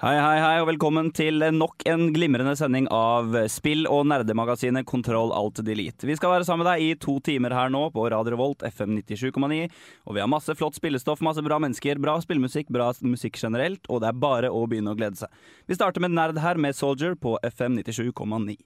Hei, 0.00 0.14
hei, 0.16 0.38
hei, 0.40 0.60
og 0.62 0.70
velkommen 0.70 1.10
til 1.12 1.42
nok 1.52 1.82
en 1.84 2.06
glimrende 2.14 2.54
sending 2.56 2.86
av 2.88 3.34
spill- 3.52 3.84
og 3.84 4.06
nerdemagasinet 4.08 4.86
Kontroll 4.88 5.28
Alt 5.36 5.60
Delete. 5.66 6.06
Vi 6.08 6.16
skal 6.16 6.32
være 6.32 6.46
sammen 6.48 6.64
med 6.64 6.70
deg 6.70 6.84
i 6.86 6.94
to 6.96 7.18
timer 7.20 7.52
her 7.52 7.68
nå 7.68 7.82
på 7.92 8.06
Radio 8.08 8.32
Revolt 8.32 8.64
FM 8.64 8.96
97,9. 8.96 9.68
Og 10.08 10.16
vi 10.16 10.22
har 10.24 10.30
masse 10.32 10.56
flott 10.56 10.80
spillestoff, 10.80 11.20
masse 11.20 11.44
bra 11.44 11.60
mennesker, 11.60 12.00
bra 12.00 12.16
spillmusikk, 12.24 12.72
bra 12.72 12.88
musikk 13.04 13.36
generelt, 13.36 13.84
og 13.92 14.00
det 14.00 14.08
er 14.08 14.22
bare 14.24 14.48
å 14.48 14.64
begynne 14.64 14.96
å 14.96 14.96
glede 14.96 15.20
seg. 15.20 15.28
Vi 15.68 15.76
starter 15.76 16.00
med 16.00 16.16
Nerd 16.16 16.40
her 16.40 16.56
med 16.56 16.80
Soldier 16.80 17.12
på 17.20 17.36
FM 17.52 17.76
97,9. 17.84 18.56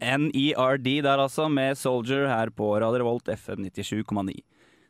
NERD 0.00 0.90
der 1.06 1.18
altså, 1.18 1.48
med 1.48 1.78
Soldier 1.78 2.28
her 2.30 2.52
på 2.54 2.74
Radio 2.80 3.04
Revolt 3.04 3.28
FM 3.28 3.68
97,9. 3.70 4.40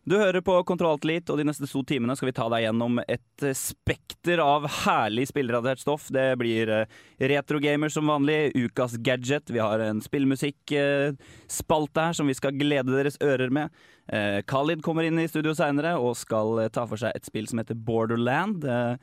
Du 0.07 0.15
hører 0.15 0.39
på 0.39 0.55
Kontrolltelit, 0.63 1.27
og 1.35 1.41
de 1.41 1.45
neste 1.49 1.67
to 1.67 1.81
timene 1.83 2.15
skal 2.15 2.29
vi 2.29 2.35
ta 2.37 2.45
deg 2.53 2.63
gjennom 2.63 3.01
et 3.03 3.43
eh, 3.43 3.57
spekter 3.59 4.39
av 4.39 4.69
herlig 4.85 5.25
spillrelatert 5.33 5.83
stoff. 5.83 6.07
Det 6.15 6.29
blir 6.39 6.71
eh, 6.71 6.87
retrogamer 7.19 7.91
som 7.91 8.07
vanlig, 8.07 8.53
ukas 8.55 8.95
gadget, 9.03 9.51
vi 9.51 9.59
har 9.59 9.83
en 9.83 9.99
spillmusikkspalte 10.05 12.07
her 12.07 12.15
som 12.15 12.31
vi 12.31 12.39
skal 12.39 12.55
glede 12.55 12.95
deres 12.95 13.19
ører 13.19 13.51
med. 13.51 13.75
Eh, 14.07 14.47
Khalid 14.47 14.87
kommer 14.87 15.03
inn 15.03 15.19
i 15.19 15.27
studio 15.27 15.59
seinere 15.59 15.99
og 15.99 16.15
skal 16.23 16.63
eh, 16.63 16.71
ta 16.71 16.87
for 16.87 17.03
seg 17.03 17.19
et 17.19 17.27
spill 17.27 17.51
som 17.51 17.59
heter 17.59 17.75
Borderland. 17.75 18.63
Eh, 18.63 18.95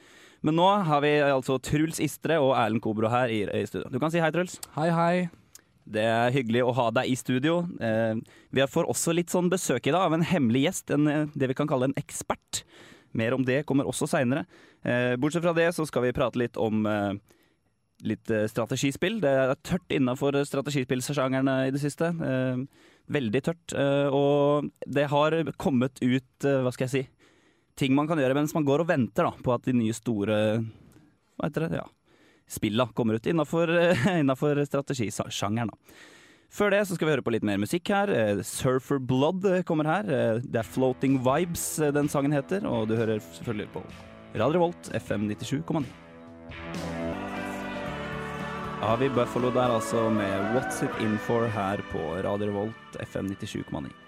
men 0.47 0.55
nå 0.55 0.71
har 0.87 1.03
vi 1.03 1.17
altså 1.19 1.59
Truls 1.59 1.99
Istre 1.99 2.39
og 2.39 2.55
Erlend 2.55 2.79
Kobro 2.83 3.11
her 3.11 3.27
i 3.27 3.43
studio. 3.67 3.91
Du 3.91 3.99
kan 3.99 4.11
si 4.11 4.23
hei, 4.23 4.31
Truls. 4.31 4.55
Hei, 4.79 4.87
hei. 4.95 5.42
Det 5.83 6.03
er 6.07 6.31
hyggelig 6.31 6.63
å 6.63 6.73
ha 6.77 6.87
deg 6.95 7.11
i 7.11 7.17
studio. 7.19 7.61
Eh, 7.83 8.15
vi 8.55 8.65
får 8.71 8.87
også 8.91 9.15
litt 9.15 9.33
sånn 9.33 9.51
besøk 9.51 9.87
i 9.87 9.93
dag 9.93 10.07
av 10.07 10.15
en 10.15 10.25
hemmelig 10.25 10.67
gjest, 10.67 10.93
en, 10.95 11.07
eh, 11.07 11.25
det 11.35 11.51
vi 11.51 11.57
kan 11.57 11.67
kalle 11.67 11.89
en 11.89 11.99
ekspert. 11.99 12.63
Mer 13.13 13.35
om 13.35 13.43
det 13.45 13.65
kommer 13.65 13.85
også 13.85 14.07
seinere. 14.07 14.45
Eh, 14.83 15.15
bortsett 15.17 15.43
fra 15.43 15.53
det 15.53 15.69
så 15.75 15.85
skal 15.85 16.03
vi 16.03 16.15
prate 16.15 16.39
litt 16.39 16.57
om 16.57 16.87
litt 18.03 18.27
strategispill. 18.27 19.21
Det 19.21 19.29
er 19.29 19.55
tørt 19.63 19.87
innafor 19.93 20.35
strategispillsjangerne 20.43 21.67
i 21.67 21.71
det 21.71 21.79
siste. 21.79 22.09
Veldig 23.07 23.41
tørt. 23.43 23.75
Og 24.11 24.69
det 24.83 25.07
har 25.07 25.31
kommet 25.55 26.01
ut, 26.01 26.39
hva 26.41 26.73
skal 26.73 26.87
jeg 26.89 26.91
si, 26.91 27.07
ting 27.77 27.95
man 27.95 28.07
kan 28.07 28.17
gjøre 28.17 28.35
mens 28.35 28.53
man 28.53 28.65
går 28.65 28.81
og 28.81 28.89
venter 28.89 29.23
da, 29.23 29.31
på 29.31 29.53
at 29.53 29.63
de 29.63 29.73
nye 29.73 29.93
store 29.93 30.65
Hva 31.37 31.47
heter 31.47 31.69
det? 31.69 31.79
Ja 31.79 31.87
spilla 32.49 32.87
kommer 32.95 33.19
ut 33.19 33.29
innafor, 33.29 33.71
innafor 34.21 34.59
strategisjangeren. 34.67 35.71
Før 36.53 36.69
det 36.69 36.83
så 36.85 36.93
skal 36.93 37.07
vi 37.07 37.13
høre 37.15 37.25
på 37.25 37.31
litt 37.33 37.45
mer 37.47 37.57
musikk 37.57 37.89
her. 37.89 38.11
Eh, 38.13 38.41
Surfer 38.45 38.99
Blood 39.01 39.45
eh, 39.49 39.63
kommer 39.65 39.89
her. 39.89 40.05
Eh, 40.05 40.41
Det 40.45 40.59
er 40.61 40.67
Floating 40.69 41.17
Vibes 41.25 41.65
den 41.95 42.09
sangen 42.13 42.35
heter, 42.35 42.67
og 42.69 42.87
du 42.91 42.95
hører 42.99 43.17
selvfølgelig 43.23 43.71
på 43.73 43.81
Radio 44.37 44.59
Revolt 44.59 44.91
FM 44.93 45.25
97,9. 45.31 45.83
Avi 48.83 49.07
Buffalo 49.15 49.49
der 49.55 49.71
altså 49.79 50.09
med 50.11 50.53
What's 50.53 50.83
It 50.83 51.01
In 51.01 51.17
For 51.25 51.47
her 51.47 51.81
på 51.89 52.01
Radio 52.25 52.49
Revolt 52.51 52.97
FM 53.01 53.31
97,9. 53.33 54.02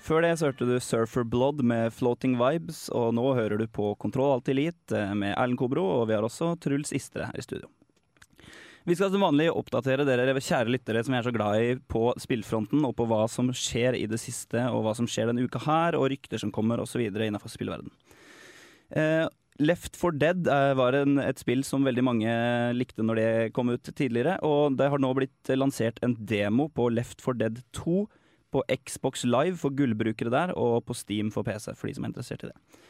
Før 0.00 0.24
det 0.24 0.32
så 0.40 0.48
hørte 0.48 0.64
du 0.64 0.78
Surfer 0.80 1.26
Blood 1.28 1.60
med 1.66 1.92
Floating 1.92 2.38
Vibes, 2.40 2.86
og 2.96 3.12
nå 3.18 3.34
hører 3.36 3.60
du 3.60 3.66
på 3.68 3.92
Kontroll 4.00 4.32
Alt 4.38 4.48
Elite 4.48 4.96
eh, 4.96 5.12
med 5.12 5.34
Erlend 5.34 5.60
Kobro, 5.60 5.84
og 5.98 6.06
vi 6.08 6.16
har 6.16 6.24
også 6.24 6.54
Truls 6.62 6.94
Istre 6.96 7.28
her 7.28 7.36
i 7.36 7.44
studio. 7.44 7.68
Vi 8.88 8.96
skal 8.96 9.10
som 9.12 9.20
vanlig 9.20 9.50
oppdatere 9.52 10.06
dere 10.08 10.32
kjære 10.40 10.72
lyttere 10.72 11.02
som 11.04 11.12
jeg 11.12 11.20
er 11.20 11.26
så 11.28 11.34
glad 11.36 11.60
i 11.60 11.74
på 11.92 12.06
spillfronten, 12.18 12.80
og 12.88 12.94
på 12.96 13.04
hva 13.10 13.26
som 13.28 13.50
skjer 13.52 13.98
i 13.98 14.06
det 14.08 14.18
siste, 14.22 14.62
og 14.72 14.86
hva 14.86 14.94
som 14.96 15.08
skjer 15.10 15.28
denne 15.28 15.44
uka 15.44 15.60
her, 15.66 15.98
og 15.98 16.08
rykter 16.14 16.40
som 16.40 16.52
kommer 16.54 16.80
osv. 16.80 17.02
innenfor 17.04 17.52
spillverden. 17.52 17.92
Eh, 18.96 19.26
Left 19.60 20.00
for 20.00 20.16
Dead 20.16 20.48
eh, 20.48 20.70
var 20.80 20.96
en, 20.96 21.18
et 21.20 21.44
spill 21.44 21.60
som 21.68 21.84
veldig 21.84 22.06
mange 22.06 22.32
likte 22.72 23.04
når 23.04 23.20
det 23.20 23.28
kom 23.52 23.68
ut 23.68 23.92
tidligere, 23.92 24.38
og 24.48 24.80
det 24.80 24.88
har 24.88 25.04
nå 25.04 25.12
blitt 25.18 25.52
lansert 25.52 26.00
en 26.00 26.16
demo 26.16 26.70
på 26.72 26.88
Left 26.88 27.20
for 27.20 27.36
Dead 27.36 27.60
2 27.76 28.06
på 28.52 28.62
Xbox 28.86 29.24
Live 29.24 29.60
for 29.60 29.74
gullbrukere 29.74 30.32
der, 30.32 30.54
og 30.58 30.84
på 30.88 30.96
Steam 30.96 31.30
for 31.34 31.46
PC, 31.46 31.72
for 31.78 31.88
de 31.88 31.96
som 31.96 32.06
er 32.06 32.12
interessert 32.12 32.44
i 32.46 32.50
det. 32.50 32.80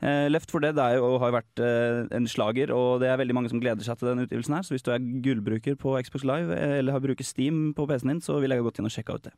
Eh, 0.00 0.30
Left 0.32 0.48
4 0.50 0.62
Dead 0.64 0.78
er 0.80 0.96
jo, 0.96 1.18
har 1.20 1.34
vært 1.34 1.60
eh, 1.60 2.06
en 2.16 2.28
slager, 2.30 2.72
og 2.72 3.02
det 3.02 3.10
er 3.10 3.18
veldig 3.20 3.36
mange 3.36 3.50
som 3.52 3.60
gleder 3.60 3.84
seg 3.84 4.00
til 4.00 4.08
den 4.08 4.24
utgivelsen 4.24 4.56
her. 4.56 4.64
Så 4.64 4.72
hvis 4.74 4.86
du 4.86 4.92
er 4.94 5.08
gullbruker 5.24 5.76
på 5.80 5.98
Xbox 6.06 6.24
Live, 6.24 6.56
eh, 6.56 6.78
eller 6.80 6.96
har 6.96 7.04
bruker 7.04 7.26
Steam 7.26 7.74
på 7.76 7.84
PC-en 7.90 8.14
din, 8.14 8.22
så 8.24 8.38
vil 8.40 8.54
jeg 8.54 8.64
gått 8.64 8.80
inn 8.80 8.88
og 8.88 8.94
sjekke 8.94 9.18
ut 9.18 9.28
det. 9.28 9.34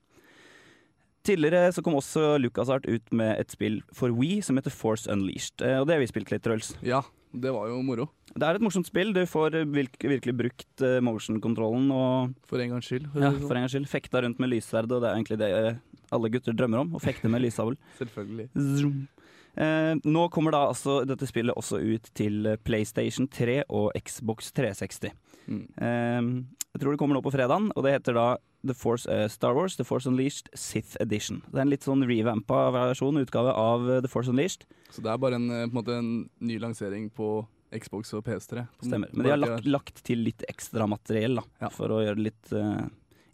Tidligere 1.23 1.71
så 1.75 1.83
kom 1.87 1.95
også 1.95 2.37
LucasArt 2.43 2.87
ut 2.91 3.13
med 3.15 3.37
et 3.39 3.53
spill 3.55 3.81
for 3.95 4.11
We 4.17 4.41
som 4.43 4.59
heter 4.59 4.75
Force 4.75 5.07
Unleashed. 5.13 5.63
Eh, 5.63 5.79
og 5.79 5.87
det 5.87 5.95
har 5.97 6.03
vi 6.03 6.11
spilt 6.11 6.33
litt, 6.35 6.43
Truls. 6.43 6.73
Ja, 6.83 7.03
det 7.33 7.53
var 7.55 7.69
jo 7.71 7.79
moro. 7.87 8.09
Det 8.33 8.43
er 8.49 8.59
et 8.59 8.65
morsomt 8.65 8.89
spill. 8.89 9.13
Du 9.15 9.23
får 9.29 9.55
virkelig 9.71 10.35
brukt 10.37 10.85
eh, 10.85 10.99
motion-kontrollen 11.05 11.89
og 11.95 12.35
For 12.51 12.61
en 12.61 12.75
gangs 12.75 12.91
skyld. 12.91 13.07
ja, 13.15 13.31
for 13.39 13.55
en 13.55 13.65
gangs 13.65 13.77
skyld 13.77 13.89
fekta 13.93 14.25
rundt 14.25 14.43
med 14.43 14.51
lyssverd, 14.53 14.91
og 14.91 15.05
det 15.05 15.11
er 15.11 15.19
egentlig 15.21 15.39
det 15.41 15.51
eh, 15.57 15.81
alle 16.13 16.31
gutter 16.33 16.57
drømmer 16.59 16.83
om. 16.83 16.95
Å 16.99 17.03
fekte 17.03 17.31
med 17.33 17.45
lyssabel. 17.45 17.79
Selvfølgelig. 18.01 18.49
Zoom. 18.81 19.05
Eh, 19.53 19.95
nå 20.03 20.27
kommer 20.33 20.57
da 20.57 20.65
altså 20.73 21.03
dette 21.07 21.29
spillet 21.29 21.55
også 21.57 21.79
ut 21.81 22.11
til 22.19 22.55
PlayStation 22.65 23.29
3 23.31 23.63
og 23.69 23.93
Xbox 24.01 24.51
360. 24.57 25.13
Mm. 25.47 25.67
Eh, 25.77 26.59
jeg 26.73 26.81
tror 26.83 26.95
det 26.95 27.01
kommer 27.01 27.19
nå 27.19 27.25
på 27.25 27.33
fredagen, 27.35 27.71
og 27.77 27.85
det 27.87 27.99
heter 27.99 28.17
da 28.17 28.27
The 28.67 28.75
Force, 28.75 29.07
uh, 29.11 29.27
Star 29.29 29.55
Wars 29.55 29.77
The 29.77 29.85
Force 29.85 30.07
Unleashed 30.07 30.49
Sith 30.55 30.97
Edition. 31.01 31.43
Det 31.51 31.59
er 31.59 31.65
en 31.67 31.73
litt 31.73 31.87
sånn 31.87 32.05
revampa 32.07 32.69
versjon, 32.75 33.19
utgave 33.19 33.55
av 33.59 33.89
eh, 33.91 34.01
The 34.05 34.11
Force 34.11 34.31
Unleashed. 34.31 34.67
Så 34.93 35.03
det 35.03 35.11
er 35.11 35.19
bare 35.23 35.39
en, 35.41 35.49
eh, 35.51 35.65
på 35.67 35.73
en, 35.73 35.77
måte 35.81 35.97
en 35.99 36.11
ny 36.47 36.59
lansering 36.63 37.09
på 37.15 37.35
Xbox 37.75 38.13
og 38.15 38.25
PS3. 38.27 38.67
På 38.79 38.87
Stemmer. 38.87 39.11
Men 39.13 39.27
de 39.27 39.33
har 39.33 39.41
lagt, 39.41 39.67
lagt 39.67 40.03
til 40.07 40.23
litt 40.27 40.45
ekstra 40.49 40.87
materiell 40.91 41.41
da, 41.41 41.47
Ja. 41.65 41.71
for 41.73 41.91
å 41.91 42.03
gjøre 42.05 42.21
det 42.21 42.27
litt 42.29 42.53
uh, 42.53 42.85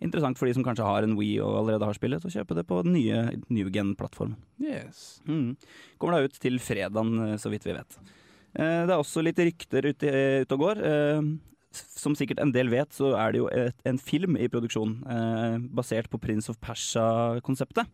interessant 0.00 0.38
for 0.38 0.46
de 0.46 0.54
som 0.54 0.64
kanskje 0.64 0.86
har 0.86 1.02
en 1.04 1.16
Wii 1.18 1.40
og 1.42 1.56
allerede 1.60 1.88
har 1.90 1.98
spillet, 1.98 2.24
og 2.24 2.32
kjøpe 2.32 2.54
det 2.56 2.64
på 2.70 2.78
den 2.86 2.94
nye 2.94 3.24
New 3.50 3.68
Gen-plattformen. 3.74 4.38
Yes. 4.62 5.20
Mm. 5.26 5.56
Kommer 5.98 6.20
da 6.20 6.30
ut 6.30 6.38
til 6.38 6.60
fredagen, 6.62 7.34
så 7.42 7.50
vidt 7.50 7.66
vi 7.66 7.74
vet. 7.74 7.98
Det 8.54 8.88
er 8.88 8.96
også 8.96 9.20
litt 9.26 9.42
rykter 9.42 9.90
ute, 9.90 10.14
ute 10.46 10.56
og 10.56 10.62
går. 10.62 10.80
Eh, 11.72 11.84
Som 11.98 12.14
sikkert 12.16 12.40
en 12.40 12.52
del 12.54 12.68
vet, 12.72 12.90
så 12.96 13.14
er 13.18 13.32
det 13.32 13.38
jo 13.42 13.48
et, 13.52 13.74
en 13.84 13.98
film 13.98 14.36
i 14.36 14.48
produksjon 14.48 14.98
eh, 15.06 15.58
basert 15.74 16.08
på 16.10 16.20
Prince 16.20 16.48
of 16.50 16.58
Persia-konseptet. 16.60 17.86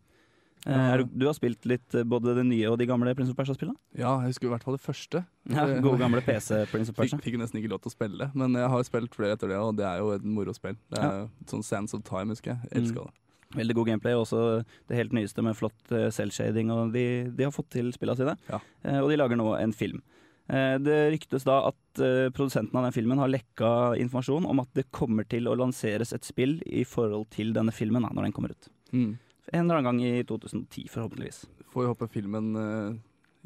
Eh, 0.66 0.96
du, 1.12 1.26
har 1.26 1.34
spilt 1.36 1.66
litt 1.68 1.92
eh, 1.94 2.06
både 2.08 2.32
det 2.38 2.44
nye 2.48 2.70
og 2.72 2.78
de 2.80 2.86
gamle 2.88 3.12
Prince 3.16 3.34
of 3.34 3.36
Persia-spillene? 3.36 3.76
Ja, 3.98 4.14
jeg 4.22 4.30
husker 4.32 4.48
i 4.48 4.52
hvert 4.54 4.64
fall 4.64 4.78
det 4.78 4.84
første. 4.86 5.24
Ja, 5.52 5.66
Det- 5.68 5.82
Gode 5.84 5.98
gamle 6.00 6.22
PC 6.24 6.62
Prince 6.70 6.88
of 6.90 6.96
Persia. 7.00 7.18
Fikk, 7.18 7.26
fikk 7.34 7.36
nesten 7.42 7.60
ikke 7.60 7.72
lov 7.74 7.82
til 7.84 7.90
å 7.92 7.96
spille, 7.96 8.30
men 8.34 8.54
jeg 8.56 8.70
har 8.72 8.86
spilt 8.88 9.14
flere 9.18 9.36
etter 9.36 9.48
det, 9.52 9.58
og 9.60 9.76
det 9.76 9.84
er 9.90 9.98
jo 10.00 10.14
et 10.14 10.24
moro 10.24 10.54
spill. 10.56 10.78
Det 10.88 11.02
er 11.02 11.04
Ja. 11.20 11.26
Sånn 11.50 11.64
Sands 11.66 11.92
of 11.98 12.04
Time, 12.08 12.32
husker 12.32 12.54
jeg. 12.54 12.62
Mm. 12.62 12.70
Jeg 12.72 12.82
elsker 12.86 13.04
det. 13.10 13.20
Veldig 13.54 13.74
god 13.76 13.86
gameplay, 13.86 14.14
og 14.16 14.24
også 14.24 14.40
det 14.88 14.96
helt 14.98 15.12
nyeste 15.14 15.42
med 15.44 15.54
flott 15.54 15.92
selvshading. 16.16 16.72
Og 16.74 16.92
de, 16.96 17.04
de 17.30 17.44
har 17.44 17.52
fått 17.54 17.68
til 17.76 17.92
spillene 17.94 18.16
sine, 18.18 18.38
Ja. 18.50 18.58
Eh, 18.82 18.98
og 19.02 19.10
de 19.12 19.18
lager 19.20 19.36
nå 19.38 19.52
en 19.60 19.72
film. 19.76 20.00
Eh, 20.48 20.76
det 20.82 20.98
ryktes 21.14 21.46
da 21.46 21.60
at 21.70 22.02
eh, 22.04 22.28
produsenten 22.34 22.76
av 22.76 22.86
den 22.86 22.96
filmen 22.96 23.20
har 23.22 23.32
lekka 23.32 23.94
informasjon 24.02 24.48
om 24.50 24.60
at 24.60 24.70
det 24.76 24.90
kommer 24.94 25.24
til 25.28 25.48
å 25.48 25.56
lanseres 25.56 26.12
et 26.16 26.26
spill 26.26 26.58
i 26.66 26.84
forhold 26.88 27.30
til 27.32 27.54
denne 27.56 27.72
filmen 27.72 28.04
da, 28.04 28.12
når 28.12 28.28
den 28.28 28.36
kommer 28.36 28.52
ut. 28.52 28.68
Mm. 28.92 29.14
En 29.52 29.64
eller 29.64 29.80
annen 29.80 29.88
gang 29.88 30.04
i 30.04 30.22
2010, 30.26 30.88
forhåpentligvis. 30.92 31.44
Får 31.72 31.84
jo 31.84 31.92
håpe 31.92 32.08
filmen 32.12 32.52
eh, 32.60 33.00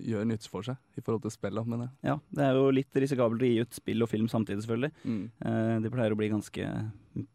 gjør 0.08 0.26
nytt 0.28 0.46
for 0.50 0.66
seg 0.66 0.78
i 0.98 1.02
forhold 1.02 1.24
til 1.24 1.34
spillet, 1.34 1.66
mener 1.66 1.88
jeg. 1.88 2.12
Ja, 2.12 2.16
Det 2.34 2.44
er 2.46 2.58
jo 2.58 2.72
litt 2.74 2.98
risikabelt 3.02 3.42
å 3.42 3.50
gi 3.50 3.62
ut 3.62 3.78
spill 3.78 4.04
og 4.04 4.10
film 4.10 4.28
samtidig, 4.30 4.64
selvfølgelig. 4.64 4.92
Mm. 5.04 5.22
Eh, 5.50 5.76
de 5.84 5.92
pleier 5.94 6.14
å 6.14 6.18
bli 6.18 6.30
ganske 6.32 6.68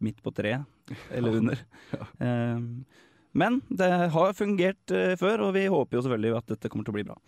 midt 0.04 0.22
på 0.24 0.32
treet, 0.34 0.64
eller 1.16 1.40
under. 1.40 1.64
Ja. 1.92 2.10
Eh, 2.28 3.00
men 3.34 3.58
det 3.68 3.90
har 4.14 4.36
fungert 4.38 4.94
eh, 4.94 5.16
før, 5.20 5.48
og 5.48 5.56
vi 5.56 5.66
håper 5.72 5.98
jo 5.98 6.04
selvfølgelig 6.06 6.38
at 6.38 6.54
dette 6.54 6.70
kommer 6.70 6.86
til 6.86 6.94
å 6.94 6.98
bli 6.98 7.08
bra. 7.08 7.18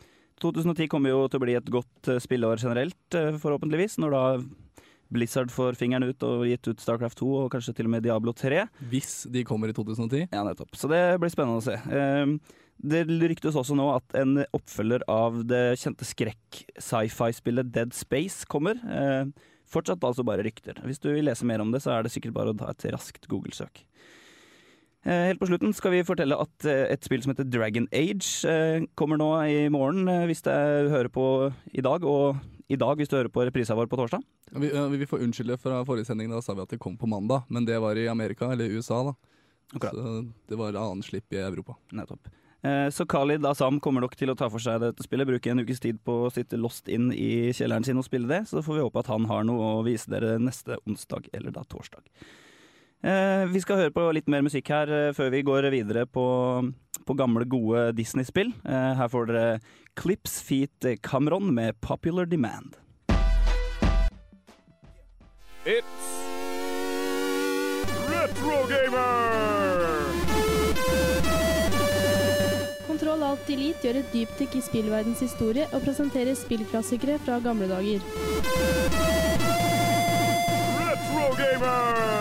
2010 0.43 0.89
kommer 0.93 1.11
jo 1.15 1.23
til 1.31 1.41
å 1.41 1.45
bli 1.47 1.55
et 1.59 1.71
godt 1.73 2.11
eh, 2.13 2.21
spilleår 2.23 2.61
generelt, 2.63 2.99
eh, 3.17 3.37
forhåpentligvis, 3.41 3.99
når 4.03 4.17
da 4.17 4.25
Blizzard 5.15 5.53
får 5.55 5.77
fingeren 5.79 6.09
ut 6.09 6.23
og 6.27 6.45
gitt 6.51 6.67
ut 6.67 6.83
Starcraft 6.83 7.21
2 7.23 7.27
og 7.45 7.51
kanskje 7.55 7.77
til 7.79 7.87
og 7.87 7.93
med 7.95 8.03
Diablo 8.03 8.33
3. 8.35 8.65
Hvis 8.91 9.21
de 9.33 9.45
kommer 9.47 9.71
i 9.71 9.77
2010. 9.77 10.27
Ja, 10.35 10.43
nettopp. 10.47 10.75
Så 10.77 10.91
det 10.91 11.03
blir 11.23 11.31
spennende 11.33 11.63
å 11.63 11.67
se. 11.67 11.77
Eh, 11.79 12.63
Det 12.77 13.07
ryktes 13.09 13.57
også 13.57 13.73
nå 13.73 13.87
at 13.95 14.13
en 14.21 14.43
oppfølger 14.53 15.01
av 15.09 15.39
det 15.49 15.79
kjente 15.81 16.05
skrekk-sci-fi-spillet 16.05 17.71
Dead 17.73 17.95
Space 17.97 18.45
kommer. 18.45 18.77
Eh, 18.85 19.25
fortsatt 19.67 20.05
altså 20.05 20.25
bare 20.27 20.45
rykter. 20.45 20.77
Hvis 20.85 21.01
du 21.01 21.09
vil 21.13 21.25
lese 21.25 21.47
mer 21.49 21.63
om 21.65 21.71
det, 21.73 21.81
så 21.81 21.95
er 21.97 22.05
det 22.05 22.13
sikkert 22.13 22.35
bare 22.37 22.53
å 22.53 22.59
ta 22.59 22.69
et 22.75 22.85
raskt 22.93 23.25
Google-søk. 23.33 23.81
Eh, 25.07 25.29
helt 25.29 25.39
på 25.39 25.47
slutten 25.47 25.71
skal 25.77 25.93
vi 25.95 26.03
fortelle 26.07 26.35
at 26.43 26.67
eh, 26.67 26.89
et 26.91 27.05
spill 27.07 27.23
som 27.23 27.31
heter 27.31 27.47
Dragon 27.47 27.85
Age 27.95 28.27
eh, 28.51 28.87
kommer 28.99 29.21
nå 29.21 29.29
i 29.47 29.59
morgen, 29.71 30.09
hvis 30.27 30.43
du 30.43 30.51
hører 30.51 31.11
på 31.15 31.27
i 31.71 31.85
dag, 31.85 32.03
og 32.03 32.41
i 32.67 32.79
dag 32.81 32.99
hvis 32.99 33.13
du 33.13 33.15
hører 33.15 33.31
på 33.31 33.45
reprisa 33.47 33.77
vår 33.79 33.87
på 33.87 34.01
torsdag. 34.01 34.25
Vi, 34.59 34.71
vi 34.99 35.07
får 35.07 35.23
unnskylde 35.23 35.59
fra 35.63 35.85
forrige 35.87 36.09
sending, 36.09 36.33
da 36.33 36.41
sa 36.43 36.57
vi 36.57 36.65
at 36.65 36.75
det 36.75 36.81
kom 36.83 36.97
på 36.99 37.07
mandag. 37.07 37.47
Men 37.47 37.69
det 37.69 37.79
var 37.83 37.95
i 37.95 38.09
Amerika, 38.11 38.49
eller 38.51 38.73
USA, 38.75 39.05
da. 39.07 39.15
Akkurat. 39.77 39.95
Så 39.95 40.51
det 40.51 40.59
var 40.59 40.75
annen 40.75 41.05
slipp 41.07 41.35
i 41.35 41.39
Europa. 41.43 41.77
Nettopp. 41.95 42.27
Så 42.91 43.05
Khalid 43.07 43.47
Asam 43.47 43.77
kommer 43.83 44.03
nok 44.03 44.17
til 44.19 44.33
å 44.33 44.35
ta 44.39 44.49
for 44.51 44.63
seg 44.63 44.81
dette 44.83 45.05
spillet, 45.07 45.29
bruke 45.29 45.53
en 45.53 45.63
ukes 45.63 45.79
tid 45.83 46.01
på 46.03 46.17
å 46.25 46.33
sitte 46.35 46.59
lost 46.59 46.91
inn 46.91 47.13
i 47.15 47.53
kjelleren 47.55 47.87
sin 47.87 48.01
og 48.01 48.07
spille 48.09 48.31
det. 48.31 48.41
Så 48.51 48.63
får 48.67 48.79
vi 48.79 48.87
håpe 48.89 49.05
at 49.05 49.11
han 49.13 49.29
har 49.31 49.47
noe 49.47 49.77
å 49.77 49.85
vise 49.87 50.11
dere 50.11 50.35
neste 50.43 50.81
onsdag, 50.83 51.31
eller 51.37 51.55
da 51.55 51.63
torsdag. 51.71 52.03
Eh, 53.07 53.47
Vi 53.53 53.61
skal 53.63 53.79
høre 53.79 53.95
på 53.95 54.03
litt 54.17 54.27
mer 54.33 54.43
musikk 54.43 54.71
her 54.73 54.91
eh, 54.91 55.13
før 55.15 55.31
vi 55.31 55.45
går 55.47 55.69
videre 55.71 56.07
på, 56.11 56.25
på 57.07 57.15
gamle, 57.19 57.47
gode 57.47 57.93
Disney-spill. 57.95 58.51
Eh, 58.67 58.93
Her 58.99 59.09
får 59.13 59.31
dere 59.31 59.61
Clips 59.97 60.41
Feet 60.43 60.89
Cameron 61.07 61.53
med 61.55 61.79
Popular 61.81 62.27
Demand. 62.27 62.75
It's 65.67 66.11
Retro 68.11 68.59
Gamer! 68.71 69.87
Kontroll 72.87 73.23
Alt 73.27 73.47
Delete 73.49 73.83
gjør 73.87 73.99
et 74.01 74.13
dypdykk 74.15 74.55
i 74.59 74.63
spillverdens 74.67 75.23
historie 75.27 75.67
og 75.75 75.83
presenterer 75.87 76.39
spillklassikere 76.39 77.19
fra 77.27 77.39
gamle 77.45 77.71
dager. 77.71 78.03
Retro 80.83 81.27
Gamer! 81.39 82.16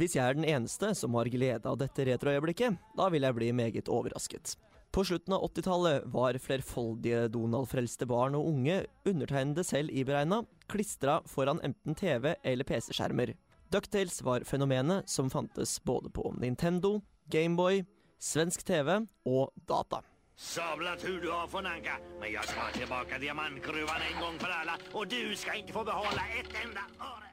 Hvis 0.00 0.14
jeg 0.16 0.24
er 0.24 0.36
den 0.38 0.46
eneste 0.48 0.94
som 0.96 1.12
har 1.18 1.28
glede 1.28 1.68
av 1.68 1.74
dette 1.76 2.06
retroøyeblikket, 2.08 2.78
da 2.96 3.08
vil 3.12 3.26
jeg 3.26 3.36
bli 3.36 3.50
meget 3.52 3.90
overrasket. 3.92 4.54
På 4.96 5.04
slutten 5.04 5.34
av 5.36 5.44
80-tallet 5.50 6.06
var 6.14 6.38
flerfoldige 6.40 7.26
Donald-frelste 7.34 8.08
barn 8.08 8.38
og 8.38 8.48
unge, 8.48 8.78
undertegnede 9.04 9.60
selv 9.66 9.92
iberegna, 9.92 10.40
klistra 10.72 11.18
foran 11.28 11.60
enten 11.68 11.98
TV 12.00 12.32
eller 12.32 12.64
PC-skjermer. 12.64 13.34
Ducktales 13.68 14.22
var 14.24 14.48
fenomenet 14.48 15.04
som 15.10 15.28
fantes 15.30 15.76
både 15.84 16.08
på 16.08 16.32
Nintendo, 16.40 17.02
Gameboy, 17.28 17.84
svensk 18.16 18.64
TV 18.64 19.02
og 19.28 19.52
data. 19.68 20.00
Sabla 20.40 20.96
tur 20.96 21.20
du 21.20 21.28
har 21.28 21.46
från 21.46 21.68
Anka, 21.68 22.00
men 22.22 22.32
jeg 22.32 22.48
skal 22.48 22.72
tilbake 22.72 23.20
diamantgruven 23.20 24.06
en 24.08 24.22
gang 24.24 24.40
for 24.40 24.60
alle, 24.62 24.80
og 24.96 25.12
du 25.12 25.36
skal 25.36 25.60
ikke 25.60 25.76
få 25.76 25.84
beholde 25.84 26.24
ett 26.40 26.56
enda 26.64 26.88
öre. 26.96 27.29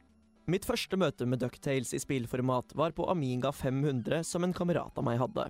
Mitt 0.47 0.63
første 0.63 0.95
møte 0.95 1.25
med 1.27 1.41
Ducktales 1.43 1.89
i 1.91 1.99
spillformat 1.99 2.71
var 2.79 2.93
på 2.95 3.03
Amiga 3.11 3.49
500 3.51 4.21
som 4.23 4.45
en 4.45 4.53
kamerat 4.55 4.95
av 4.95 5.03
meg 5.03 5.17
hadde. 5.19 5.43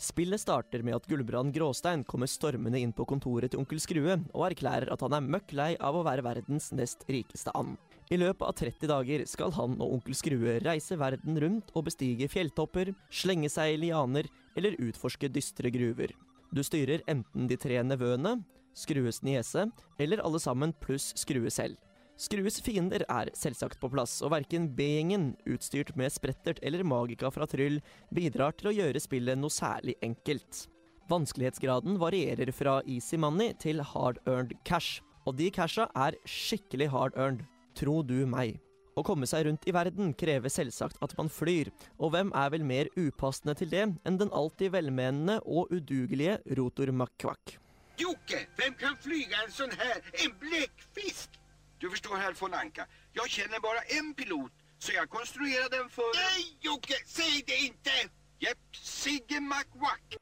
Spillet 0.00 0.40
starter 0.40 0.80
med 0.86 0.94
at 0.96 1.08
Gulbrand 1.10 1.52
Gråstein 1.52 2.00
kommer 2.08 2.30
stormende 2.32 2.80
inn 2.80 2.94
på 2.96 3.04
kontoret 3.10 3.52
til 3.52 3.60
onkel 3.60 3.82
Skrue 3.84 4.14
og 4.16 4.44
erklærer 4.46 4.88
at 4.94 5.02
han 5.04 5.18
er 5.18 5.26
møkk 5.34 5.52
lei 5.58 5.66
av 5.84 5.98
å 5.98 6.04
være 6.06 6.24
verdens 6.24 6.70
nest 6.72 7.04
rikeste 7.12 7.52
and. 7.60 7.76
I 8.08 8.16
løpet 8.22 8.46
av 8.46 8.54
30 8.56 8.88
dager 8.88 9.24
skal 9.28 9.52
han 9.58 9.74
og 9.76 9.98
onkel 9.98 10.16
Skrue 10.16 10.54
reise 10.64 10.96
verden 10.96 11.36
rundt 11.44 11.74
og 11.74 11.84
bestige 11.90 12.30
fjelltopper, 12.32 12.94
slenge 13.12 13.50
seg 13.52 13.74
i 13.74 13.82
lianer 13.82 14.30
eller 14.56 14.78
utforske 14.80 15.28
dystre 15.28 15.68
gruver. 15.74 16.14
Du 16.56 16.62
styrer 16.64 17.04
enten 17.04 17.52
de 17.52 17.60
tre 17.60 17.82
nevøene, 17.84 18.38
Skrues 18.72 19.20
niese 19.26 19.66
eller 20.00 20.24
alle 20.24 20.40
sammen 20.40 20.72
pluss 20.80 21.10
Skrue 21.20 21.52
selv. 21.52 21.76
Skrues 22.18 22.56
fiender 22.58 23.04
er 23.06 23.28
selvsagt 23.38 23.78
på 23.78 23.88
plass, 23.92 24.16
og 24.26 24.32
verken 24.32 24.64
B-gjengen, 24.74 25.36
utstyrt 25.46 25.92
med 25.94 26.10
sprettert 26.10 26.58
eller 26.66 26.82
magika 26.82 27.30
fra 27.30 27.46
Tryll, 27.46 27.78
bidrar 28.10 28.56
til 28.58 28.72
å 28.72 28.74
gjøre 28.74 29.02
spillet 29.02 29.38
noe 29.38 29.54
særlig 29.54 29.94
enkelt. 30.02 30.64
Vanskelighetsgraden 31.08 31.94
varierer 32.02 32.50
fra 32.50 32.80
easy 32.90 33.20
money 33.22 33.54
til 33.62 33.84
hard 33.92 34.18
earned 34.26 34.56
cash, 34.66 34.98
og 35.30 35.38
de 35.38 35.46
casha 35.54 35.86
er 35.94 36.18
skikkelig 36.26 36.90
hard 36.90 37.14
earned, 37.14 37.46
tro 37.78 38.00
du 38.02 38.24
meg. 38.26 38.58
Å 38.98 39.06
komme 39.06 39.30
seg 39.30 39.46
rundt 39.46 39.70
i 39.70 39.76
verden 39.78 40.10
krever 40.18 40.50
selvsagt 40.50 40.98
at 41.06 41.14
man 41.20 41.30
flyr, 41.30 41.70
og 42.02 42.16
hvem 42.16 42.34
er 42.34 42.50
vel 42.50 42.66
mer 42.66 42.90
upassende 42.98 43.54
til 43.62 43.70
det 43.70 43.86
enn 43.86 44.18
den 44.18 44.34
alltid 44.34 44.74
velmenende 44.74 45.38
og 45.46 45.70
udugelige 45.70 46.40
Rotor 46.58 46.90
McQuack. 46.90 47.60
Jokke, 48.02 48.42
hvem 48.58 48.74
kan 48.78 48.98
flyge 48.98 49.38
en 49.38 49.54
sånn 49.54 49.78
her, 49.78 50.02
en 50.18 50.34
bläckfisk? 50.42 51.37
Du 51.80 51.90
förstår 51.90 52.16
herr 52.16 52.34
von 52.40 52.54
Anka, 52.54 52.86
jag 53.12 53.30
känner 53.30 53.60
bara 53.60 53.78
en 53.78 54.14
pilot, 54.14 54.52
så 54.78 54.92
jag 54.92 55.10
konstruerade 55.10 55.76
den 55.76 55.88
för... 55.88 56.02
Nej 56.14 56.58
Jocke, 56.60 56.94
säg 57.06 57.44
det 57.46 57.56
inte! 57.56 57.90
Jepp, 58.38 58.76
Sigge 58.76 59.40
McWack. 59.40 60.16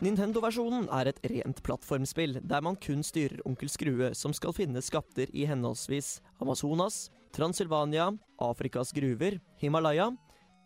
Nintendo-versjonen 0.00 0.88
er 0.90 1.06
et 1.12 1.20
rent 1.30 1.62
plattformspill, 1.62 2.40
der 2.42 2.60
man 2.60 2.76
kun 2.76 3.04
styrer 3.06 3.40
onkel 3.46 3.70
Skrue, 3.70 4.14
som 4.14 4.34
skal 4.34 4.52
finne 4.56 4.82
skatter 4.82 5.30
i 5.30 5.44
henholdsvis 5.46 6.20
Amazonas, 6.40 7.10
Transylvania, 7.32 8.10
Afrikas 8.38 8.92
gruver, 8.92 9.38
Himalaya 9.60 10.10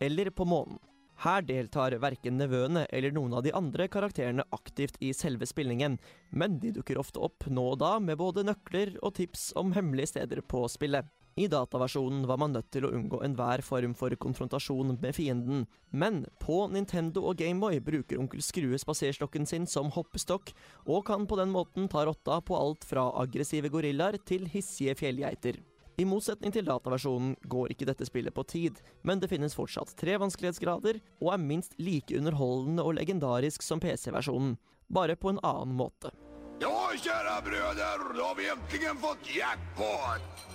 eller 0.01 0.29
på 0.29 0.45
månen. 0.45 0.79
Her 1.23 1.41
deltar 1.41 1.95
verken 1.97 2.37
nevøene 2.37 2.85
eller 2.93 3.13
noen 3.15 3.33
av 3.39 3.45
de 3.45 3.53
andre 3.57 3.87
karakterene 3.89 4.45
aktivt 4.53 4.99
i 5.01 5.13
selve 5.17 5.47
spillingen, 5.49 5.97
men 6.29 6.59
de 6.61 6.75
dukker 6.75 6.99
ofte 7.01 7.21
opp 7.25 7.47
nå 7.49 7.63
og 7.73 7.79
da 7.81 7.95
med 7.97 8.19
både 8.21 8.45
nøkler 8.45 8.99
og 9.01 9.15
tips 9.17 9.49
om 9.57 9.73
hemmelige 9.73 10.13
steder 10.13 10.43
på 10.45 10.67
spillet. 10.69 11.09
I 11.37 11.45
dataversjonen 11.47 12.23
var 12.25 12.39
man 12.41 12.55
nødt 12.55 12.71
til 12.73 12.87
å 12.87 12.91
unngå 12.97 13.19
enhver 13.25 13.61
form 13.61 13.93
for 13.97 14.13
konfrontasjon 14.17 14.95
med 14.97 15.13
fienden, 15.13 15.67
men 15.93 16.23
på 16.41 16.63
Nintendo 16.73 17.27
og 17.29 17.37
Gameboy 17.37 17.77
bruker 17.85 18.17
onkel 18.17 18.41
Skrue 18.41 18.79
spaserstokken 18.81 19.45
sin 19.45 19.69
som 19.69 19.91
hoppestokk, 19.93 20.49
og 20.89 21.05
kan 21.09 21.29
på 21.29 21.37
den 21.37 21.53
måten 21.53 21.85
ta 21.93 22.07
rotta 22.09 22.39
på 22.41 22.57
alt 22.57 22.89
fra 22.89 23.11
aggressive 23.21 23.69
gorillaer 23.69 24.17
til 24.25 24.49
hissige 24.49 24.97
fjellgeiter. 24.97 25.61
I 25.97 26.03
motsetning 26.05 26.53
til 26.53 26.61
dataversjonen 26.67 27.31
går 27.49 27.71
ikke 27.73 27.87
dette 27.89 28.05
spillet 28.05 28.33
på 28.35 28.43
tid, 28.45 28.77
men 29.01 29.17
det 29.17 29.31
finnes 29.31 29.55
fortsatt 29.57 29.95
tre 29.97 30.13
vanskelighetsgrader, 30.21 30.99
og 31.23 31.31
er 31.33 31.41
minst 31.41 31.73
like 31.81 32.13
underholdende 32.19 32.85
og 32.85 32.99
legendarisk 32.99 33.65
som 33.65 33.81
PC-versjonen, 33.81 34.59
bare 34.93 35.15
på 35.17 35.33
en 35.33 35.41
annen 35.41 35.73
måte. 35.79 36.13
Ja, 36.61 36.93
kjære 36.93 37.33
brødre, 37.49 37.89
da 38.13 38.27
har 38.27 38.37
vi 38.37 38.45
endelig 38.53 38.93
fått 39.01 39.33
jackpot! 39.39 40.45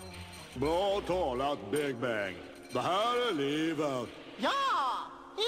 Bra 0.63 1.01
talat, 1.11 1.67
Big 1.75 1.99
Bang. 1.99 2.39
Det 2.71 2.87
her 2.87 3.27
er 3.27 3.35
livet. 3.35 4.17
Ja! 4.39 4.55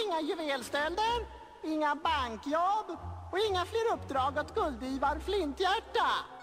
Inga 0.03 0.21
juvelstölder, 0.27 1.27
inga 1.63 1.95
bankjobb 1.95 2.97
och 3.31 3.39
inga 3.51 3.65
fler 3.65 3.95
uppdrag 3.95 4.39
åt 4.39 4.55
guldivar 4.55 5.19
Flinthjärta. 5.19 6.34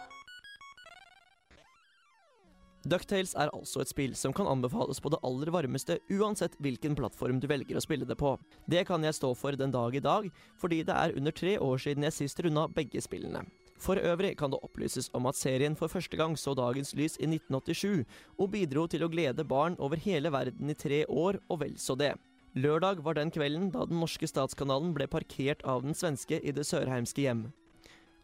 Ducktales 2.81 3.35
er 3.38 3.51
altså 3.53 3.83
et 3.83 3.91
spill 3.91 4.13
som 4.17 4.33
kan 4.33 4.47
anbefales 4.50 4.97
på 5.03 5.11
det 5.13 5.19
aller 5.27 5.51
varmeste, 5.53 6.00
uansett 6.09 6.55
hvilken 6.65 6.95
plattform 6.97 7.38
du 7.38 7.45
velger 7.50 7.77
å 7.77 7.83
spille 7.83 8.07
det 8.09 8.17
på. 8.17 8.33
Det 8.65 8.81
kan 8.89 9.03
jeg 9.05 9.13
stå 9.13 9.35
for 9.38 9.53
den 9.57 9.73
dag 9.73 9.93
i 9.93 10.01
dag, 10.01 10.29
fordi 10.57 10.81
det 10.88 10.95
er 10.95 11.13
under 11.17 11.35
tre 11.35 11.59
år 11.61 11.83
siden 11.83 12.07
jeg 12.07 12.15
sist 12.15 12.41
runda 12.41 12.65
begge 12.73 13.03
spillene. 13.05 13.43
For 13.81 14.01
øvrig 14.01 14.33
kan 14.38 14.53
det 14.53 14.61
opplyses 14.65 15.11
om 15.17 15.29
at 15.29 15.38
serien 15.38 15.77
for 15.77 15.93
første 15.93 16.17
gang 16.17 16.33
så 16.38 16.55
dagens 16.57 16.95
lys 16.97 17.19
i 17.21 17.29
1987, 17.29 18.01
og 18.41 18.51
bidro 18.53 18.88
til 18.89 19.05
å 19.05 19.09
glede 19.13 19.45
barn 19.45 19.77
over 19.77 20.01
hele 20.01 20.33
verden 20.33 20.69
i 20.69 20.77
tre 20.77 21.03
år, 21.05 21.38
og 21.50 21.61
vel 21.61 21.77
så 21.81 21.97
det. 21.97 22.15
Lørdag 22.57 23.03
var 23.05 23.15
den 23.15 23.31
kvelden 23.31 23.69
da 23.71 23.85
den 23.88 24.01
norske 24.01 24.27
statskanalen 24.27 24.93
ble 24.97 25.05
parkert 25.07 25.61
av 25.63 25.85
den 25.85 25.93
svenske 25.97 26.41
i 26.41 26.51
det 26.51 26.65
sørheimske 26.67 27.23
hjem. 27.23 27.45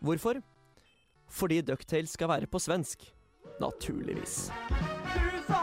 Hvorfor? 0.01 0.41
Fordi 1.29 1.61
Ducktales 1.61 2.13
skal 2.17 2.33
være 2.33 2.49
på 2.49 2.59
svensk. 2.61 3.05
Naturligvis. 3.59 4.51
Du 5.13 5.53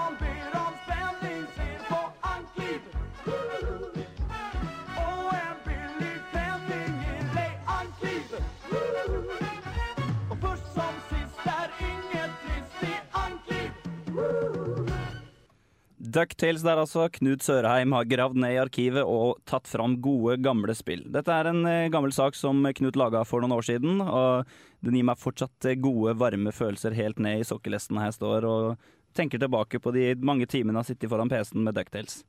Ducktales 16.15 16.63
der 16.63 16.79
altså. 16.79 17.09
Knut 17.13 17.43
Sørheim 17.43 17.95
har 17.97 18.07
gravd 18.09 18.39
ned 18.39 18.55
i 18.55 18.61
arkivet 18.63 19.03
og 19.03 19.41
tatt 19.51 19.67
fram 19.71 19.97
gode, 20.05 20.37
gamle 20.45 20.77
spill. 20.79 21.03
Dette 21.15 21.35
er 21.35 21.51
en 21.51 21.65
eh, 21.69 21.89
gammel 21.93 22.15
sak 22.15 22.39
som 22.39 22.63
Knut 22.79 22.99
laga 23.01 23.25
for 23.27 23.43
noen 23.43 23.57
år 23.57 23.67
siden, 23.67 24.03
og 24.05 24.47
den 24.85 24.99
gir 24.99 25.09
meg 25.09 25.21
fortsatt 25.21 25.71
eh, 25.71 25.81
gode, 25.81 26.15
varme 26.21 26.55
følelser 26.55 26.95
helt 26.95 27.19
ned 27.23 27.43
i 27.43 27.49
sokkelesten 27.49 27.99
her 27.99 28.13
jeg 28.13 28.19
står, 28.21 28.47
og 28.47 28.87
tenker 29.19 29.43
tilbake 29.43 29.81
på 29.83 29.95
de 29.95 30.13
mange 30.23 30.47
timene 30.51 30.79
jeg 30.79 30.83
har 30.83 30.91
sittet 30.93 31.13
foran 31.13 31.33
PC-en 31.33 31.67
med 31.67 31.77
Ducktales. 31.79 32.23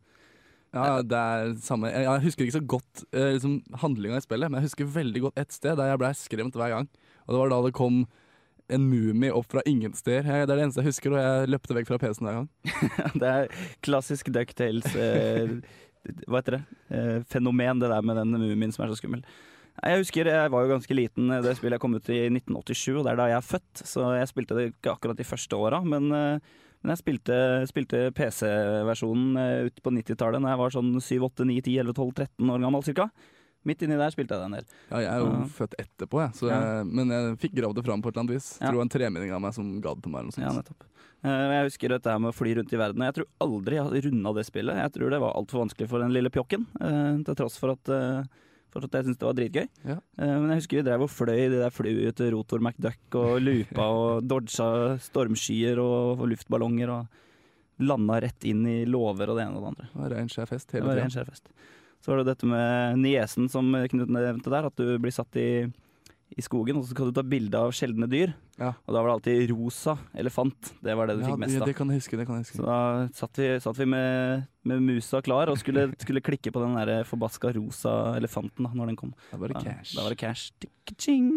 Ja, 0.76 1.00
det 1.00 1.16
er 1.16 1.54
samme. 1.64 1.88
Jeg, 1.94 2.24
husker 2.26 2.44
ikke 2.44 2.58
så 2.58 2.68
godt 2.76 3.06
eh, 3.16 3.36
liksom, 3.38 3.60
handlinga 3.86 4.20
i 4.20 4.26
spillet, 4.26 4.52
men 4.52 4.60
jeg 4.60 4.72
husker 4.72 4.94
veldig 4.98 5.28
godt 5.30 5.46
ett 5.46 5.56
sted 5.56 5.78
der 5.80 5.94
jeg 5.94 6.02
ble 6.02 6.12
skremt 6.20 6.58
hver 6.58 6.74
gang. 6.74 6.90
Og 7.26 7.34
det 7.34 7.42
var 7.42 7.54
da 7.54 7.62
det 7.66 7.78
kom 7.78 8.04
en 8.74 8.86
mumie 8.90 9.34
opp 9.36 9.50
fra 9.52 9.64
ingen 9.70 9.94
steder. 9.94 10.46
Det 10.46 10.54
er 10.54 10.58
det 10.58 10.64
eneste 10.66 10.82
jeg 10.82 10.90
husker, 10.92 11.16
og 11.16 11.22
jeg 11.22 11.50
løpte 11.54 11.78
vekk 11.78 11.90
fra 11.90 12.00
PC-en 12.02 12.30
hver 12.30 12.38
gang. 12.40 12.48
det 13.22 13.32
er 13.32 13.66
klassisk 13.86 14.32
Ducktales 14.34 14.88
eh, 14.98 15.58
Hva 16.26 16.42
heter 16.42 16.58
det? 16.58 16.64
Eh, 16.90 17.20
fenomen, 17.30 17.82
det 17.82 17.92
der 17.92 18.06
med 18.06 18.18
den 18.22 18.34
mumien 18.34 18.74
som 18.74 18.86
er 18.86 18.94
så 18.94 19.00
skummel. 19.00 19.26
Jeg 19.84 20.00
husker 20.00 20.30
jeg 20.30 20.52
var 20.54 20.64
jo 20.64 20.72
ganske 20.72 20.96
liten 20.96 21.32
eh, 21.34 21.42
det 21.44 21.58
spillet 21.58 21.78
jeg 21.78 21.84
kom 21.84 21.98
ut 21.98 22.12
i 22.14 22.22
1987, 22.32 22.94
og 22.96 23.04
det 23.04 23.14
er 23.14 23.20
da 23.20 23.32
jeg 23.32 23.40
er 23.42 23.50
født. 23.50 23.82
Så 23.84 24.06
jeg 24.16 24.32
spilte 24.32 24.58
det 24.58 24.70
ikke 24.72 24.96
akkurat 24.96 25.20
de 25.20 25.28
første 25.28 25.60
åra, 25.60 25.82
men, 25.84 26.08
eh, 26.16 26.62
men 26.82 26.94
jeg 26.94 27.04
spilte, 27.04 27.40
spilte 27.70 28.06
PC-versjonen 28.18 29.42
eh, 29.42 29.70
ut 29.70 29.82
på 29.84 29.94
90-tallet 29.98 30.46
da 30.46 30.54
jeg 30.54 30.64
var 30.64 30.78
sånn 30.78 30.94
7, 30.98 31.18
8, 31.28 31.50
9, 31.52 31.60
10, 31.68 31.80
11, 31.84 31.98
12, 32.00 32.14
13 32.24 32.54
år 32.56 32.68
gammel 32.68 32.88
cirka. 32.88 33.10
Midt 33.66 33.82
inni 33.82 33.98
der 33.98 34.12
spilte 34.14 34.36
jeg 34.38 34.44
det 34.44 34.46
en 34.46 34.58
del. 34.60 34.66
Ja, 34.92 34.98
jeg 35.02 35.12
er 35.12 35.20
jo 35.24 35.30
Ja. 35.32 35.46
født 35.58 35.74
etterpå, 35.82 36.20
jeg, 36.22 36.32
så 36.38 36.50
Ja. 36.52 36.84
men 36.84 37.10
jeg 37.10 37.38
fikk 37.42 37.56
gravd 37.58 37.76
det 37.76 37.86
fram 37.86 38.02
på 38.02 38.10
et 38.10 38.14
eller 38.16 38.24
annet 38.26 38.36
vis. 38.38 38.50
Ja. 38.62 38.68
Tror 38.68 38.72
det 38.72 38.78
var 38.78 38.88
en 38.88 38.96
tremenning 38.96 39.32
av 39.34 39.42
meg 39.42 39.54
som 39.54 39.82
ga 39.82 39.94
det 39.96 40.04
til 40.04 40.12
meg. 40.12 40.32
Ja, 40.38 40.52
nettopp. 40.54 40.84
Eh, 41.26 41.50
Jeg 41.56 41.66
husker 41.72 41.90
dette 41.90 42.06
her 42.12 42.20
med 42.20 42.30
å 42.32 42.36
fly 42.38 42.54
rundt 42.56 42.72
i 42.74 42.78
verden. 42.78 43.02
Jeg 43.02 43.14
tror 43.16 43.26
aldri 43.42 43.76
jeg 43.76 43.84
har 43.84 44.02
runda 44.12 44.34
det 44.36 44.46
spillet. 44.46 44.76
Jeg 44.78 44.92
tror 44.94 45.10
det 45.10 45.20
var 45.20 45.34
altfor 45.34 45.66
vanskelig 45.66 45.90
for 45.90 46.00
den 46.00 46.14
lille 46.14 46.30
pjokken, 46.30 46.68
eh, 46.80 47.24
til 47.24 47.36
tross 47.36 47.58
for 47.58 47.72
at, 47.72 47.90
eh, 47.90 48.24
at 48.76 48.92
jeg 48.92 49.06
syntes 49.06 49.18
det 49.18 49.26
var 49.26 49.34
dritgøy. 49.34 49.68
Ja. 49.88 49.98
Men 50.18 50.50
jeg 50.50 50.58
husker 50.62 50.84
vi 50.84 50.84
drev 50.84 51.02
og 51.02 51.10
fløy 51.10 51.50
det 51.50 51.60
der 51.64 51.72
flyene 51.72 52.14
til 52.14 52.32
Rotor 52.36 52.60
McDuck 52.60 53.16
og 53.16 53.40
loopa 53.42 53.80
og 54.20 54.28
dodga 54.28 55.00
stormskyer 55.00 55.80
og, 55.80 56.20
luftballonger 56.30 56.90
og 56.90 57.08
landa 57.80 58.20
rett 58.22 58.44
inn 58.44 58.66
i 58.68 58.86
låver 58.86 59.30
og 59.30 59.38
det 59.40 59.48
ene 59.48 59.56
og 59.58 59.64
det 59.64 59.72
andre. 59.74 59.88
Det 59.94 60.02
var 60.02 60.10
rein 60.18 60.28
skjær 60.28 60.48
fest 60.48 60.68
Det 60.72 60.84
hele 60.84 61.10
tida. 61.10 61.26
Så 62.06 62.12
var 62.14 62.22
det 62.22 62.28
dette 62.36 62.46
med 62.46 63.00
niesen 63.02 63.48
som 63.50 63.74
Knut 63.90 64.12
nevnte 64.14 64.52
der, 64.54 64.68
at 64.70 64.78
du 64.78 64.92
blir 65.02 65.14
satt 65.16 65.34
i, 65.42 65.66
i 66.38 66.44
skogen, 66.46 66.78
og 66.78 66.86
så 66.86 66.94
skal 66.94 67.10
du 67.10 67.16
ta 67.18 67.24
bilde 67.26 67.58
av 67.58 67.72
sjeldne 67.74 68.06
dyr. 68.12 68.36
Ja. 68.62 68.70
Og 68.86 68.94
da 68.94 69.02
var 69.02 69.10
det 69.10 69.16
alltid 69.16 69.50
rosa 69.56 69.96
elefant. 70.14 70.70
Det 70.86 70.94
var 70.96 71.10
det 71.10 71.16
du 71.18 71.24
Ja, 71.26 71.32
fikk 71.34 71.42
mest 71.42 71.58
av. 71.58 71.66
det 71.72 71.74
kan 71.80 71.90
jeg 71.90 72.04
huske. 72.04 72.20
det 72.20 72.28
kan 72.30 72.38
jeg 72.38 72.46
huske. 72.46 72.60
Så 72.62 72.68
da 72.68 72.78
satt 73.18 73.40
vi, 73.42 73.48
satt 73.66 73.80
vi 73.82 73.88
med, 73.90 74.46
med 74.70 74.86
musa 74.86 75.24
klar 75.26 75.50
og 75.50 75.58
skulle, 75.58 75.88
skulle 76.06 76.22
klikke 76.24 76.54
på 76.54 76.62
den 76.62 76.78
der 76.78 77.02
forbaska 77.10 77.52
rosa 77.58 77.96
elefanten 78.20 78.70
da 78.70 78.72
når 78.78 78.94
den 78.94 79.00
kom. 79.02 79.16
Da 79.32 79.42
var 79.42 79.52
det 79.56 79.64
cash. 79.66 79.96
Da 79.98 80.06
var 80.06 80.14
det 80.14 80.22
cash. 80.22 80.54
Tikk-ching. 80.62 81.32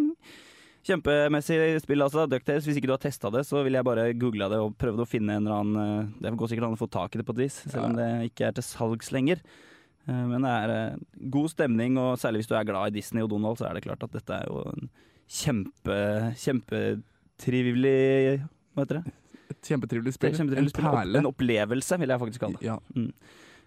Kjempemessig 0.88 1.56
spill, 1.82 2.00
altså. 2.04 2.26
DuckTales. 2.30 2.64
Hvis 2.68 2.78
ikke 2.78 2.88
du 2.88 2.94
har 2.94 3.02
testa 3.02 3.32
det, 3.34 3.42
så 3.48 3.64
vil 3.66 3.76
jeg 3.76 3.84
bare 3.88 4.06
google 4.20 4.46
det 4.52 4.60
og 4.62 4.76
prøvd 4.80 5.02
å 5.02 5.08
finne 5.08 5.34
en 5.40 5.48
eller 5.48 5.58
annen 5.64 5.80
eh, 5.82 6.12
Det 6.22 6.36
går 6.38 6.52
sikkert 6.52 6.68
an 6.68 6.76
å 6.78 6.80
få 6.80 6.88
tak 6.92 7.16
i 7.16 7.20
det 7.20 7.26
på 7.28 7.34
et 7.36 7.42
vis, 7.46 7.58
selv 7.66 7.88
om 7.90 7.96
det 7.98 8.06
ikke 8.30 8.46
er 8.48 8.54
til 8.56 8.64
salgs 8.68 9.10
lenger. 9.16 9.42
Eh, 10.08 10.24
Men 10.32 10.44
det 10.46 10.54
er 10.54 10.72
eh, 10.74 10.98
god 11.30 11.50
stemning, 11.52 11.98
og 12.00 12.16
særlig 12.20 12.42
hvis 12.42 12.50
du 12.50 12.56
er 12.58 12.66
glad 12.68 12.90
i 12.92 12.96
Disney 12.98 13.22
og 13.22 13.30
Donald, 13.30 13.58
så 13.60 13.68
er 13.68 13.76
det 13.78 13.84
klart 13.86 14.02
at 14.06 14.14
dette 14.16 14.38
er 14.40 14.48
jo 14.48 14.62
en 14.72 14.88
kjempe 15.28 15.98
kjempetrivelig 16.40 18.38
Hva 18.74 18.84
heter 18.84 19.00
det? 19.02 19.14
Et 19.48 19.68
kjempetrivelig 19.72 20.12
spill. 20.14 20.30
et 20.32 20.38
kjempetrivelig 20.40 20.68
en 20.68 20.74
spill. 20.74 20.88
Perle. 20.92 21.20
En 21.22 21.28
opplevelse, 21.30 21.98
vil 22.00 22.12
jeg 22.12 22.20
faktisk 22.20 22.42
kalle 22.44 22.58
det. 22.60 22.66
Ja. 22.68 22.76
Mm. 22.94 23.12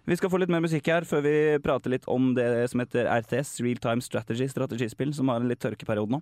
Vi 0.06 0.16
skal 0.18 0.30
få 0.32 0.38
litt 0.42 0.50
mer 0.50 0.62
musikk 0.64 0.88
her 0.90 1.04
før 1.06 1.20
vi 1.22 1.32
prater 1.62 1.92
litt 1.94 2.06
om 2.10 2.32
det 2.34 2.46
som 2.72 2.82
heter 2.82 3.06
RTS, 3.06 3.60
Real 3.62 3.78
Time 3.82 4.02
Strategy, 4.02 4.48
strategispill, 4.50 5.12
som 5.14 5.30
har 5.30 5.42
en 5.42 5.50
litt 5.50 5.62
tørkeperiode 5.62 6.16
nå. 6.16 6.18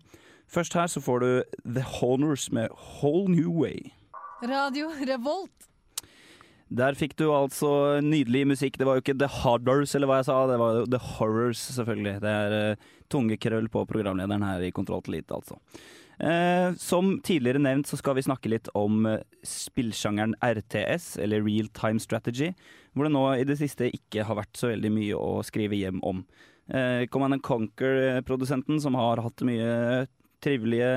Først 0.50 0.74
her 0.76 0.88
så 0.92 1.00
får 1.00 1.24
du 1.24 1.30
The 1.76 1.84
Honors 2.00 2.48
med 2.52 2.72
Whole 2.72 3.28
New 3.32 3.52
Way. 3.62 3.92
Radio 4.44 4.90
Revolt. 5.08 5.69
Der 6.70 6.94
fikk 6.94 7.16
du 7.18 7.26
altså 7.34 7.98
nydelig 8.04 8.44
musikk. 8.52 8.76
Det 8.78 8.86
var 8.86 8.98
jo 8.98 9.02
ikke 9.02 9.18
The 9.18 9.30
Harders, 9.40 9.94
eller 9.98 10.10
hva 10.10 10.20
jeg 10.20 10.28
sa, 10.28 10.36
det 10.46 10.58
var 10.60 10.84
The 10.86 11.00
Horrors, 11.16 11.62
selvfølgelig. 11.74 12.20
Det 12.22 12.34
er 12.44 12.54
uh, 12.76 12.84
tungekrøll 13.10 13.66
på 13.72 13.82
programlederen 13.90 14.46
her 14.46 14.62
i 14.62 14.70
Kontroll 14.74 15.02
til 15.02 15.18
Elite, 15.18 15.34
altså. 15.34 15.58
Uh, 16.20 16.76
som 16.78 17.14
tidligere 17.24 17.62
nevnt 17.64 17.88
så 17.88 17.96
skal 17.96 18.14
vi 18.18 18.26
snakke 18.26 18.52
litt 18.52 18.68
om 18.78 19.08
uh, 19.08 19.18
spillsjangeren 19.46 20.36
RTS, 20.44 21.16
eller 21.24 21.42
Real 21.42 21.72
Time 21.74 21.98
Strategy, 22.02 22.52
hvor 22.94 23.08
det 23.08 23.14
nå 23.16 23.24
i 23.34 23.48
det 23.48 23.58
siste 23.58 23.90
ikke 23.90 24.28
har 24.28 24.38
vært 24.38 24.54
så 24.60 24.70
veldig 24.70 24.94
mye 24.94 25.18
å 25.18 25.40
skrive 25.46 25.78
hjem 25.80 25.98
om. 26.06 26.22
Uh, 26.70 27.02
Command 27.10 27.40
and 27.40 27.42
Conquer-produsenten, 27.42 28.78
som 28.84 28.94
har 29.00 29.24
hatt 29.24 29.42
mye 29.48 30.06
trivelige 30.44 30.92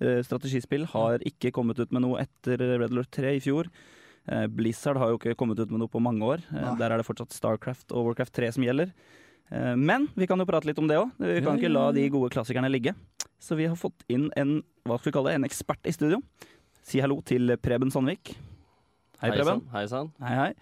eh, 0.00 0.22
strategispill, 0.26 0.86
har 0.92 1.22
ikke 1.26 1.52
kommet 1.54 1.80
ut 1.80 1.92
med 1.94 2.04
noe 2.04 2.22
etter 2.24 2.60
Red 2.60 2.90
Alert 2.90 3.12
3 3.16 3.36
i 3.38 3.42
fjor. 3.44 3.70
Eh, 4.26 4.46
Blizzard 4.50 4.98
har 4.98 5.12
jo 5.12 5.18
ikke 5.20 5.36
kommet 5.38 5.60
ut 5.60 5.70
med 5.70 5.82
noe 5.82 5.90
på 5.90 6.02
mange 6.02 6.24
år. 6.26 6.42
Eh, 6.50 6.58
Nei. 6.62 6.74
Der 6.80 6.92
er 6.94 7.00
det 7.02 7.06
fortsatt 7.06 7.34
Starcraft 7.34 7.94
og 7.94 8.08
Warcraft 8.10 8.34
3 8.34 8.52
som 8.56 8.66
gjelder. 8.66 8.90
Eh, 9.50 9.74
Men 9.76 10.08
vi 10.16 10.26
kan 10.26 10.38
jo 10.38 10.46
prate 10.48 10.66
litt 10.66 10.78
om 10.82 10.88
det 10.90 10.98
òg. 10.98 11.12
Vi 11.18 11.40
kan 11.44 11.54
Ja, 11.56 11.60
ikke 11.62 11.72
la 11.72 11.92
de 11.92 12.08
gode 12.10 12.30
klassikerne 12.34 12.70
ligge. 12.70 12.94
Så 13.38 13.56
vi 13.56 13.66
har 13.66 13.76
fått 13.76 14.02
inn 14.08 14.30
en 14.36 14.62
hva 14.86 14.98
skal 14.98 15.12
vi 15.12 15.16
kalle 15.18 15.30
det, 15.30 15.36
en 15.36 15.48
ekspert 15.48 15.86
i 15.86 15.92
studio. 15.94 16.22
Si 16.82 17.00
hallo 17.00 17.20
til 17.22 17.56
Preben 17.58 17.90
Sandvik. 17.90 18.34
Hei, 19.20 19.30
Preben. 19.30 19.62
Hei 19.72 19.86
sann. 19.86 20.12
Hei, 20.20 20.34
hei. 20.34 20.54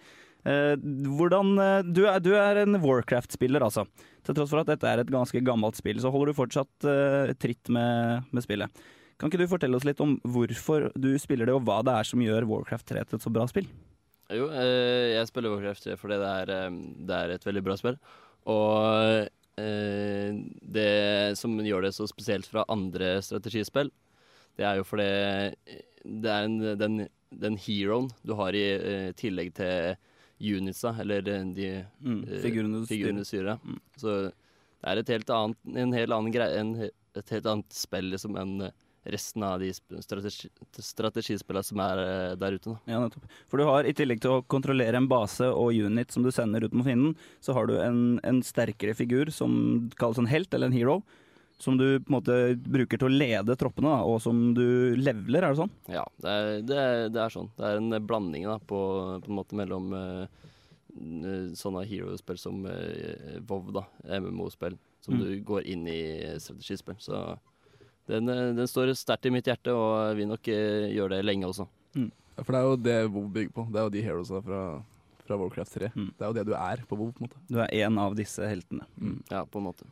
Eh, 0.45 0.75
hvordan, 0.77 1.55
du, 1.93 2.05
er, 2.05 2.19
du 2.19 2.33
er 2.37 2.61
en 2.61 2.77
Warcraft-spiller, 2.81 3.61
altså. 3.65 3.85
Til 4.25 4.35
tross 4.35 4.49
for 4.49 4.61
at 4.61 4.67
dette 4.67 4.85
er 4.89 5.01
et 5.01 5.09
ganske 5.13 5.41
gammelt 5.45 5.77
spill, 5.77 5.97
så 6.01 6.11
holder 6.13 6.33
du 6.33 6.37
fortsatt 6.37 6.85
uh, 6.89 7.33
tritt 7.37 7.69
med, 7.69 8.25
med 8.33 8.45
spillet. 8.45 8.69
Kan 9.19 9.29
ikke 9.31 9.39
du 9.39 9.47
fortelle 9.47 9.77
oss 9.79 9.85
litt 9.87 10.01
om 10.03 10.17
hvorfor 10.27 10.89
du 10.99 11.13
spiller 11.21 11.47
det, 11.47 11.53
og 11.55 11.63
hva 11.67 11.77
det 11.87 11.93
er 11.95 12.07
som 12.09 12.19
gjør 12.23 12.47
Warcraft 12.49 12.87
3 12.91 13.03
til 13.07 13.15
et 13.19 13.23
så 13.23 13.31
bra 13.31 13.45
spill? 13.47 13.67
Jo, 14.33 14.49
eh, 14.51 15.13
jeg 15.15 15.29
spiller 15.29 15.53
Warcraft 15.53 15.85
3 15.87 15.95
fordi 16.01 16.17
det 16.19 16.31
er, 16.41 16.51
eh, 16.55 16.79
det 17.07 17.19
er 17.21 17.33
et 17.37 17.45
veldig 17.47 17.63
bra 17.63 17.77
spill. 17.79 17.97
Og 18.51 19.29
eh, 19.61 20.39
det 20.75 21.37
som 21.39 21.55
gjør 21.63 21.87
det 21.87 21.93
så 21.95 22.07
spesielt 22.11 22.49
fra 22.49 22.65
andre 22.73 23.15
strategispill, 23.23 23.91
det 24.59 24.65
er 24.67 24.79
jo 24.81 24.87
fordi 24.87 25.07
det 26.05 26.31
er 26.31 26.45
en, 26.49 26.57
den, 26.79 26.99
den 27.31 27.55
heroen 27.59 28.09
du 28.27 28.35
har 28.39 28.55
i 28.55 28.65
tillegg 29.19 29.53
til 29.57 29.95
unitsa, 30.59 30.91
eller 30.99 31.23
de, 31.23 31.69
Mm, 32.03 32.21
figurene 32.43 32.81
du 32.81 32.85
styrer. 32.85 32.91
figurene 32.91 33.23
styrer. 33.25 33.55
ja. 33.55 33.77
Så 33.97 34.17
det 34.27 34.91
er 34.91 34.99
et 35.01 35.07
helt 35.15 35.29
annet, 35.33 35.57
en 35.79 35.93
helt 35.95 36.11
annen 36.13 36.33
greie, 36.35 36.59
en, 36.59 36.73
et 37.15 37.29
helt 37.31 37.47
annet 37.47 37.71
spill 37.73 38.11
liksom 38.11 38.35
enn 38.37 38.57
resten 39.05 39.43
av 39.45 39.59
de 39.61 39.69
strategi, 40.01 40.49
strategispillene 40.81 41.63
som 41.67 41.81
er 41.83 42.01
eh, 42.03 42.35
der 42.41 42.55
ute. 42.57 42.73
Da. 42.73 42.79
Ja, 42.89 43.01
nettopp. 43.03 43.27
For 43.51 43.61
du 43.61 43.65
har, 43.69 43.85
i 43.85 43.93
tillegg 43.97 44.21
til 44.23 44.37
å 44.37 44.43
kontrollere 44.49 44.97
en 44.97 45.09
base 45.11 45.47
og 45.51 45.75
unit 45.77 46.11
som 46.15 46.25
du 46.25 46.31
sender 46.33 46.65
ut 46.65 46.73
mot 46.73 46.87
fienden, 46.87 47.13
så 47.43 47.53
har 47.57 47.69
du 47.69 47.75
en, 47.81 47.99
en 48.25 48.41
sterkere 48.45 48.95
figur 48.97 49.29
som 49.33 49.89
kalles 49.99 50.17
en 50.21 50.31
helt, 50.31 50.53
eller 50.53 50.71
en 50.71 50.77
hero, 50.77 50.97
som 51.61 51.77
du 51.79 51.85
på 52.03 52.09
en 52.09 52.15
måte 52.17 52.35
bruker 52.67 52.99
til 52.99 53.07
å 53.07 53.13
lede 53.15 53.55
troppene, 53.55 53.93
da, 53.93 54.01
og 54.03 54.17
som 54.23 54.49
du 54.57 54.65
leveler, 54.99 55.45
er 55.45 55.53
det 55.53 55.61
sånn? 55.61 55.71
Ja, 55.87 56.03
det 56.19 56.33
er, 56.33 56.49
det, 56.67 56.79
er, 56.81 57.05
det 57.15 57.21
er 57.23 57.31
sånn. 57.37 57.47
Det 57.55 57.69
er 57.69 57.79
en 57.79 57.95
blanding 58.09 58.43
da, 58.49 58.57
på, 58.59 58.81
på 59.23 59.31
en 59.31 59.37
måte 59.37 59.55
mellom 59.55 59.93
uh, 59.95 60.25
sånne 61.55 61.85
hero-spill 61.87 62.37
som 62.39 62.65
uh, 62.67 63.39
WoW, 63.47 63.71
da, 63.75 63.85
MMO-spill, 64.19 64.75
som 65.05 65.15
Mm. 65.15 65.21
du 65.21 65.31
går 65.45 65.67
inn 65.69 65.87
i 65.87 65.99
strategispill. 66.41 66.95
Så 66.99 67.19
den, 68.11 68.29
eh, 68.29 68.53
den 68.57 68.69
står 68.69 68.93
sterkt 68.97 69.25
i 69.25 69.33
mitt 69.33 69.47
hjerte, 69.49 69.73
og 69.73 70.15
vil 70.17 70.29
nok 70.29 70.47
eh, 70.51 70.91
gjøre 70.95 71.17
det 71.17 71.25
lenge 71.25 71.49
også. 71.49 71.67
Mm. 71.95 72.11
for 72.41 72.51
det 72.51 72.59
er 72.59 72.65
jo 72.67 72.75
det 72.75 72.97
WoW 73.07 73.27
bygger 73.31 73.53
på. 73.55 73.67
Det 73.71 73.79
er 73.79 73.85
jo 73.87 73.93
de 73.93 74.01
heroesa 74.03 74.41
fra, 74.43 74.61
fra 75.25 75.37
Warcraft 75.39 75.77
3. 75.79 75.91
Mm. 75.95 76.09
Det 76.11 76.25
er 76.25 76.31
jo 76.31 76.37
det 76.39 76.47
du 76.49 76.55
er 76.57 76.81
på 76.87 76.97
WoW, 76.99 77.11
på 77.11 77.23
en 77.23 77.29
måte. 77.29 77.43
Du 77.47 77.61
er 77.63 77.71
en 77.85 78.01
av 78.03 78.17
disse 78.17 78.49
heltene. 78.49 78.87
Mm. 78.99 79.21
Ja, 79.31 79.45
på 79.45 79.61
en 79.61 79.69
måte. 79.69 79.87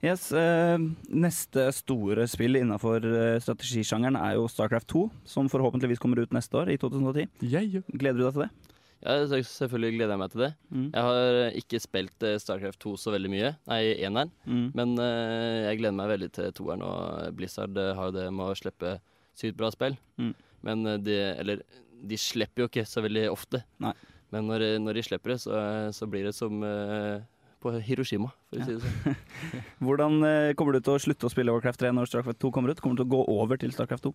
Yes, 0.00 0.30
eh, 0.32 0.80
Neste 1.12 1.66
store 1.76 2.24
spill 2.30 2.56
innenfor 2.56 3.04
eh, 3.04 3.36
strategisjangeren 3.44 4.16
er 4.16 4.38
jo 4.38 4.46
Starcraft 4.48 4.88
2, 4.88 5.02
som 5.28 5.50
forhåpentligvis 5.52 6.00
kommer 6.00 6.22
ut 6.22 6.32
neste 6.32 6.56
år, 6.56 6.72
i 6.72 6.78
2010. 6.80 7.28
Yeah. 7.44 7.82
Gleder 7.92 8.16
du 8.16 8.24
deg 8.24 8.36
til 8.36 8.44
det? 8.46 8.69
Ja, 9.00 9.14
selvfølgelig 9.24 9.94
gleder 9.96 10.12
jeg 10.12 10.20
meg 10.20 10.32
til 10.34 10.42
det. 10.44 10.50
Mm. 10.68 10.88
Jeg 10.92 11.04
har 11.06 11.36
eh, 11.40 11.54
ikke 11.56 11.78
spilt 11.80 12.24
eh, 12.28 12.36
Starcraft 12.42 12.82
2 12.84 12.90
så 13.00 13.14
veldig 13.14 13.30
mye, 13.32 13.54
nei, 13.70 13.78
eneren, 14.04 14.32
Mm. 14.44 14.66
men 14.76 14.92
uh, 15.00 15.70
jeg 15.70 15.78
gleder 15.80 15.96
meg 15.96 16.10
veldig 16.10 16.28
til 16.36 16.52
toeren, 16.58 16.84
og 16.84 17.32
Blizzard 17.38 17.80
har 17.80 18.10
jo 18.10 18.16
det 18.18 18.26
med 18.28 18.50
å 18.52 18.58
slippe 18.58 18.98
sykt 19.40 19.56
bra 19.56 19.70
spill. 19.72 19.96
Mm. 20.20 20.34
Men 20.68 20.84
de, 21.06 21.16
eller, 21.40 21.62
de 22.04 22.18
slipper 22.20 22.66
jo 22.66 22.68
ikke 22.68 22.84
så 22.84 23.00
veldig 23.00 23.24
ofte. 23.32 23.62
Nei. 23.80 23.94
Men 24.30 24.50
når, 24.52 24.66
når 24.84 25.00
de 25.00 25.06
slipper 25.08 25.32
det, 25.32 25.40
så, 25.46 25.56
så 25.96 26.06
blir 26.06 26.28
det 26.28 26.34
som 26.36 26.60
uh, 26.60 27.24
på 27.64 27.72
Hiroshima, 27.86 28.28
for 28.52 28.60
å 28.60 28.68
si 28.68 28.76
det 28.76 28.84
sånn. 28.84 29.16
Hvordan 29.86 30.20
kommer 30.60 30.76
du 30.76 30.84
til 30.84 30.98
å 30.98 31.00
slutte 31.00 31.28
å 31.28 31.32
spille 31.32 31.56
Warcraft 31.56 31.80
3 31.86 31.94
når 31.96 32.12
Starcraft 32.12 32.44
2 32.44 32.52
kommer 32.52 32.76
ut? 32.76 32.84
Kommer 32.84 33.00
du 33.00 33.06
til 33.06 33.08
å 33.08 33.14
gå 33.16 33.24
over 33.40 33.60
til 33.60 33.72
Starcraft 33.72 34.10
2? 34.10 34.12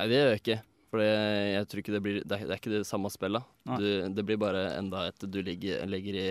Nei, 0.00 0.08
det 0.08 0.16
gjør 0.16 0.32
jeg 0.32 0.40
ikke. 0.42 0.62
For 0.94 1.02
jeg 1.02 1.66
tror 1.66 1.80
ikke 1.82 1.92
det 1.96 2.02
blir 2.04 2.20
Det 2.22 2.36
er, 2.36 2.46
det 2.46 2.54
er 2.54 2.60
ikke 2.60 2.70
det 2.76 2.86
samme 2.86 3.10
spillet. 3.10 3.42
Du, 3.66 3.86
det 4.14 4.24
blir 4.26 4.38
bare 4.38 4.68
enda 4.78 5.08
et 5.10 5.26
du 5.26 5.40
ligger, 5.42 5.82
ligger, 5.90 6.14
i 6.14 6.28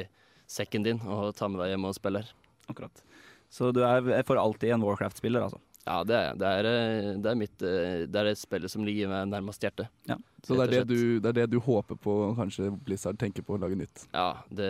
sekken 0.47 0.85
din 0.85 1.01
og 1.03 1.33
tar 1.35 1.51
med 1.51 1.59
deg 1.59 1.73
hjem 1.73 1.89
og 1.89 1.97
spiller. 1.97 2.29
Akkurat. 2.71 3.03
Så 3.51 3.73
du 3.75 3.81
er 3.83 4.23
for 4.23 4.39
alltid 4.39 4.71
en 4.71 4.85
Warcraft-spiller, 4.87 5.43
altså? 5.43 5.59
Ja, 5.83 5.97
det 6.07 6.15
er. 6.15 6.35
Det 6.39 6.47
er, 6.47 6.67
eh, 6.69 7.07
det 7.19 7.27
er 7.27 7.35
mitt 7.35 7.63
eh, 7.67 8.03
Det 8.07 8.19
er 8.21 8.29
det 8.29 8.37
spillet 8.39 8.71
som 8.71 8.85
ligger 8.87 9.09
meg 9.11 9.27
nærmest 9.33 9.63
hjertet. 9.65 9.89
Ja. 10.07 10.15
Så 10.43 10.55
det 10.55 10.63
er 10.63 10.71
det, 10.71 10.81
du, 10.87 11.19
det 11.23 11.29
er 11.31 11.35
det 11.41 11.45
du 11.51 11.57
håper 11.63 11.97
på 11.99 12.13
kanskje 12.37 12.69
Blizzard 12.83 13.19
tenker 13.19 13.43
på 13.47 13.55
å 13.55 13.59
lage 13.59 13.75
nytt? 13.79 14.05
Ja, 14.15 14.29
det, 14.51 14.69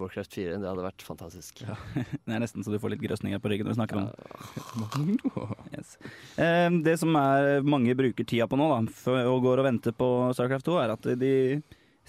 Warcraft 0.00 0.36
4, 0.36 0.58
det 0.60 0.68
hadde 0.68 0.84
vært 0.84 1.04
fantastisk. 1.04 1.60
Det 2.24 2.32
er 2.36 2.40
nesten 2.44 2.64
så 2.64 2.72
du 2.72 2.78
får 2.80 2.94
litt 2.94 3.02
grøsninger 3.04 3.40
på 3.40 3.50
ryggen 3.52 3.68
når 3.68 3.76
du 3.76 3.80
snakker 3.80 4.00
om 4.00 4.08
det. 4.08 5.70
Yes. 5.76 5.96
Eh, 6.36 6.68
Det 6.84 6.96
som 7.00 7.16
er 7.20 7.60
mange 7.66 7.96
bruker 7.96 8.24
tida 8.28 8.48
på 8.48 8.56
nå, 8.60 8.68
da, 8.72 9.16
og 9.28 9.44
går 9.44 9.60
og 9.62 9.68
venter 9.68 9.96
på 9.96 10.08
Starcraft 10.36 10.68
2, 10.68 10.76
er 10.84 10.94
at 10.96 11.08
de 11.20 11.32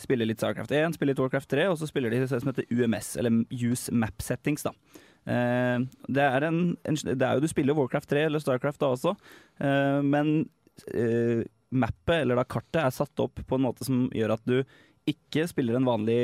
spiller 0.01 0.27
litt 0.27 0.39
Starcraft 0.41 0.71
1, 0.75 0.95
spiller 0.97 1.13
litt 1.13 1.23
Warcraft 1.23 1.51
3, 1.51 1.67
og 1.71 1.79
så 1.79 1.87
spiller 1.89 2.13
de 2.13 2.23
det 2.23 2.29
som 2.31 2.51
heter 2.51 2.67
UMS, 2.71 3.15
eller 3.21 3.41
Use 3.51 3.91
Map 3.95 4.23
Settings. 4.23 4.63
da. 4.67 4.71
Eh, 5.29 5.79
det, 6.09 6.23
er 6.25 6.45
en, 6.47 6.61
en, 6.81 6.97
det 7.05 7.21
er 7.21 7.37
jo 7.37 7.43
Du 7.43 7.49
spiller 7.51 7.77
Warcraft 7.77 8.09
3 8.09 8.23
eller 8.25 8.41
Starcraft 8.41 8.81
da 8.81 8.87
også, 8.95 9.11
eh, 9.61 9.99
men 10.01 10.31
eh, 10.89 11.43
mappet, 11.69 12.23
eller 12.23 12.39
da 12.39 12.45
kartet, 12.49 12.79
er 12.81 12.95
satt 12.95 13.21
opp 13.21 13.43
på 13.45 13.59
en 13.59 13.67
måte 13.67 13.85
som 13.85 14.07
gjør 14.17 14.33
at 14.35 14.47
du 14.49 14.63
ikke 15.11 15.47
spiller 15.49 15.77
en 15.77 15.85
vanlig, 15.87 16.17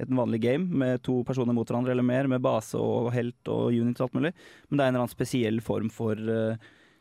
et 0.00 0.12
vanlig 0.12 0.40
game 0.44 0.80
med 0.80 1.02
to 1.04 1.18
personer 1.28 1.56
mot 1.56 1.68
hverandre 1.68 1.92
eller 1.92 2.06
mer, 2.06 2.28
med 2.30 2.44
base 2.44 2.76
og 2.80 3.10
helt 3.12 3.50
og 3.52 3.72
unit 3.72 4.00
og 4.00 4.08
alt 4.08 4.16
mulig, 4.16 4.32
men 4.68 4.78
det 4.78 4.84
er 4.84 4.88
en 4.88 4.94
eller 4.94 5.04
annen 5.04 5.12
spesiell 5.12 5.60
form 5.64 5.90
for, 5.92 6.20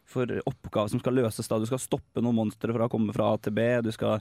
for 0.08 0.34
oppgave 0.52 0.92
som 0.92 1.00
skal 1.00 1.16
løses. 1.16 1.48
da. 1.48 1.62
Du 1.64 1.68
skal 1.70 1.80
stoppe 1.80 2.24
noen 2.24 2.36
monstre 2.42 2.76
fra 2.76 2.90
å 2.90 2.92
komme 2.92 3.16
fra 3.16 3.32
A 3.32 3.40
til 3.40 3.56
B. 3.56 3.70
Du 3.88 3.92
skal 3.96 4.20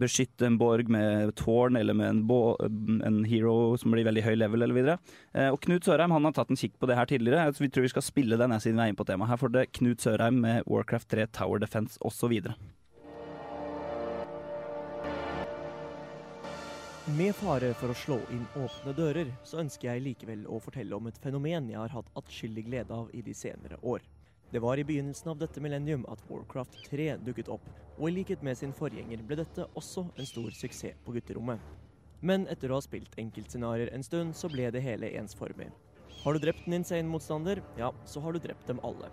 beskytte 0.00 0.46
en 0.48 0.58
borg 0.60 0.90
med 0.92 1.34
tårn 1.40 1.76
eller 1.80 1.96
med 1.96 2.10
en, 2.10 3.00
en 3.04 3.22
hero 3.28 3.76
som 3.80 3.94
blir 3.94 4.06
veldig 4.06 4.24
høy 4.26 4.34
level 4.36 4.66
eller 4.66 4.76
videre. 4.76 4.98
Eh, 5.32 5.50
Og 5.52 5.60
Knut 5.64 5.86
Sørheim 5.86 6.14
han 6.14 6.24
har 6.28 6.36
tatt 6.36 6.50
en 6.50 6.60
kikk 6.60 6.78
på 6.80 6.90
det 6.90 6.98
her 6.98 7.10
tidligere. 7.10 7.52
Så 7.54 7.64
vi 7.64 7.70
tror 7.70 7.86
vi 7.86 7.92
skal 7.94 8.06
spille 8.06 8.38
den 8.40 8.54
siden 8.60 8.78
vi 8.78 8.86
er 8.86 8.94
inne 8.94 9.00
på 9.00 9.08
temaet. 9.08 9.30
Her 9.34 9.42
får 9.42 9.52
det 9.54 9.66
Knut 9.80 10.04
Sørheim 10.04 10.40
med 10.44 10.64
Warcraft 10.70 11.10
3, 11.14 11.26
Tower 11.38 11.62
Defense 11.62 11.98
osv. 12.00 12.40
Med 17.04 17.34
fare 17.36 17.74
for 17.76 17.92
å 17.92 17.94
slå 18.00 18.16
inn 18.32 18.46
åpne 18.56 18.94
dører, 18.96 19.28
så 19.44 19.58
ønsker 19.60 19.90
jeg 19.90 20.04
likevel 20.06 20.46
å 20.48 20.56
fortelle 20.64 20.96
om 20.96 21.10
et 21.10 21.18
fenomen 21.20 21.68
jeg 21.68 21.76
har 21.76 21.92
hatt 21.92 22.08
atskillig 22.16 22.64
glede 22.70 22.96
av 22.96 23.10
i 23.12 23.20
de 23.20 23.34
senere 23.36 23.76
år. 23.84 24.00
Det 24.50 24.60
var 24.62 24.78
i 24.78 24.84
begynnelsen 24.84 25.30
av 25.32 25.38
dette 25.38 25.60
millennium 25.60 26.04
at 26.08 26.22
Warcraft 26.28 26.76
3 26.90 27.16
dukket 27.26 27.48
opp, 27.50 27.64
og 27.98 28.08
i 28.08 28.14
likhet 28.18 28.42
med 28.42 28.58
sin 28.58 28.74
forgjenger 28.76 29.22
ble 29.26 29.40
dette 29.40 29.66
også 29.74 30.06
en 30.14 30.28
stor 30.28 30.50
suksess 30.54 31.00
på 31.04 31.16
gutterommet. 31.16 31.60
Men 32.24 32.46
etter 32.52 32.72
å 32.72 32.78
ha 32.78 32.84
spilt 32.84 33.18
enkeltscenarioer 33.20 33.90
en 33.92 34.06
stund, 34.06 34.36
så 34.36 34.48
ble 34.52 34.70
det 34.72 34.84
hele 34.84 35.10
ensformig. 35.18 35.68
Har 36.22 36.32
du 36.32 36.40
drept 36.40 36.64
en 36.66 36.78
insane 36.78 37.08
motstander, 37.08 37.60
ja, 37.76 37.90
så 38.08 38.22
har 38.24 38.32
du 38.32 38.40
drept 38.40 38.66
dem 38.70 38.80
alle. 38.86 39.10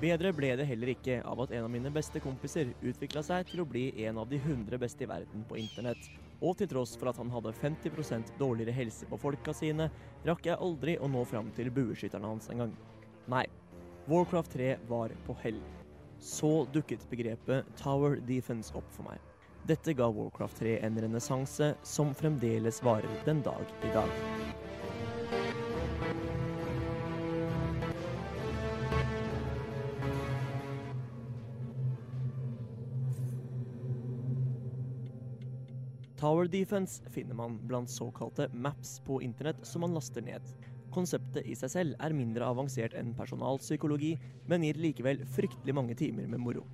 Bedre 0.00 0.30
ble 0.32 0.52
det 0.56 0.66
heller 0.68 0.92
ikke 0.92 1.18
av 1.28 1.40
at 1.44 1.50
en 1.52 1.66
av 1.66 1.72
mine 1.72 1.90
beste 1.92 2.20
kompiser 2.22 2.70
utvikla 2.80 3.22
seg 3.26 3.48
til 3.50 3.64
å 3.64 3.66
bli 3.68 3.88
en 4.06 4.20
av 4.22 4.28
de 4.30 4.38
100 4.38 4.78
beste 4.80 5.04
i 5.04 5.10
verden 5.10 5.42
på 5.48 5.58
internett. 5.60 6.06
Og 6.42 6.56
til 6.58 6.70
tross 6.70 6.94
for 6.98 7.10
at 7.10 7.18
han 7.20 7.30
hadde 7.30 7.52
50% 7.58 8.32
dårligere 8.38 8.74
helse 8.76 9.08
på 9.10 9.18
folka 9.20 9.54
sine, 9.54 9.90
rakk 10.26 10.46
jeg 10.48 10.58
aldri 10.58 10.96
å 10.98 11.10
nå 11.10 11.24
fram 11.28 11.50
til 11.56 11.70
bueskytterne 11.74 12.30
hans 12.30 12.48
engang. 12.50 12.72
Nei, 13.30 13.44
Warcraft 14.06 14.52
3 14.52 14.76
var 14.88 15.10
på 15.26 15.36
hell. 15.42 15.60
Så 16.18 16.66
dukket 16.72 17.10
begrepet 17.10 17.64
Tower 17.76 18.16
Defense 18.16 18.74
opp 18.74 18.88
for 18.90 19.06
meg. 19.06 19.20
Dette 19.66 19.94
ga 19.94 20.08
Warcraft 20.10 20.58
3 20.58 20.72
en 20.82 20.98
renessanse 21.04 21.68
som 21.86 22.10
fremdeles 22.14 22.82
varer 22.82 23.22
den 23.24 23.42
dag 23.46 23.62
i 23.86 23.92
dag. 23.94 24.10
Tower 36.18 36.50
Defense 36.50 37.02
finner 37.10 37.34
man 37.34 37.60
blant 37.66 37.90
såkalte 37.90 38.50
maps 38.52 39.00
på 39.06 39.22
internett 39.22 39.66
som 39.66 39.80
man 39.80 39.94
laster 39.94 40.22
ned. 40.22 40.42
Konseptet 40.92 41.46
i 41.48 41.54
seg 41.56 41.70
selv 41.72 42.00
er 42.04 42.12
mindre 42.16 42.44
avansert 42.44 42.92
enn 42.98 43.14
personalpsykologi, 43.16 44.16
men 44.50 44.66
gir 44.66 44.80
likevel 44.80 45.22
fryktelig 45.34 45.74
mange 45.76 45.96
timer 45.96 46.26
med 46.28 46.42
moro. 46.44 46.66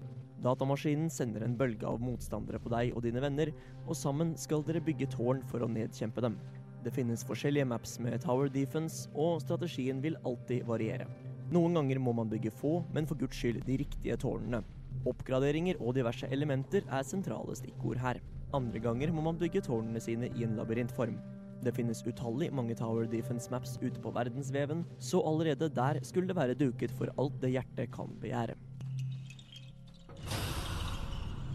Datamaskinen 0.42 1.10
sender 1.10 1.42
en 1.42 1.56
bølge 1.58 1.86
av 1.86 2.02
motstandere 2.02 2.60
på 2.62 2.70
deg 2.70 2.92
og 2.94 3.02
dine 3.06 3.22
venner, 3.22 3.52
og 3.86 3.96
sammen 3.98 4.36
skal 4.38 4.62
dere 4.66 4.82
bygge 4.82 5.10
tårn 5.14 5.42
for 5.50 5.62
å 5.62 5.70
nedkjempe 5.70 6.22
dem. 6.22 6.38
Det 6.84 6.94
finnes 6.94 7.24
forskjellige 7.26 7.66
maps 7.66 7.96
med 8.02 8.20
Tower 8.22 8.50
Defense, 8.54 9.08
og 9.14 9.40
strategien 9.42 10.02
vil 10.02 10.18
alltid 10.26 10.66
variere. 10.66 11.08
Noen 11.54 11.78
ganger 11.78 12.02
må 12.02 12.14
man 12.14 12.30
bygge 12.30 12.52
få, 12.54 12.80
men 12.94 13.06
for 13.08 13.18
guds 13.18 13.38
skyld 13.38 13.64
de 13.66 13.80
riktige 13.82 14.18
tårnene. 14.20 14.62
Oppgraderinger 15.08 15.78
og 15.80 15.94
diverse 15.98 16.26
elementer 16.34 16.86
er 16.86 17.06
sentrale 17.06 17.54
stikkord 17.58 18.02
her. 18.02 18.22
Andre 18.54 18.82
ganger 18.82 19.10
må 19.14 19.24
man 19.26 19.38
bygge 19.40 19.62
tårnene 19.66 20.02
sine 20.02 20.30
i 20.34 20.46
en 20.46 20.58
labyrintform. 20.58 21.18
Det 21.64 21.74
finnes 21.74 22.04
utallig 22.06 22.52
mange 22.54 22.76
Tower 22.78 23.08
Defense 23.10 23.50
maps 23.50 23.76
ute 23.82 23.98
på 24.02 24.12
verdensveven, 24.14 24.84
så 25.02 25.22
allerede 25.26 25.70
der 25.74 25.98
skulle 26.06 26.30
det 26.30 26.38
være 26.38 26.58
duket 26.58 26.94
for 26.94 27.10
alt 27.18 27.40
det 27.42 27.50
hjertet 27.56 27.90
kan 27.94 28.12
begjære. 28.22 28.54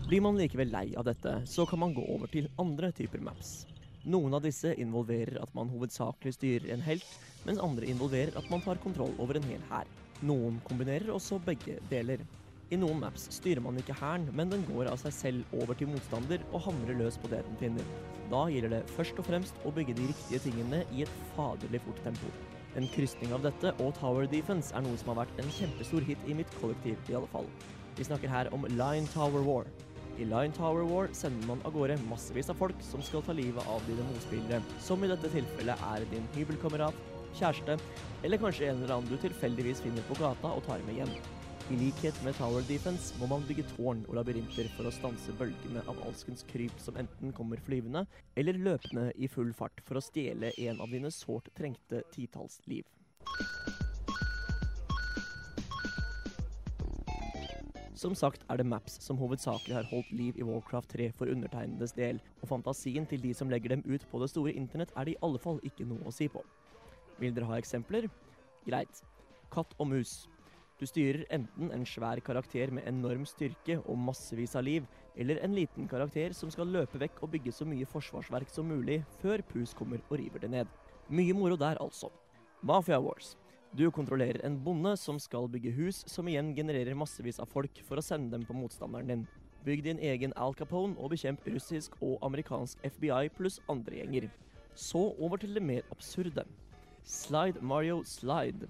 Blir 0.09 0.21
man 0.21 0.35
likevel 0.37 0.69
lei 0.73 0.89
av 0.99 1.07
dette, 1.07 1.37
så 1.47 1.63
kan 1.65 1.79
man 1.79 1.95
gå 1.95 2.03
over 2.11 2.27
til 2.29 2.49
andre 2.59 2.91
typer 2.91 3.23
maps. 3.23 3.63
Noen 4.03 4.35
av 4.35 4.43
disse 4.43 4.73
involverer 4.75 5.39
at 5.39 5.53
man 5.55 5.71
hovedsakelig 5.71 6.35
styrer 6.35 6.73
en 6.75 6.83
helt, 6.83 7.07
mens 7.47 7.61
andre 7.63 7.87
involverer 7.87 8.35
at 8.37 8.49
man 8.51 8.61
tar 8.65 8.81
kontroll 8.83 9.15
over 9.23 9.39
en 9.39 9.47
hel 9.47 9.63
hær. 9.71 9.87
Noen 10.23 10.59
kombinerer 10.67 11.13
også 11.15 11.39
begge 11.45 11.79
deler. 11.89 12.19
I 12.73 12.77
noen 12.79 13.03
maps 13.03 13.27
styrer 13.35 13.61
man 13.61 13.75
ikke 13.77 13.93
hæren, 13.99 14.23
men 14.33 14.49
den 14.49 14.63
går 14.65 14.87
av 14.89 14.97
seg 14.97 15.13
selv 15.13 15.57
over 15.59 15.77
til 15.77 15.91
motstander 15.91 16.41
og 16.49 16.63
hamrer 16.65 16.97
løs 16.97 17.19
på 17.21 17.29
det 17.29 17.43
den 17.45 17.59
finner. 17.59 17.89
Da 18.31 18.47
gjelder 18.49 18.71
det 18.73 18.95
først 18.95 19.19
og 19.21 19.27
fremst 19.27 19.59
å 19.67 19.73
bygge 19.75 19.93
de 19.99 20.07
riktige 20.09 20.39
tingene 20.47 20.79
i 20.89 21.03
et 21.05 21.19
faderlig 21.35 21.83
fort 21.83 22.01
tempo. 22.05 22.31
En 22.79 22.87
krysning 22.95 23.35
av 23.35 23.43
dette 23.45 23.75
og 23.83 23.91
Tower 23.99 24.25
Defense 24.31 24.73
er 24.73 24.81
noe 24.81 24.97
som 24.97 25.11
har 25.11 25.19
vært 25.19 25.43
en 25.43 25.51
kjempestor 25.59 26.07
hit 26.07 26.23
i 26.25 26.37
mitt 26.39 26.55
kollektiv, 26.61 26.97
i 27.11 27.17
alle 27.19 27.29
fall. 27.35 27.51
Vi 27.99 28.07
snakker 28.07 28.31
her 28.31 28.49
om 28.57 28.65
Line 28.71 29.05
Tower 29.13 29.45
War. 29.45 29.69
I 30.17 30.25
Line 30.25 30.57
Tower 30.57 30.87
War 30.89 31.11
sender 31.13 31.45
man 31.51 31.61
av 31.67 31.77
gårde 31.77 31.99
massevis 32.07 32.49
av 32.49 32.57
folk 32.57 32.81
som 32.85 33.05
skal 33.05 33.21
ta 33.27 33.37
livet 33.37 33.69
av 33.69 33.85
dine 33.85 34.07
motspillere, 34.09 34.63
som 34.81 35.05
i 35.05 35.11
dette 35.13 35.29
tilfellet 35.35 35.85
er 35.91 36.09
din 36.09 36.25
hybelkamerat, 36.39 36.97
kjæreste, 37.37 37.77
eller 38.25 38.41
kanskje 38.41 38.71
en 38.71 38.81
eller 38.81 38.97
annen 38.97 39.13
du 39.13 39.19
tilfeldigvis 39.21 39.85
finner 39.85 40.09
på 40.09 40.17
gata 40.23 40.55
og 40.57 40.65
tar 40.65 40.81
med 40.89 41.03
hjem. 41.03 41.15
I 41.71 41.75
likhet 41.79 42.17
med 42.25 42.35
Tower 42.35 42.61
Defense 42.67 43.15
må 43.21 43.27
man 43.31 43.43
bygge 43.47 43.63
tårn 43.69 44.01
og 44.09 44.17
labyrinter 44.17 44.67
for 44.75 44.89
å 44.89 44.91
stanse 44.91 45.31
bølgene 45.39 45.79
av 45.87 46.01
alskens 46.03 46.43
kryp 46.49 46.73
som 46.83 46.97
enten 46.99 47.31
kommer 47.31 47.61
flyvende 47.63 48.01
eller 48.35 48.59
løpende 48.59 49.05
i 49.15 49.29
full 49.31 49.53
fart 49.55 49.79
for 49.87 49.95
å 49.95 50.03
stjele 50.03 50.51
en 50.59 50.81
av 50.83 50.91
dine 50.91 51.11
sårt 51.15 51.47
trengte 51.55 52.01
titalls 52.11 52.59
liv. 52.67 52.83
Som 57.95 58.11
sagt 58.19 58.43
er 58.51 58.59
det 58.59 58.67
maps 58.67 58.99
som 59.05 59.21
hovedsakelig 59.23 59.77
har 59.77 59.87
holdt 59.87 60.11
liv 60.11 60.35
i 60.35 60.43
Warcraft 60.43 60.91
3 60.97 61.13
for 61.15 61.31
undertegnedes 61.31 61.95
del, 61.95 62.19
og 62.41 62.51
fantasien 62.51 63.07
til 63.07 63.23
de 63.23 63.31
som 63.31 63.47
legger 63.47 63.77
dem 63.77 63.87
ut 63.87 64.03
på 64.11 64.19
det 64.19 64.33
store 64.33 64.51
internett 64.51 64.91
er 64.99 65.07
det 65.07 65.15
i 65.15 65.21
alle 65.23 65.39
fall 65.39 65.63
ikke 65.63 65.87
noe 65.87 66.03
å 66.03 66.11
si 66.11 66.27
på. 66.27 66.43
Vil 67.23 67.31
dere 67.31 67.47
ha 67.47 67.63
eksempler? 67.63 68.11
Greit. 68.67 69.05
Katt 69.53 69.71
og 69.79 69.93
mus. 69.95 70.25
Du 70.79 70.87
styrer 70.89 71.23
enten 71.33 71.69
en 71.71 71.85
svær 71.85 72.19
karakter 72.25 72.71
med 72.73 72.87
enorm 72.89 73.27
styrke 73.29 73.77
og 73.83 73.99
massevis 74.07 74.55
av 74.57 74.65
liv, 74.65 74.87
eller 75.15 75.37
en 75.45 75.53
liten 75.53 75.87
karakter 75.87 76.33
som 76.33 76.49
skal 76.51 76.71
løpe 76.73 76.99
vekk 76.99 77.21
og 77.21 77.31
bygge 77.35 77.53
så 77.53 77.67
mye 77.69 77.87
forsvarsverk 77.87 78.49
som 78.49 78.67
mulig 78.71 79.03
før 79.21 79.45
Pus 79.51 79.75
kommer 79.77 80.01
og 80.09 80.17
river 80.19 80.41
det 80.41 80.49
ned. 80.55 80.73
Mye 81.13 81.35
moro 81.37 81.55
der, 81.59 81.77
altså. 81.83 82.09
Mafia 82.63 82.99
Wars. 82.99 83.35
Du 83.73 83.89
kontrollerer 83.91 84.41
en 84.45 84.59
bonde 84.65 84.95
som 84.97 85.17
skal 85.21 85.47
bygge 85.49 85.71
hus, 85.77 86.03
som 86.09 86.27
igjen 86.29 86.51
genererer 86.57 86.97
massevis 86.97 87.39
av 87.41 87.49
folk 87.49 87.79
for 87.87 87.97
å 87.97 88.05
sende 88.05 88.33
dem 88.33 88.45
på 88.45 88.53
motstanderen 88.57 89.09
din. 89.09 89.23
Bygg 89.65 89.85
din 89.85 90.01
egen 90.03 90.33
Al 90.35 90.53
Capone 90.53 90.97
og 90.99 91.13
bekjemp 91.13 91.45
russisk 91.47 91.95
og 92.01 92.17
amerikansk 92.25 92.81
FBI 92.97 93.31
pluss 93.37 93.61
andre 93.71 94.01
gjenger. 94.01 94.29
Så 94.75 95.01
over 95.17 95.41
til 95.41 95.53
det 95.55 95.63
mer 95.63 95.85
absurde. 95.93 96.45
Slide 97.03 97.61
Mario 97.61 98.01
Slide. 98.05 98.69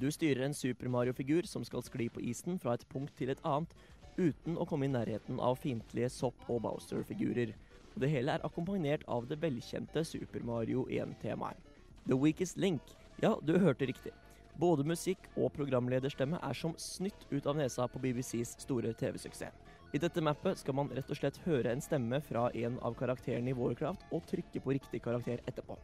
Du 0.00 0.06
styrer 0.10 0.46
en 0.46 0.54
Super 0.54 0.88
Mario-figur 0.88 1.44
som 1.44 1.64
skal 1.68 1.82
skli 1.84 2.06
på 2.08 2.22
isen 2.24 2.56
fra 2.58 2.72
et 2.78 2.84
punkt 2.88 3.12
til 3.18 3.28
et 3.28 3.42
annet, 3.44 3.74
uten 4.16 4.56
å 4.56 4.64
komme 4.68 4.88
i 4.88 4.92
nærheten 4.92 5.40
av 5.40 5.58
fiendtlige 5.60 6.08
Sopp- 6.12 6.48
og 6.48 6.62
Bowser-figurer. 6.64 7.52
Det 8.00 8.08
hele 8.08 8.32
er 8.32 8.44
akkompagnert 8.46 9.04
av 9.04 9.28
det 9.28 9.36
velkjente 9.42 10.04
Super 10.08 10.40
Mario 10.48 10.86
1-temaet. 10.88 11.60
The 12.08 12.16
Weakest 12.16 12.56
Link. 12.56 12.80
Ja, 13.20 13.36
du 13.44 13.58
hørte 13.60 13.86
riktig. 13.86 14.14
Både 14.56 14.84
musikk 14.84 15.28
og 15.36 15.52
programlederstemme 15.52 16.40
er 16.40 16.56
som 16.56 16.72
snytt 16.80 17.28
ut 17.30 17.46
av 17.46 17.60
nesa 17.60 17.84
på 17.88 18.00
BBCs 18.00 18.56
store 18.64 18.94
TV-suksess. 18.96 19.52
I 19.92 20.00
dette 20.00 20.24
mappet 20.24 20.56
skal 20.56 20.76
man 20.78 20.88
rett 20.96 21.10
og 21.12 21.18
slett 21.20 21.36
høre 21.44 21.68
en 21.68 21.84
stemme 21.84 22.20
fra 22.24 22.46
en 22.56 22.78
av 22.80 22.96
karakterene 22.96 23.52
i 23.52 23.56
Warcraft 23.56 24.08
og 24.08 24.24
trykke 24.30 24.64
på 24.64 24.72
riktig 24.78 25.02
karakter 25.04 25.44
etterpå. 25.44 25.76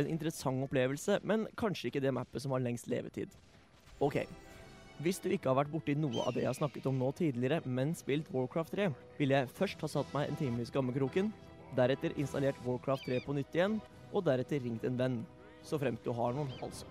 En 0.00 0.08
interessant 0.10 0.64
opplevelse, 0.64 1.20
men 1.22 1.46
kanskje 1.60 1.90
ikke 1.90 2.02
det 2.02 2.14
mappet 2.14 2.42
som 2.42 2.54
har 2.54 2.62
lengst 2.64 2.88
levetid. 2.90 3.30
Ok, 4.02 4.24
hvis 5.02 5.18
du 5.22 5.28
ikke 5.30 5.50
har 5.50 5.58
vært 5.58 5.72
borti 5.72 5.94
noe 5.98 6.22
av 6.22 6.34
det 6.34 6.44
jeg 6.44 6.50
har 6.52 6.58
snakket 6.58 6.86
om 6.86 6.98
nå 6.98 7.08
tidligere, 7.18 7.62
men 7.66 7.94
spilt 7.98 8.30
Warcraft 8.34 8.74
3, 8.76 8.90
ville 9.18 9.40
jeg 9.40 9.54
først 9.56 9.80
ha 9.82 9.90
satt 9.90 10.12
meg 10.14 10.30
en 10.30 10.38
time 10.38 10.62
i 10.62 10.68
skammekroken, 10.68 11.32
deretter 11.74 12.14
installert 12.14 12.60
Warcraft 12.66 13.08
3 13.10 13.22
på 13.24 13.34
nytt 13.34 13.58
igjen, 13.58 13.80
og 14.14 14.26
deretter 14.28 14.62
ringt 14.62 14.86
en 14.86 14.98
venn. 14.98 15.22
Så 15.66 15.80
fremt 15.82 16.04
du 16.06 16.12
har 16.14 16.36
noen, 16.36 16.52
altså. 16.62 16.86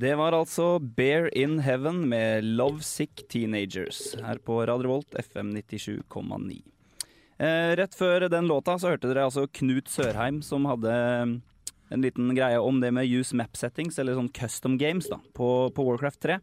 Det 0.00 0.14
var 0.16 0.32
altså 0.32 0.78
Bear 0.80 1.26
in 1.36 1.58
Heaven 1.60 2.06
med 2.08 2.46
Lovesick 2.56 3.26
Teenagers 3.28 4.14
her 4.22 4.38
på 4.40 4.54
Radio 4.62 4.86
Revolt 4.86 5.16
FM 5.18 5.50
97,9. 5.58 6.54
Eh, 7.36 7.72
rett 7.76 7.98
før 7.98 8.24
den 8.32 8.48
låta 8.48 8.78
så 8.80 8.94
hørte 8.94 9.10
dere 9.10 9.26
altså 9.28 9.44
Knut 9.58 9.92
Sørheim 9.92 10.38
som 10.46 10.64
hadde 10.70 10.94
eh, 10.94 11.34
en 11.92 12.06
liten 12.06 12.32
greie 12.38 12.62
om 12.62 12.80
det 12.80 12.94
med 12.96 13.12
use 13.12 13.36
map 13.36 13.58
settings, 13.60 13.98
eller 14.00 14.16
sånn 14.16 14.32
custom 14.32 14.78
games, 14.80 15.10
da, 15.10 15.20
på, 15.36 15.68
på 15.76 15.88
Warcraft 15.90 16.22
3. 16.24 16.40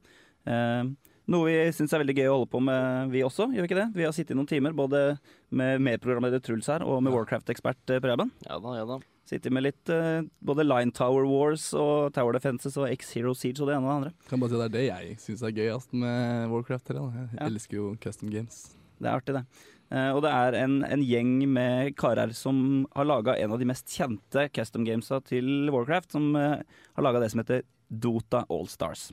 Eh, 0.53 0.93
noe 1.33 1.49
vi 1.49 1.57
syns 1.73 1.95
er 1.95 2.03
veldig 2.03 2.19
gøy 2.19 2.29
å 2.29 2.37
holde 2.37 2.53
på 2.53 2.61
med, 2.61 3.09
vi 3.15 3.25
også, 3.25 3.49
gjør 3.55 3.65
vi 3.65 3.71
ikke 3.71 3.81
det? 3.81 3.89
Vi 3.97 4.05
har 4.05 4.13
sittet 4.13 4.35
i 4.35 4.41
noen 4.41 4.53
timer 4.53 4.77
både 4.77 5.05
med 5.49 5.81
medprogramleder 5.87 6.45
Truls 6.45 6.69
her 6.69 6.85
og 6.85 7.01
med 7.01 7.15
Warcraft-ekspert 7.15 7.95
eh, 7.95 8.03
Preben. 8.05 8.35
Ja 8.45 8.61
da, 8.61 8.77
ja 8.83 8.85
da. 8.85 9.01
Sitter 9.27 9.51
med 9.51 9.65
litt 9.65 9.89
uh, 9.91 10.21
både 10.39 10.63
Line 10.63 10.93
Tower 10.95 11.25
Wars 11.27 11.65
og 11.75 12.13
Tower 12.15 12.37
Defenses 12.37 12.77
og 12.79 12.87
X-Hero 12.93 13.33
Siege 13.35 13.59
og 13.63 13.67
det 13.67 13.75
ene 13.75 13.83
og 13.83 13.89
det 13.91 13.95
andre. 13.97 14.11
Kan 14.29 14.39
bare 14.39 14.53
si 14.53 14.59
Det 14.61 14.67
er 14.69 14.75
det 14.77 14.85
jeg 14.87 15.17
syns 15.19 15.43
er 15.43 15.55
gøyest 15.57 15.91
med 15.99 16.47
Warcraft 16.53 16.85
3. 16.93 17.01
Jeg 17.17 17.27
Ja. 17.35 17.47
elsker 17.49 17.75
jo 17.81 17.89
custom 18.03 18.31
games. 18.31 18.61
Det 19.01 19.09
er 19.09 19.17
artig, 19.19 19.35
det. 19.35 19.43
Uh, 19.91 20.11
og 20.15 20.21
det 20.23 20.31
er 20.31 20.55
en, 20.63 20.77
en 20.83 21.03
gjeng 21.03 21.35
med 21.51 21.93
karer 21.99 22.31
som 22.35 22.87
har 22.95 23.05
laga 23.07 23.35
en 23.39 23.51
av 23.55 23.59
de 23.59 23.67
mest 23.67 23.87
kjente 23.91 24.47
custom 24.55 24.83
gamesa 24.87 25.19
til 25.23 25.69
Warcraft, 25.75 26.11
som 26.15 26.31
uh, 26.35 26.57
har 26.95 27.03
laga 27.05 27.19
det 27.23 27.29
som 27.35 27.43
heter 27.43 27.63
Dota 27.91 28.45
Allstars. 28.51 29.09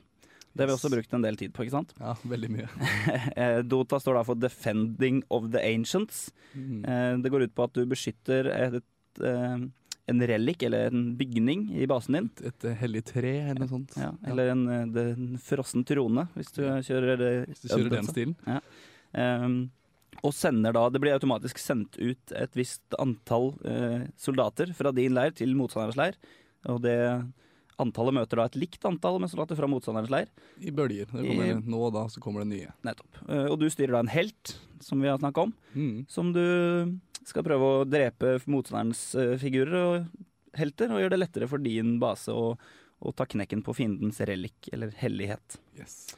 Det 0.55 0.63
har 0.63 0.71
vi 0.71 0.75
også 0.77 0.89
brukt 0.95 1.11
en 1.15 1.23
del 1.27 1.35
tid 1.35 1.51
på, 1.51 1.65
ikke 1.65 1.75
sant? 1.75 1.91
Ja, 1.99 2.13
veldig 2.23 2.49
mye. 2.55 2.67
Dota 3.67 3.99
står 3.99 4.15
da 4.15 4.23
for 4.23 4.39
Defending 4.39 5.21
of 5.29 5.49
the 5.51 5.59
Ancients. 5.59 6.29
Mm. 6.55 7.19
Det 7.23 7.31
går 7.33 7.43
ut 7.49 7.55
på 7.55 7.65
at 7.67 7.73
du 7.75 7.81
beskytter 7.91 8.47
et, 8.55 8.77
eh, 9.19 9.65
en 10.07 10.21
relik, 10.27 10.63
eller 10.63 10.91
en 10.91 11.05
bygning, 11.17 11.63
i 11.81 11.87
basen 11.89 12.13
din. 12.19 12.27
Et 12.45 12.67
hellig 12.81 13.01
tre, 13.07 13.31
eller 13.47 13.63
noe 13.63 13.71
sånt. 13.71 13.95
Ja, 13.97 14.11
eller 14.29 14.51
en, 14.53 14.67
eh, 14.69 15.07
en 15.13 15.39
frossen 15.41 15.85
trone, 15.87 16.27
hvis 16.35 16.53
du 16.53 16.61
kjører 16.61 17.17
det. 17.17 17.31
Hvis 17.49 17.63
du 17.63 17.71
kjører 17.71 17.95
den 17.97 18.11
stilen. 18.11 18.35
Ja. 18.45 18.59
Um, 19.15 19.57
og 20.25 20.33
sender 20.35 20.73
da 20.75 20.89
Det 20.91 20.99
blir 20.99 21.13
automatisk 21.15 21.59
sendt 21.61 21.95
ut 21.99 22.33
et 22.35 22.55
visst 22.57 22.95
antall 22.99 23.53
uh, 23.63 24.03
soldater 24.19 24.71
fra 24.75 24.91
din 24.95 25.13
leir 25.15 25.33
til 25.35 25.55
motstanderens 25.55 25.99
leir. 25.99 26.19
Og 26.71 26.81
det 26.83 26.97
antallet 27.81 28.15
møter 28.15 28.39
da 28.39 28.45
et 28.47 28.57
likt 28.59 28.85
antall 28.87 29.19
med 29.21 29.31
soldater 29.31 29.57
fra 29.59 29.69
motstanderens 29.69 30.11
leir. 30.13 30.29
I 30.61 30.71
bølger. 30.71 31.09
Det 31.11 31.25
kommer 31.25 31.49
I- 31.49 31.57
nå 31.59 31.81
og 31.89 31.93
da, 31.97 32.05
så 32.11 32.21
kommer 32.23 32.45
det 32.45 32.51
nye. 32.53 32.73
Nettopp. 32.87 33.21
Uh, 33.27 33.47
og 33.49 33.59
du 33.59 33.67
styrer 33.69 33.97
da 33.97 34.05
en 34.05 34.13
helt, 34.13 34.55
som 34.85 35.01
vi 35.01 35.09
har 35.11 35.19
snakka 35.21 35.47
om. 35.47 35.53
Mm. 35.75 36.05
Som 36.11 36.31
du 36.35 36.45
skal 37.25 37.45
prøve 37.47 37.69
å 37.81 37.85
drepe 37.89 38.35
motstanderens 38.51 39.03
eh, 39.19 39.35
figurer 39.41 39.75
og 39.81 40.09
helter, 40.55 40.91
og 40.93 41.01
gjøre 41.03 41.15
det 41.15 41.21
lettere 41.23 41.47
for 41.51 41.61
din 41.63 41.97
base 41.99 42.31
å, 42.33 42.53
å 43.01 43.13
ta 43.17 43.25
knekken 43.27 43.63
på 43.65 43.73
fiendens 43.75 44.21
relik, 44.27 44.69
eller 44.73 44.93
hellighet. 45.01 45.57
Yes. 45.77 46.15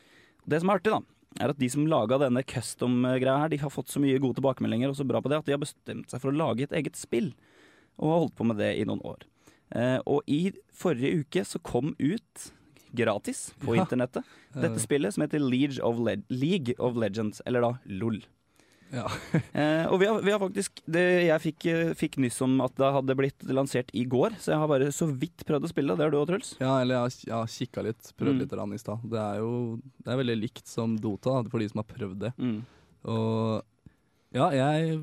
Det 0.47 0.59
som 0.61 0.69
er 0.71 0.79
artig, 0.79 0.93
da, 0.93 1.01
er 1.43 1.53
at 1.53 1.59
de 1.59 1.69
som 1.69 1.87
laga 1.89 2.19
denne 2.21 2.43
custom-greia 2.47 3.39
her, 3.43 3.49
de 3.53 3.59
har 3.61 3.73
fått 3.73 3.89
så 3.93 3.99
mye 4.03 4.19
gode 4.21 4.37
tilbakemeldinger 4.39 4.91
og 4.93 4.99
så 4.99 5.05
bra 5.07 5.21
på 5.21 5.29
det 5.31 5.39
at 5.41 5.47
de 5.49 5.55
har 5.55 5.63
bestemt 5.63 6.09
seg 6.13 6.21
for 6.23 6.31
å 6.31 6.37
lage 6.37 6.67
et 6.67 6.75
eget 6.77 6.95
spill. 6.99 7.31
Og 7.97 8.11
har 8.13 8.21
holdt 8.23 8.37
på 8.37 8.45
med 8.45 8.59
det 8.61 8.71
i 8.77 8.85
noen 8.85 9.01
år. 9.09 9.25
Eh, 9.75 9.97
og 10.07 10.21
i 10.31 10.51
forrige 10.77 11.23
uke 11.25 11.43
så 11.45 11.59
kom 11.65 11.95
ut 11.99 12.51
gratis 12.95 13.49
på 13.59 13.75
Ja. 13.75 13.83
internettet 13.83 14.23
dette 14.55 14.77
Eh. 14.79 14.83
spillet 14.85 15.13
som 15.13 15.21
heter 15.25 15.39
League 15.43 15.81
of, 15.83 15.99
Le 15.99 16.15
League 16.29 16.73
of 16.79 16.95
Legends, 16.95 17.41
eller 17.45 17.61
da 17.61 17.71
LOL. 17.85 18.21
Ja. 18.93 19.05
Eh, 19.57 19.85
og 19.89 19.97
vi 19.99 20.05
har, 20.07 20.19
vi 20.21 20.31
har 20.31 20.39
faktisk 20.39 20.79
det, 20.85 21.01
Jeg 21.27 21.41
fikk, 21.43 21.65
eh, 21.71 21.89
fikk 21.97 22.17
nyss 22.21 22.37
om 22.45 22.59
at 22.61 22.75
det 22.77 22.89
hadde 22.93 23.15
blitt 23.17 23.43
lansert 23.49 23.89
i 23.97 24.03
går, 24.07 24.35
så 24.39 24.53
jeg 24.53 24.61
har 24.61 24.69
bare 24.69 24.87
så 24.95 25.07
vidt 25.09 25.43
prøvd 25.49 25.65
å 25.67 25.71
spille. 25.71 25.95
Det 25.95 25.97
Det 25.99 26.05
har 26.07 26.13
du 26.13 26.19
òg, 26.21 26.27
Truls? 26.29 26.51
Ja, 26.61 26.75
eller 26.81 26.95
jeg 26.95 27.01
har, 27.03 27.15
jeg 27.27 27.35
har 27.35 27.51
kikka 27.57 27.83
litt, 27.89 28.11
prøvd 28.19 28.35
Mm. 28.37 28.41
litt 28.43 28.53
rann 28.59 28.73
i 28.77 28.79
stad. 28.81 29.03
Det 29.09 29.19
er 29.19 29.39
jo 29.41 29.53
det 30.03 30.13
er 30.13 30.21
veldig 30.21 30.37
likt 30.39 30.67
som 30.69 30.95
Dota, 30.95 31.39
for 31.49 31.59
de 31.59 31.69
som 31.69 31.81
har 31.83 31.89
prøvd 31.89 32.19
det. 32.27 32.33
Mm. 32.37 32.59
Og 33.07 33.63
ja, 34.37 34.49
jeg, 34.55 34.99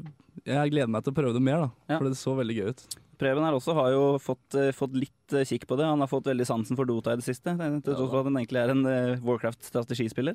jeg 0.46 0.70
gleder 0.74 0.92
meg 0.94 1.04
til 1.04 1.12
å 1.14 1.18
prøve 1.20 1.34
det 1.36 1.42
mer, 1.42 1.66
da. 1.66 1.70
Ja. 1.94 1.98
For 1.98 2.08
det 2.08 2.20
så 2.20 2.34
veldig 2.38 2.56
gøy 2.60 2.68
ut. 2.74 2.84
Preben 3.18 3.44
her 3.46 3.54
også 3.54 3.74
har 3.78 3.92
jo 3.94 4.02
fått, 4.18 4.54
uh, 4.58 4.70
fått 4.74 4.94
litt 4.98 5.32
uh, 5.36 5.44
kikk 5.46 5.68
på 5.70 5.76
det. 5.78 5.86
Han 5.86 6.00
har 6.02 6.10
fått 6.10 6.26
veldig 6.30 6.46
sansen 6.48 6.76
for 6.78 6.84
Dota 6.88 7.12
i 7.14 7.20
det 7.20 7.26
siste, 7.26 7.52
til 7.56 7.80
tross 7.86 8.10
for 8.10 8.22
at 8.22 8.26
han 8.30 8.36
egentlig 8.40 8.62
er 8.62 8.72
en 8.72 8.82
uh, 8.86 9.20
Warcraft-strategispiller. 9.24 10.34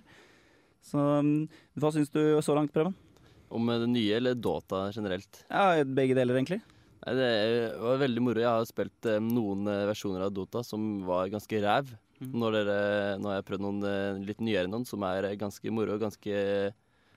Så 0.85 0.97
um, 1.19 1.47
hva 1.75 1.91
syns 1.91 2.09
du 2.13 2.21
så 2.41 2.55
langt, 2.55 2.71
Preben? 2.75 2.95
Om 3.49 3.69
eh, 3.69 3.79
det 3.79 3.87
nye 3.87 4.17
eller 4.19 4.37
Dota 4.37 4.89
generelt? 4.95 5.43
Ja, 5.49 5.83
Begge 5.83 6.17
deler, 6.17 6.37
egentlig. 6.37 6.61
Nei, 6.99 7.15
det 7.15 7.31
var 7.79 8.01
veldig 8.01 8.23
moro. 8.23 8.43
Jeg 8.43 8.51
har 8.51 8.67
spilt 8.69 9.09
eh, 9.09 9.21
noen 9.23 9.67
eh, 9.71 9.87
versjoner 9.89 10.27
av 10.27 10.33
Dota 10.35 10.63
som 10.65 11.01
var 11.07 11.31
ganske 11.33 11.61
ræv. 11.63 11.93
Mm. 12.19 12.31
Nå 12.35 12.49
har 12.51 13.37
jeg 13.37 13.45
prøvd 13.47 13.63
noen 13.63 14.23
litt 14.27 14.41
nyere 14.43 14.67
noen 14.67 14.83
som 14.87 15.05
er 15.07 15.29
ganske 15.39 15.71
moro 15.71 15.93
og 15.95 16.01
ganske, 16.03 16.41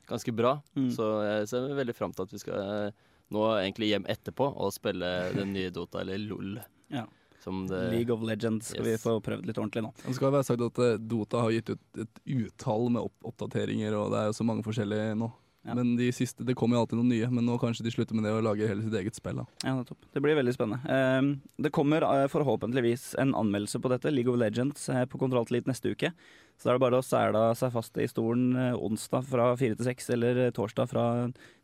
ganske 0.07 0.35
bra. 0.39 0.61
Mm. 0.79 0.93
Så 0.95 1.09
jeg 1.27 1.49
ser 1.51 1.73
veldig 1.75 1.97
fram 1.99 2.15
til 2.15 2.29
at 2.29 2.37
vi 2.37 2.39
skal 2.39 2.93
nå 3.33 3.49
egentlig 3.57 3.89
hjem 3.91 4.07
etterpå 4.13 4.47
og 4.47 4.71
spille 4.77 5.11
den 5.35 5.51
nye 5.57 5.73
Dota, 5.75 6.05
eller 6.05 6.23
LOL. 6.23 6.55
Ja. 6.95 7.03
Som 7.43 7.65
det, 7.67 7.81
League 7.91 8.15
of 8.15 8.23
Legends 8.23 8.71
skal 8.71 8.87
vi 8.87 8.95
få 9.03 9.17
prøvd 9.27 9.49
litt 9.49 9.59
ordentlig 9.59 9.83
nå. 9.89 9.91
Det 10.05 10.15
skal 10.15 10.31
være 10.37 10.47
sagt 10.47 10.63
at 10.69 11.03
Dota 11.03 11.43
har 11.43 11.57
gitt 11.57 11.73
ut 11.75 12.03
et 12.05 12.23
utall 12.37 12.87
med 12.95 13.03
opp 13.03 13.33
oppdateringer, 13.33 13.99
og 13.99 14.15
det 14.15 14.21
er 14.21 14.31
jo 14.31 14.39
så 14.39 14.47
mange 14.47 14.63
forskjellige 14.63 15.17
nå. 15.19 15.33
Ja. 15.63 15.77
Men 15.79 15.95
de 15.95 16.09
siste, 16.11 16.43
det 16.43 16.57
kommer 16.59 16.75
jo 16.75 16.83
alltid 16.83 16.99
noen 16.99 17.13
nye, 17.13 17.29
men 17.31 17.47
nå 17.47 17.55
kanskje 17.63 17.85
de 17.87 17.93
slutter 17.95 18.17
med 18.19 18.25
det 18.27 18.33
og 18.35 18.43
lager 18.43 18.67
hele 18.73 18.83
sitt 18.83 18.97
eget 18.99 19.15
spill. 19.15 19.39
da. 19.39 19.45
Ja, 19.63 19.77
nettopp. 19.79 20.09
Det 20.11 20.23
blir 20.25 20.35
veldig 20.35 20.55
spennende. 20.57 20.83
Eh, 20.91 21.55
det 21.63 21.71
kommer 21.75 22.03
eh, 22.03 22.27
forhåpentligvis 22.33 23.13
en 23.23 23.35
anmeldelse 23.39 23.79
på 23.79 23.93
dette, 23.93 24.11
League 24.11 24.33
of 24.33 24.41
Legends, 24.43 24.89
eh, 24.91 25.05
på 25.07 25.21
Kontroll 25.23 25.47
til 25.47 25.61
Elite 25.61 25.71
neste 25.71 25.95
uke. 25.95 26.11
Så 26.59 26.67
da 26.67 26.75
er 26.75 26.81
det 26.81 26.85
bare 26.89 26.99
å 26.99 27.07
sæle 27.07 27.45
seg 27.59 27.73
fast 27.77 28.03
i 28.03 28.09
stolen 28.11 28.59
eh, 28.59 28.75
onsdag 28.75 29.31
fra 29.31 29.53
fire 29.61 29.79
til 29.79 29.87
seks, 29.87 30.11
eller 30.19 30.43
torsdag 30.57 30.91
fra 30.91 31.07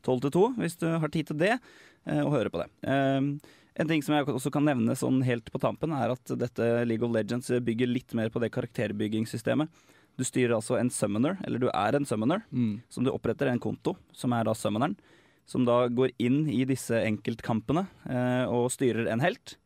tolv 0.07 0.23
til 0.23 0.37
to, 0.39 0.47
hvis 0.63 0.79
du 0.79 0.87
har 0.95 1.11
tid 1.11 1.33
til 1.33 1.43
det, 1.43 1.57
og 2.09 2.31
høre 2.33 2.55
på 2.55 2.63
det. 2.63 2.71
Eh, 2.89 3.19
en 3.79 3.91
ting 3.91 4.03
som 4.03 4.15
jeg 4.15 4.31
også 4.31 4.51
kan 4.55 4.65
nevne 4.67 4.95
sånn 4.99 5.21
helt 5.27 5.51
på 5.55 5.59
tampen, 5.63 5.93
er 5.95 6.15
at 6.15 6.39
dette 6.39 6.71
League 6.87 7.07
of 7.07 7.15
Legends 7.15 7.51
bygger 7.51 7.91
litt 7.91 8.15
mer 8.15 8.31
på 8.31 8.41
det 8.43 8.51
karakterbyggingssystemet. 8.55 9.71
Du 10.19 10.25
styrer 10.27 10.57
altså 10.57 10.77
en 10.81 10.91
summoner, 10.91 11.39
eller 11.47 11.63
du 11.63 11.69
er 11.71 11.95
en 11.97 12.05
summoner, 12.09 12.43
Mm. 12.53 12.81
som 12.91 13.05
du 13.07 13.11
oppretter 13.13 13.47
en 13.53 13.61
konto, 13.63 13.97
som 14.13 14.33
er 14.35 14.45
da 14.45 14.53
summoneren, 14.59 14.97
som 15.47 15.65
da 15.65 15.87
går 15.89 16.11
inn 16.19 16.49
i 16.51 16.65
disse 16.69 16.99
enkeltkampene 17.07 17.87
eh, 18.11 18.45
og 18.51 18.67
styrer 18.75 19.07
en 19.13 19.21
helt. 19.23 19.57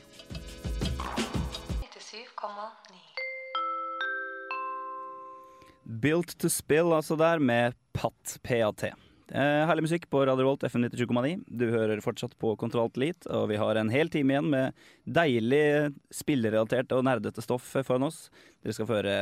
Built 5.87 6.33
to 6.41 6.49
Spill, 6.51 6.91
altså 6.91 7.15
der, 7.19 7.39
med 7.39 7.75
Pat 7.95 8.37
PAT. 8.43 8.89
Eh, 9.27 9.61
herlig 9.67 9.85
musikk 9.85 10.05
på 10.11 10.19
Radio 10.27 10.43
Volt 10.47 10.65
FM 10.67 10.83
97,9. 10.89 11.45
Du 11.47 11.65
hører 11.71 11.99
fortsatt 12.03 12.33
på 12.39 12.53
Kontroll 12.59 12.91
Elite, 12.95 13.27
og 13.31 13.47
vi 13.51 13.59
har 13.59 13.79
en 13.79 13.91
hel 13.91 14.11
time 14.11 14.35
igjen 14.35 14.49
med 14.51 14.75
deilig 15.03 15.93
spillerelatert 16.15 16.91
og 16.95 17.05
nerdete 17.07 17.43
stoff 17.43 17.69
foran 17.75 18.07
oss. 18.07 18.25
Dere 18.63 18.75
skal 18.75 18.87
få 18.89 18.97
høre 18.99 19.15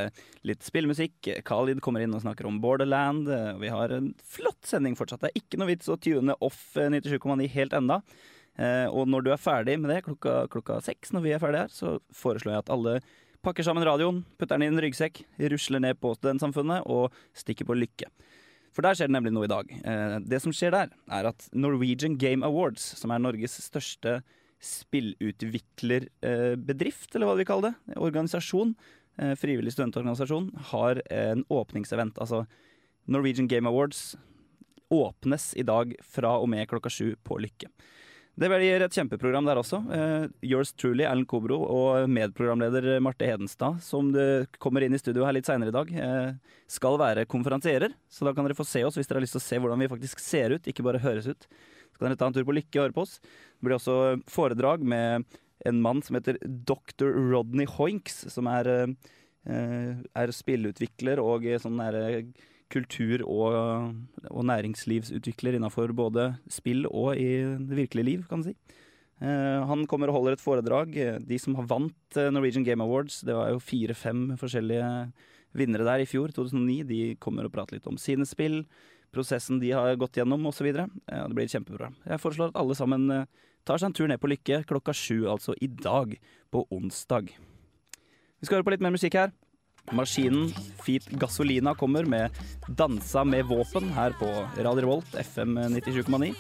litt 0.46 0.66
spillmusikk. 0.66 1.30
Khalid 1.46 1.82
kommer 1.86 2.02
inn 2.06 2.14
og 2.18 2.24
snakker 2.26 2.50
om 2.50 2.58
Borderland. 2.64 3.30
Eh, 3.30 3.52
Vi 3.62 3.70
har 3.74 3.94
en 3.94 4.14
flott 4.26 4.66
sending 4.66 4.98
fortsatt. 4.98 5.22
Det 5.22 5.34
er 5.34 5.42
ikke 5.42 5.62
noe 5.62 5.70
vits 5.70 5.90
å 5.90 6.00
tune 6.02 6.34
off 6.42 6.64
eh, 6.78 6.90
97,9 6.90 7.50
helt 7.60 7.78
enda. 7.78 8.02
Eh, 8.58 8.88
og 8.90 9.06
når 9.12 9.22
du 9.26 9.32
er 9.34 9.42
ferdig 9.42 9.78
med 9.82 9.94
det, 9.94 10.02
klokka, 10.06 10.48
klokka 10.50 10.82
seks, 10.82 11.14
når 11.14 11.26
vi 11.26 11.34
er 11.36 11.46
ferdige 11.46 11.68
her, 11.68 11.74
så 11.74 11.98
foreslår 12.10 12.56
jeg 12.56 12.66
at 12.66 12.74
alle 12.74 12.98
pakker 13.46 13.62
sammen 13.66 13.86
radioen, 13.86 14.24
putter 14.40 14.58
den 14.58 14.66
i 14.66 14.72
en 14.72 14.82
ryggsekk, 14.82 15.20
rusler 15.52 15.82
ned 15.84 16.00
på 16.02 16.16
Studentsamfunnet 16.18 16.80
og 16.90 17.14
stikker 17.38 17.66
på 17.70 17.78
Lykke. 17.78 18.08
For 18.76 18.84
der 18.84 18.96
skjer 18.98 19.08
det 19.08 19.16
nemlig 19.16 19.32
noe 19.36 19.46
i 19.48 19.52
dag. 19.52 19.66
Eh, 19.72 20.16
det 20.26 20.40
som 20.44 20.54
skjer 20.56 20.72
der, 20.76 20.88
er 21.14 21.24
at 21.30 21.40
Norwegian 21.56 22.16
Game 22.20 22.46
Awards, 22.48 22.84
som 23.00 23.10
er 23.14 23.20
Norges 23.24 23.56
største 23.64 24.12
spillutviklerbedrift, 24.66 27.16
eller 27.16 27.28
hva 27.30 27.36
vi 27.40 27.48
kaller 27.48 27.66
det, 27.70 27.76
organisasjon, 27.96 28.70
eh, 29.22 29.36
frivillig 29.40 29.74
studentorganisasjon, 29.76 30.48
har 30.74 30.94
en 31.14 31.42
åpningsevent. 31.48 32.16
Altså 32.18 32.40
Norwegian 33.08 33.52
Game 33.52 33.68
Awards 33.70 34.16
åpnes 34.92 35.54
i 35.56 35.64
dag 35.66 35.96
fra 36.04 36.40
og 36.42 36.50
med 36.50 36.68
klokka 36.70 36.90
sju 36.92 37.16
på 37.24 37.38
Lykke. 37.46 37.68
Det 38.36 38.50
blir 38.52 38.84
et 38.84 38.96
kjempeprogram 38.98 39.46
der 39.48 39.60
også. 39.62 39.78
Uh, 39.88 40.26
yours 40.44 40.74
truly, 40.76 41.06
Erlend 41.08 41.28
Kobro, 41.32 41.62
og 41.72 42.10
medprogramleder 42.12 42.98
Marte 43.04 43.30
Hedenstad, 43.30 43.78
som 43.86 44.10
kommer 44.60 44.84
inn 44.84 44.96
i 44.96 45.00
studio 45.00 45.24
her 45.24 45.38
litt 45.38 45.48
seinere 45.48 45.72
i 45.72 45.76
dag, 45.76 45.94
uh, 45.96 46.58
skal 46.68 47.00
være 47.00 47.24
konferansierer. 47.32 47.96
Så 48.12 48.28
da 48.28 48.34
kan 48.36 48.44
dere 48.44 48.58
få 48.58 48.68
se 48.68 48.84
oss 48.84 49.00
hvis 49.00 49.08
dere 49.08 49.22
har 49.22 49.26
lyst 49.26 49.38
til 49.38 49.44
å 49.44 49.46
se 49.46 49.60
hvordan 49.64 49.86
vi 49.86 49.92
faktisk 49.94 50.20
ser 50.24 50.58
ut, 50.58 50.68
ikke 50.68 50.84
bare 50.84 51.00
høres 51.04 51.30
ut. 51.32 51.48
Så 51.48 52.02
kan 52.02 52.10
dere 52.10 52.20
ta 52.20 52.28
en 52.28 52.36
tur 52.36 52.48
på 52.50 52.58
Lykke 52.58 52.82
og 52.82 52.84
høre 52.90 52.98
på 52.98 53.06
oss. 53.06 53.16
Det 53.24 53.70
blir 53.70 53.78
også 53.78 54.00
foredrag 54.28 54.84
med 54.84 55.38
en 55.66 55.80
mann 55.86 56.04
som 56.04 56.20
heter 56.20 56.42
dr. 56.44 57.08
Rodney 57.32 57.70
Hoinks, 57.72 58.26
som 58.36 58.52
er, 58.52 58.68
uh, 59.48 59.96
er 60.12 60.36
spillutvikler 60.36 61.24
og 61.24 61.48
sånn 61.64 61.80
der 61.80 62.28
kultur- 62.76 63.24
og, 63.24 63.96
og 64.30 64.48
næringslivsutvikler 64.52 65.58
innafor 65.58 65.96
både 65.96 66.34
spill 66.52 66.86
og 66.92 67.16
i 67.16 67.30
det 67.58 67.80
virkelige 67.80 68.10
liv, 68.12 68.26
kan 68.30 68.44
du 68.44 68.52
si. 68.52 68.56
Eh, 69.24 69.62
han 69.70 69.86
kommer 69.88 70.12
og 70.12 70.20
holder 70.20 70.36
et 70.36 70.44
foredrag. 70.44 70.98
De 71.24 71.38
som 71.40 71.56
har 71.56 71.70
vant 71.72 72.20
eh, 72.20 72.32
Norwegian 72.34 72.66
Game 72.68 72.84
Awards, 72.84 73.22
det 73.24 73.36
var 73.36 73.54
jo 73.54 73.64
fire-fem 73.64 74.34
forskjellige 74.40 74.90
vinnere 75.56 75.88
der 75.88 76.04
i 76.04 76.10
fjor, 76.10 76.34
2009, 76.36 76.82
de 76.90 77.00
kommer 77.24 77.48
og 77.48 77.54
prater 77.56 77.78
litt 77.78 77.88
om 77.88 78.00
sine 78.02 78.28
spill, 78.28 78.66
prosessen 79.16 79.62
de 79.62 79.72
har 79.72 79.96
gått 79.96 80.20
gjennom 80.20 80.44
osv. 80.52 80.68
Eh, 80.68 80.92
det 81.08 81.32
blir 81.32 81.48
et 81.48 81.56
kjempeprogram. 81.56 81.96
Jeg 82.04 82.24
foreslår 82.24 82.52
at 82.52 82.60
alle 82.60 82.76
sammen 82.76 83.08
tar 83.66 83.80
seg 83.80 83.90
en 83.90 83.98
tur 83.98 84.12
ned 84.12 84.20
på 84.22 84.30
Lykke 84.30 84.66
klokka 84.68 84.94
sju, 84.94 85.26
altså 85.32 85.56
i 85.64 85.72
dag, 85.72 86.18
på 86.52 86.68
onsdag. 86.76 87.32
Vi 87.32 88.48
skal 88.48 88.60
høre 88.60 88.68
på 88.68 88.76
litt 88.76 88.84
mer 88.84 88.94
musikk 88.94 89.16
her. 89.18 89.32
Maskinen 89.92 90.50
Feet 90.86 91.06
Gasolina 91.10 91.76
kommer 91.76 92.04
med 92.06 92.32
'Dansa 92.68 93.24
med 93.24 93.46
våpen' 93.46 93.94
her 93.94 94.12
på 94.20 94.26
Radio 94.58 94.82
Revolt 94.82 95.16
FM 95.16 95.58
97,9. 95.58 96.36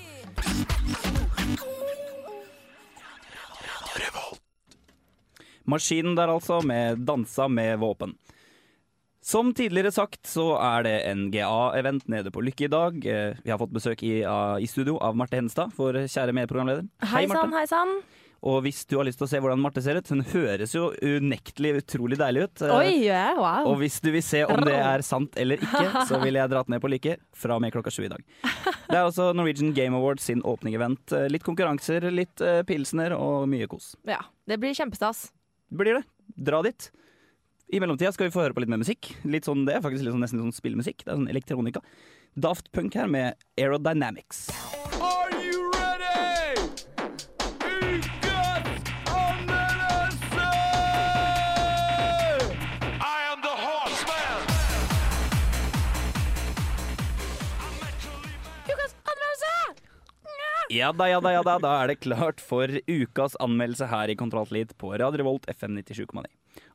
Maskinen 5.65 6.15
der 6.15 6.27
altså, 6.29 6.61
med 6.61 6.97
'Dansa 7.05 7.47
med 7.47 7.79
våpen'. 7.79 8.15
Som 9.25 9.53
tidligere 9.57 9.91
sagt 9.91 10.27
så 10.29 10.51
er 10.61 10.83
det 10.85 11.15
NGA-event 11.17 12.05
nede 12.07 12.29
på 12.31 12.43
Lykke 12.45 12.65
i 12.65 12.67
dag. 12.69 12.93
Eh, 13.05 13.33
Vi 13.43 13.49
har 13.49 13.57
fått 13.57 13.73
besøk 13.73 14.03
i, 14.03 14.21
i 14.61 14.67
studio 14.69 14.99
av 15.01 15.15
Marte 15.17 15.39
Henstad, 15.39 15.73
vår 15.75 16.05
kjære 16.05 16.33
medprogramleder. 16.33 16.85
Hei 17.09 17.25
sann, 17.27 17.53
hei 17.53 17.65
sann. 17.65 17.95
Og 18.45 18.59
hvis 18.61 18.83
du 18.85 18.95
har 18.99 19.07
lyst 19.07 19.17
til 19.17 19.25
å 19.25 19.29
se 19.31 19.39
hvordan 19.41 19.61
Marte 19.61 19.81
ser 19.81 19.97
ut, 19.97 20.09
hun 20.13 20.21
høres 20.29 20.75
jo 20.75 20.91
unektelig 21.01 21.71
utrolig 21.79 22.19
deilig 22.19 22.43
ut. 22.45 22.61
Eh, 22.67 22.73
Oi, 22.77 22.91
yeah. 23.07 23.31
Wow. 23.39 23.71
Og 23.71 23.79
hvis 23.81 23.97
du 24.05 24.11
vil 24.13 24.21
se 24.25 24.43
om 24.45 24.61
det 24.67 24.75
er 24.77 25.01
sant 25.05 25.33
eller 25.41 25.63
ikke, 25.65 25.85
så 26.09 26.19
ville 26.21 26.43
jeg 26.43 26.51
dratt 26.53 26.69
ned 26.69 26.83
på 26.83 26.91
like 26.93 27.15
fra 27.33 27.57
og 27.57 27.63
med 27.65 27.73
klokka 27.73 27.93
sju 27.95 28.03
i 28.05 28.11
dag. 28.13 28.21
Det 28.85 28.93
er 28.93 29.01
altså 29.01 29.31
Norwegian 29.33 29.73
Game 29.73 29.97
Awards 29.97 30.27
sin 30.29 30.43
åpning-event. 30.45 31.15
Eh, 31.17 31.25
Litt 31.33 31.45
konkurranser, 31.47 32.05
litt 32.13 32.43
eh, 32.45 32.61
pilsner 32.69 33.17
og 33.17 33.49
mye 33.49 33.65
kos. 33.71 33.95
Ja, 34.05 34.21
det 34.45 34.59
blir 34.61 34.77
kjempestas. 34.77 35.31
Blir 35.73 35.97
det. 35.99 36.05
Dra 36.51 36.61
dit. 36.65 36.91
I 37.73 37.79
mellomtida 37.81 38.11
skal 38.13 38.27
vi 38.29 38.35
få 38.35 38.43
høre 38.45 38.53
på 38.53 38.61
litt 38.61 38.69
mer 38.69 38.77
musikk. 38.83 39.09
Litt 39.25 39.49
sånn, 39.49 39.65
det 39.65 39.79
er 39.79 39.81
faktisk 39.81 40.05
litt 40.05 40.13
sånn, 40.13 40.21
nesten 40.21 40.43
sånn 40.43 40.53
spillmusikk. 40.53 41.01
Det 41.01 41.09
er 41.09 41.17
sånn 41.17 41.31
elektronika. 41.33 41.81
Daft 42.37 42.69
Punk 42.77 42.93
her 42.99 43.09
med 43.09 43.41
Aerodynamics. 43.57 44.45
Are 45.01 45.14
Ja 60.75 60.89
da, 60.91 61.05
ja 61.07 61.21
da, 61.23 61.31
ja 61.31 61.41
da. 61.45 61.53
Da 61.63 61.69
er 61.79 61.87
det 61.87 62.01
klart 62.03 62.41
for 62.43 62.67
ukas 62.67 63.37
anmeldelse 63.39 63.87
her 63.87 64.11
i 64.11 64.15
Kontrollflit 64.19 64.73
på 64.75 64.89
Radio 64.99 65.21
Revolt 65.21 65.45
FM 65.47 65.77
97,9. 65.77 66.25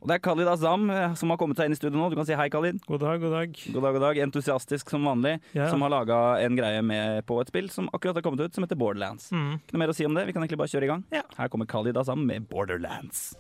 Og 0.01 0.09
det 0.09 0.15
er 0.15 0.23
Khalid 0.25 0.49
Azam 0.49 0.87
eh, 0.89 1.17
som 1.21 1.29
har 1.33 1.37
kommet 1.41 1.59
seg 1.61 1.69
inn 1.69 1.75
i 1.77 1.77
studio 1.77 2.01
nå. 2.01 2.07
Du 2.09 2.17
kan 2.17 2.25
si 2.25 2.33
hei, 2.39 2.47
Khalid. 2.53 2.79
God 2.89 3.03
dag, 3.05 3.21
god 3.21 3.35
dag. 3.37 3.59
God 3.75 3.85
dag, 3.85 3.99
god 3.99 4.05
dag. 4.07 4.21
Entusiastisk 4.25 4.93
som 4.95 5.05
vanlig. 5.05 5.35
Ja. 5.53 5.67
Som 5.69 5.85
har 5.85 5.93
laga 5.93 6.21
en 6.41 6.57
greie 6.57 6.81
med 6.81 7.27
på 7.29 7.37
et 7.43 7.53
spill 7.53 7.69
som 7.73 7.91
akkurat 7.93 8.17
har 8.17 8.25
kommet 8.25 8.41
ut, 8.41 8.57
som 8.57 8.65
heter 8.65 8.81
Borderlands. 8.81 9.29
Mm. 9.37 9.59
Ikke 9.59 9.77
noe 9.77 9.83
mer 9.85 9.93
å 9.93 9.99
si 9.99 10.09
om 10.09 10.17
det. 10.17 10.25
Vi 10.31 10.37
kan 10.37 10.47
egentlig 10.47 10.63
bare 10.63 10.73
kjøre 10.73 10.89
i 10.89 10.93
gang. 10.95 11.05
Her 11.37 11.53
kommer 11.53 11.69
Khalid 11.69 12.01
Azam 12.01 12.25
med 12.25 12.49
Borderlands. 12.49 13.35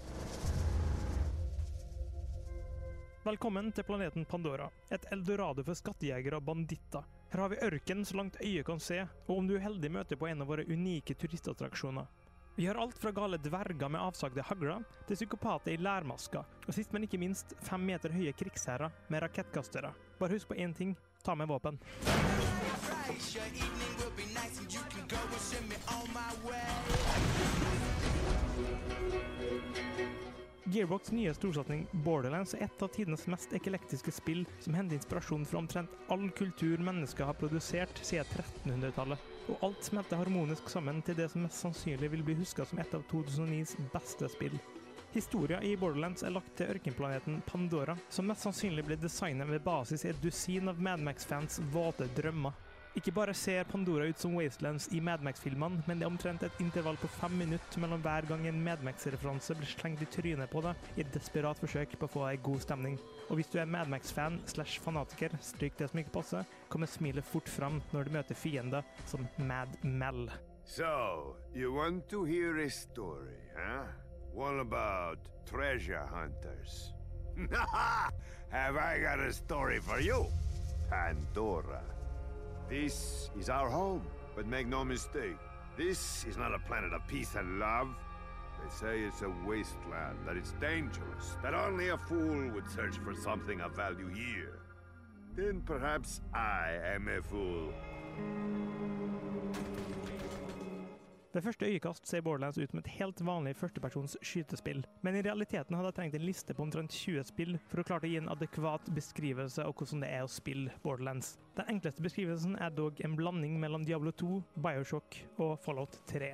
Velkommen 3.24 3.72
til 3.72 3.88
planeten 3.88 4.28
Pandora, 4.28 4.68
et 4.92 5.08
eldorado 5.16 5.64
for 5.64 5.76
skattejegere 5.76 6.36
og 6.36 6.44
banditter. 6.52 7.08
Her 7.30 7.38
har 7.38 7.48
vi 7.48 7.56
ørken 7.62 8.04
så 8.04 8.16
langt 8.16 8.36
øyet 8.42 8.66
kan 8.66 8.80
se, 8.82 9.04
og 9.28 9.36
om 9.38 9.46
du 9.46 9.54
er 9.54 9.62
heldig 9.62 9.90
møter 9.94 10.18
på 10.18 10.26
en 10.26 10.42
av 10.42 10.48
våre 10.50 10.64
unike 10.66 11.14
turistattraksjoner. 11.14 12.08
Vi 12.56 12.66
har 12.66 12.74
alt 12.82 12.98
fra 12.98 13.12
gale 13.14 13.38
dverger 13.38 13.88
med 13.88 14.02
avsagde 14.02 14.42
hagler, 14.42 14.82
til 15.06 15.16
psykopater 15.20 15.76
i 15.76 15.78
lærmasker, 15.78 16.42
og 16.66 16.74
sist, 16.74 16.90
men 16.92 17.06
ikke 17.06 17.22
minst, 17.22 17.54
fem 17.62 17.86
meter 17.86 18.10
høye 18.10 18.34
krigsherrer 18.34 18.90
med 19.08 19.22
rakettkastere. 19.22 19.94
Bare 20.18 20.34
husk 20.34 20.50
på 20.50 20.58
én 20.58 20.74
ting, 20.74 20.96
ta 21.22 21.38
med 21.38 21.46
våpen. 21.46 21.78
Gearbox 30.70 31.10
nye 31.10 31.32
storsatsing 31.34 31.86
Borderlands 32.04 32.52
er 32.54 32.60
et 32.68 32.82
av 32.84 32.90
tidenes 32.94 33.24
mest 33.32 33.50
eklektiske 33.56 34.12
spill 34.14 34.44
som 34.62 34.76
henter 34.78 34.94
inspirasjon 35.00 35.42
fra 35.48 35.58
omtrent 35.58 35.96
all 36.14 36.28
kultur 36.38 36.78
mennesker 36.86 37.26
har 37.26 37.38
produsert 37.40 37.98
siden 38.06 38.28
1300-tallet. 38.36 39.24
Og 39.50 39.64
alt 39.66 39.88
smelter 39.88 40.20
harmonisk 40.20 40.70
sammen 40.70 41.00
til 41.02 41.18
det 41.18 41.26
som 41.32 41.42
mest 41.42 41.58
sannsynlig 41.64 42.12
vil 42.12 42.22
bli 42.28 42.38
huska 42.38 42.68
som 42.70 42.78
et 42.78 42.94
av 42.94 43.02
2009s 43.10 43.74
beste 43.90 44.30
spill. 44.30 44.54
Historia 45.10 45.58
i 45.66 45.74
Borderlands 45.80 46.22
er 46.22 46.36
lagt 46.36 46.54
til 46.60 46.70
ørkenplaneten 46.70 47.42
Pandora, 47.50 47.96
som 48.06 48.30
mest 48.30 48.46
sannsynlig 48.46 48.86
ble 48.86 49.00
designet 49.02 49.50
med 49.50 49.64
basis 49.66 50.06
i 50.06 50.12
et 50.12 50.22
dusin 50.22 50.70
av 50.70 50.78
Madmax-fans 50.78 51.58
våte 51.74 52.06
drømmer. 52.14 52.54
Ikke 52.98 53.12
bare 53.14 53.30
ser 53.38 53.68
Pandora 53.70 54.08
ut 54.10 54.18
som 54.18 54.32
Wastelands 54.34 54.88
i 54.90 54.98
Madmax-filmene, 55.00 55.84
men 55.86 56.00
det 56.00 56.06
er 56.06 56.10
omtrent 56.10 56.42
et 56.42 56.56
intervall 56.58 56.96
på 56.98 57.10
fem 57.20 57.36
minutter 57.38 57.78
mellom 57.78 58.02
hver 58.02 58.26
gang 58.26 58.48
en 58.50 58.58
Madmax-referanse 58.66 59.54
blir 59.54 59.70
slengt 59.70 60.02
i 60.02 60.08
trynet 60.10 60.50
på 60.50 60.62
deg 60.64 60.88
i 60.96 61.04
et 61.04 61.12
desperat 61.14 61.60
forsøk 61.62 61.94
på 62.00 62.08
å 62.08 62.12
få 62.16 62.24
ei 62.26 62.40
god 62.42 62.64
stemning. 62.64 62.96
Og 63.28 63.38
hvis 63.38 63.52
du 63.52 63.60
er 63.62 63.70
Madmax-fan 63.70 64.40
slash 64.50 64.82
fanatiker, 64.82 65.36
stryk 65.38 65.78
det 65.78 65.86
som 65.92 66.02
ikke 66.02 66.16
passer, 66.18 66.50
kommer 66.72 66.90
smilet 66.90 67.30
fort 67.30 67.48
fram 67.48 67.78
når 67.94 68.10
du 68.10 68.16
møter 68.18 68.40
fiender 68.40 68.82
som 69.06 69.28
Mad 69.38 69.78
Mel. 69.86 70.26
So, 70.64 71.36
you 71.54 71.72
want 71.72 72.08
to 72.10 72.24
hear 72.24 72.58
a 72.58 72.68
story, 72.70 73.38
huh? 73.54 73.86
One 74.34 74.58
about 74.58 75.18
treasure 75.46 76.06
hunters. 76.10 76.92
Have 78.50 78.76
I 78.76 78.98
got 78.98 79.20
a 79.20 79.32
story 79.32 79.78
for 79.78 80.00
you? 80.00 80.26
Pandora. 80.90 81.99
This 82.70 83.30
is 83.36 83.50
our 83.50 83.68
home, 83.68 84.02
but 84.36 84.46
make 84.46 84.68
no 84.68 84.84
mistake, 84.84 85.36
this 85.76 86.24
is 86.28 86.36
not 86.36 86.54
a 86.54 86.58
planet 86.60 86.92
of 86.92 87.04
peace 87.08 87.34
and 87.34 87.58
love. 87.58 87.88
They 88.62 88.70
say 88.70 89.00
it's 89.00 89.22
a 89.22 89.32
wasteland, 89.44 90.18
that 90.24 90.36
it's 90.36 90.52
dangerous, 90.60 91.36
that 91.42 91.52
only 91.52 91.88
a 91.88 91.98
fool 91.98 92.48
would 92.54 92.70
search 92.70 92.96
for 92.98 93.12
something 93.12 93.60
of 93.60 93.74
value 93.74 94.08
here. 94.14 94.60
Then 95.34 95.62
perhaps 95.66 96.20
I 96.32 96.78
am 96.94 97.08
a 97.08 97.20
fool. 97.20 97.72
Ved 101.30 101.44
første 101.46 101.66
øyekast 101.66 102.08
ser 102.10 102.24
Borderlands 102.26 102.58
ut 102.58 102.72
som 102.72 102.80
et 102.80 102.88
helt 102.96 103.20
vanlig 103.22 103.52
førstepersons 103.54 104.16
skytespill, 104.26 104.80
men 105.06 105.14
i 105.14 105.22
realiteten 105.22 105.76
hadde 105.78 105.92
jeg 105.92 105.98
trengt 106.00 106.16
en 106.18 106.24
liste 106.26 106.56
på 106.58 106.64
omtrent 106.64 106.90
20 106.90 107.22
spill 107.28 107.54
for 107.70 107.82
å 107.82 107.86
klare 107.86 108.08
å 108.08 108.10
gi 108.10 108.18
en 108.18 108.32
adekvat 108.34 108.90
beskrivelse 108.96 109.62
av 109.62 109.76
hvordan 109.78 110.02
det 110.02 110.10
er 110.10 110.26
å 110.26 110.32
spille 110.34 110.74
Borderlands. 110.82 111.36
Den 111.54 111.70
enkleste 111.76 112.02
beskrivelsen 112.02 112.58
er 112.58 112.74
dog 112.74 112.98
en 113.06 113.14
blanding 113.14 113.60
mellom 113.62 113.86
Diablo 113.86 114.10
2, 114.10 114.40
Bioshock 114.58 115.20
og 115.38 115.54
Fallout 115.62 116.02
3. 116.10 116.32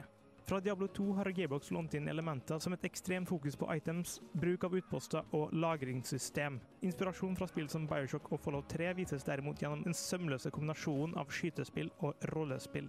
Fra 0.48 0.62
Diablo 0.64 0.88
2 0.88 1.12
har 1.18 1.28
Gearbox 1.34 1.72
lånt 1.74 1.94
inn 1.98 2.08
elementer 2.08 2.60
som 2.62 2.72
et 2.72 2.84
ekstremt 2.86 3.28
fokus 3.28 3.56
på 3.58 3.66
items, 3.74 4.20
bruk 4.32 4.64
av 4.64 4.76
utposter 4.78 5.34
og 5.34 5.52
lagringssystem. 5.52 6.60
Inspirasjon 6.86 7.34
fra 7.36 7.48
spill 7.50 7.66
som 7.68 7.88
Bioshock 7.90 8.30
og 8.30 8.40
Fallout 8.44 8.70
3 8.70 8.92
vises 8.96 9.26
derimot 9.26 9.60
gjennom 9.60 9.82
den 9.82 9.98
sømløse 9.98 10.54
kombinasjonen 10.54 11.18
av 11.18 11.34
skytespill 11.34 11.90
og 11.98 12.30
rollespill. 12.30 12.86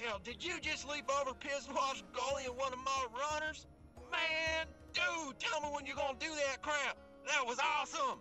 Hell, 0.00 0.20
did 0.22 0.44
you 0.44 0.54
just 0.62 0.86
leap 0.88 1.08
over 1.20 1.34
piss 1.34 1.66
wash 1.74 2.04
gully 2.14 2.46
of 2.46 2.54
one 2.56 2.72
of 2.72 2.78
my 2.78 3.02
runners? 3.22 3.66
Man, 4.12 4.66
dude, 4.94 5.34
tell 5.40 5.60
me 5.60 5.68
when 5.74 5.86
you're 5.86 5.96
gonna 5.96 6.18
do 6.20 6.32
that 6.46 6.62
crap. 6.62 6.96
That 7.26 7.44
was 7.46 7.58
awesome. 7.58 8.20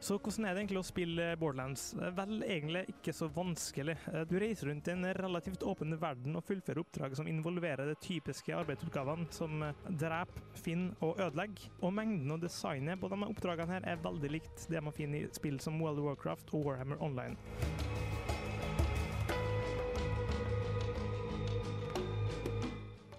Så 0.00 0.16
hvordan 0.16 0.46
er 0.48 0.54
det 0.54 0.62
egentlig 0.62 0.80
å 0.80 0.86
spille 0.86 1.24
Borderlands? 1.36 1.82
Vel, 2.16 2.38
egentlig 2.46 2.86
ikke 2.88 3.12
så 3.12 3.26
vanskelig. 3.34 3.98
Du 4.30 4.38
reiser 4.40 4.70
rundt 4.70 4.88
i 4.88 4.94
en 4.94 5.04
relativt 5.18 5.66
åpen 5.66 5.92
verden 6.00 6.38
og 6.40 6.46
fullfører 6.48 6.80
oppdrag 6.80 7.18
som 7.18 7.28
involverer 7.28 7.90
de 7.90 7.98
typiske 8.00 8.54
arbeidsoppgavene 8.56 9.28
som 9.34 9.60
drep, 10.00 10.32
finn 10.56 10.88
og 11.04 11.20
ødelegg. 11.20 11.60
Og 11.82 11.92
mengden 11.98 12.32
og 12.32 12.40
designet 12.46 13.02
på 13.02 13.12
disse 13.12 13.28
oppdragene 13.34 13.76
her 13.76 13.90
er 13.92 14.00
veldig 14.06 14.32
likt 14.38 14.66
det 14.72 14.80
man 14.86 14.96
finner 14.96 15.26
i 15.26 15.34
spill 15.36 15.60
som 15.60 15.76
World 15.82 16.00
of 16.00 16.08
Warcraft 16.08 16.54
og 16.54 16.70
Warhammer 16.70 17.02
Online. 17.04 17.36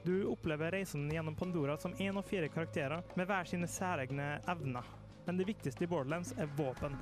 Du 0.04 0.26
opplever 0.26 0.72
reisen 0.72 1.12
gjennom 1.12 1.36
Pandora 1.36 1.78
som 1.78 1.94
én 1.94 2.18
av 2.18 2.22
fire 2.22 2.48
karakterer 2.50 3.04
med 3.16 3.28
hver 3.28 3.44
sine 3.46 3.68
særegne 3.68 4.40
evner. 4.50 4.84
Men 5.26 5.38
det 5.38 5.46
viktigste 5.46 5.84
i 5.84 5.88
Borderlands 5.88 6.34
er 6.38 6.50
våpen. 6.58 6.98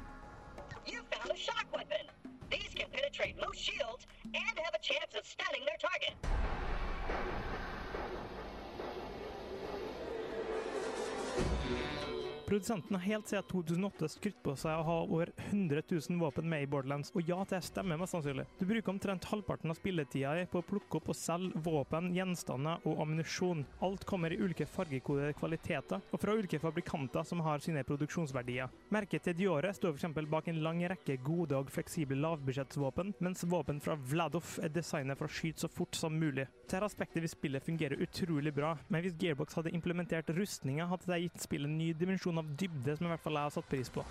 Produsenten 12.47 12.95
har 12.95 13.01
helt 13.01 13.27
siden 13.27 13.43
2008 13.51 14.07
skrytt 14.09 14.43
på 14.43 14.55
seg 14.57 14.75
å 14.75 14.83
ha 14.83 15.01
over 15.05 15.28
100 15.49 15.81
000 15.89 16.19
våpen 16.19 16.49
med 16.49 16.63
i 16.63 16.67
Borderlands, 16.69 17.11
og 17.15 17.25
ja, 17.27 17.39
det 17.49 17.61
stemmer 17.65 17.97
mest 17.99 18.13
sannsynlig. 18.15 18.45
Du 18.59 18.65
bruker 18.69 18.93
omtrent 18.93 19.25
halvparten 19.31 19.71
av 19.73 19.77
spilletida 19.79 20.35
di 20.37 20.45
på 20.49 20.61
å 20.61 20.67
plukke 20.67 20.99
opp 20.99 21.09
og 21.11 21.17
selge 21.17 21.59
våpen, 21.65 22.11
gjenstander 22.15 22.85
og 22.89 23.01
ammunisjon. 23.03 23.65
Alt 23.85 24.05
kommer 24.09 24.33
i 24.33 24.39
ulike 24.39 24.67
fargekodede 24.69 25.35
kvaliteter, 25.39 26.03
og 26.11 26.21
fra 26.21 26.35
ulike 26.37 26.61
fabrikanter 26.61 27.25
som 27.27 27.43
har 27.45 27.63
sine 27.63 27.83
produksjonsverdier. 27.87 28.69
Merket 28.93 29.27
til 29.27 29.37
Diore 29.39 29.73
står 29.75 29.97
f.eks. 29.97 30.21
bak 30.29 30.49
en 30.51 30.61
lang 30.65 30.83
rekke 30.93 31.17
gode 31.25 31.57
og 31.57 31.73
fleksible 31.73 32.19
lavbudsjettsvåpen, 32.21 33.15
mens 33.25 33.45
våpen 33.49 33.81
fra 33.83 33.97
Vladov 33.97 34.55
er 34.63 34.73
designet 34.73 35.19
for 35.19 35.29
å 35.29 35.37
skyte 35.39 35.65
så 35.65 35.71
fort 35.73 35.97
som 35.97 36.15
mulig. 36.15 36.47
Dette 36.69 36.85
aspektet 36.85 37.23
ved 37.23 37.33
spillet 37.33 37.65
fungerer 37.65 38.01
utrolig 38.05 38.53
bra, 38.55 38.75
men 38.87 39.03
hvis 39.03 39.17
Gearbox 39.19 39.57
hadde 39.57 39.73
implementert 39.75 40.29
rustninger, 40.37 40.89
hadde 40.89 41.09
det 41.09 41.23
gitt 41.25 41.47
spillet 41.47 41.69
en 41.69 41.79
ny 41.79 41.93
dimensjon 41.97 42.41
av 42.41 42.51
dybde 42.59 42.97
som 42.97 43.09
i 43.09 43.13
hvert 43.13 43.25
fall 43.25 43.39
jeg 43.39 43.49
har 43.49 43.57
satt 43.57 43.71
pris 43.71 43.89
på. 43.93 44.05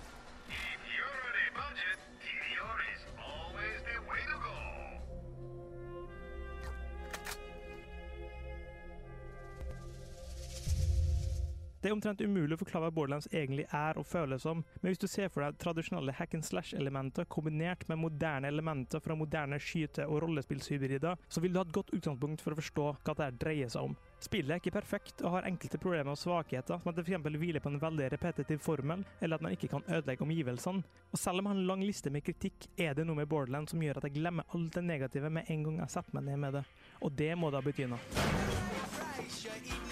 Det 11.89 11.93
er 11.93 11.97
omtrent 11.97 12.19
umulig 12.21 12.53
å 12.53 12.59
forklare 12.61 12.85
hva 12.85 12.93
Borderlands 12.93 13.27
egentlig 13.31 13.63
er 13.73 13.97
og 13.97 14.05
føles 14.05 14.43
som, 14.45 14.59
men 14.83 14.91
hvis 14.91 14.99
du 15.01 15.07
ser 15.09 15.31
for 15.33 15.41
deg 15.41 15.55
tradisjonelle 15.57 16.13
hack 16.13 16.35
and 16.37 16.45
slash-elementer 16.45 17.25
kombinert 17.33 17.81
med 17.89 17.97
moderne 17.97 18.51
elementer 18.53 19.01
fra 19.01 19.17
moderne 19.17 19.57
skyte- 19.57 20.05
og 20.05 20.21
rollespillshybrider, 20.21 21.17
så 21.25 21.41
vil 21.41 21.55
du 21.55 21.57
ha 21.57 21.65
et 21.65 21.73
godt 21.73 21.89
utgangspunkt 21.97 22.45
for 22.45 22.53
å 22.53 22.59
forstå 22.61 22.85
hva 22.93 23.17
dette 23.23 23.41
dreier 23.41 23.73
seg 23.73 23.89
om. 23.89 23.97
Spillet 24.21 24.53
er 24.53 24.61
ikke 24.61 24.75
perfekt 24.77 25.25
og 25.25 25.39
har 25.39 25.49
enkelte 25.49 25.81
problemer 25.81 26.13
og 26.13 26.21
svakheter, 26.21 26.77
som 26.77 26.93
at 26.93 27.01
det 27.01 27.09
f.eks. 27.09 27.41
hviler 27.41 27.65
på 27.65 27.73
en 27.73 27.81
veldig 27.81 28.13
repetitiv 28.13 28.61
formel, 28.61 29.01
eller 29.17 29.41
at 29.41 29.49
man 29.49 29.57
ikke 29.57 29.73
kan 29.73 29.89
ødelegge 29.89 30.29
omgivelsene. 30.29 30.85
Og 31.09 31.17
selv 31.17 31.41
om 31.41 31.49
jeg 31.49 31.55
har 31.55 31.63
en 31.63 31.69
lang 31.73 31.89
liste 31.89 32.13
med 32.13 32.27
kritikk, 32.29 32.69
er 32.77 32.93
det 32.93 33.09
noe 33.09 33.23
med 33.23 33.33
Borderlands 33.33 33.73
som 33.73 33.81
gjør 33.81 33.97
at 33.97 34.11
jeg 34.11 34.19
glemmer 34.21 34.45
alt 34.53 34.75
det 34.77 34.85
negative 34.85 35.33
med 35.33 35.49
en 35.49 35.65
gang 35.65 35.85
jeg 35.87 35.97
setter 35.97 36.19
meg 36.19 36.29
ned 36.29 36.43
med 36.45 36.59
det. 36.59 36.67
Og 37.01 37.17
det 37.17 37.33
må 37.33 37.49
da 37.49 37.65
bety 37.65 37.89
noe. 37.89 39.87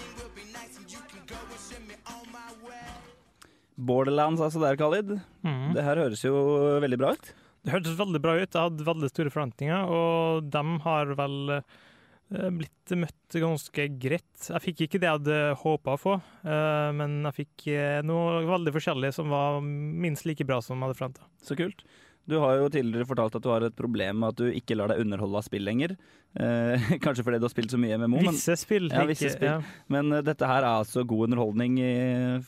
Borderlands 3.78 4.40
altså 4.42 4.60
der, 4.62 4.76
Khalid. 4.80 5.12
Mm. 5.46 5.74
Det 5.76 5.84
her 5.86 6.00
høres 6.02 6.24
jo 6.26 6.34
veldig 6.82 6.98
bra 6.98 7.12
ut. 7.14 7.28
Det 7.64 7.74
hørtes 7.74 7.98
veldig 7.98 8.20
bra 8.24 8.32
ut. 8.38 8.48
Jeg 8.54 8.64
hadde 8.64 8.86
veldig 8.86 9.10
store 9.12 9.30
forventninger, 9.34 9.92
og 9.92 10.48
de 10.50 10.62
har 10.84 11.12
vel 11.18 11.36
eh, 11.58 12.48
blitt 12.58 12.94
møtt 12.98 13.38
ganske 13.42 13.86
greit. 14.02 14.48
Jeg 14.48 14.64
fikk 14.64 14.82
ikke 14.86 15.00
det 15.02 15.08
jeg 15.10 15.16
hadde 15.20 15.38
håpa 15.62 15.94
å 15.94 16.00
få, 16.00 16.16
eh, 16.48 16.90
men 16.98 17.20
jeg 17.28 17.36
fikk 17.42 17.66
eh, 17.74 18.00
noe 18.06 18.42
veldig 18.48 18.74
forskjellig 18.78 19.12
som 19.18 19.30
var 19.34 19.60
minst 19.62 20.26
like 20.28 20.46
bra 20.48 20.60
som 20.64 20.78
jeg 20.78 20.88
hadde 20.88 20.98
forventa. 21.00 21.28
Så 21.44 21.58
kult. 21.58 21.82
Du 22.28 22.34
har 22.42 22.58
jo 22.60 22.66
tidligere 22.68 23.06
fortalt 23.08 23.38
at 23.38 23.44
du 23.46 23.48
har 23.48 23.64
et 23.64 23.76
problem 23.78 24.18
med 24.20 24.34
at 24.34 24.40
du 24.42 24.50
ikke 24.52 24.76
lar 24.76 24.90
deg 24.92 25.00
underholde 25.00 25.40
av 25.40 25.46
spill 25.46 25.64
lenger. 25.64 25.94
Eh, 26.36 26.90
kanskje 27.04 27.24
fordi 27.24 27.40
du 27.40 27.46
har 27.48 27.54
spilt 27.54 27.72
så 27.72 27.80
mye 27.80 27.96
MMO. 28.02 28.20
Visse 28.26 28.58
spill, 28.60 28.90
Ja, 28.92 29.00
ikke- 29.06 29.12
visse 29.14 29.30
spill. 29.38 29.54
ja. 29.54 29.84
Men 29.88 30.12
dette 30.26 30.46
her 30.50 30.60
er 30.66 30.72
altså 30.82 31.06
god 31.08 31.30
underholdning 31.30 31.78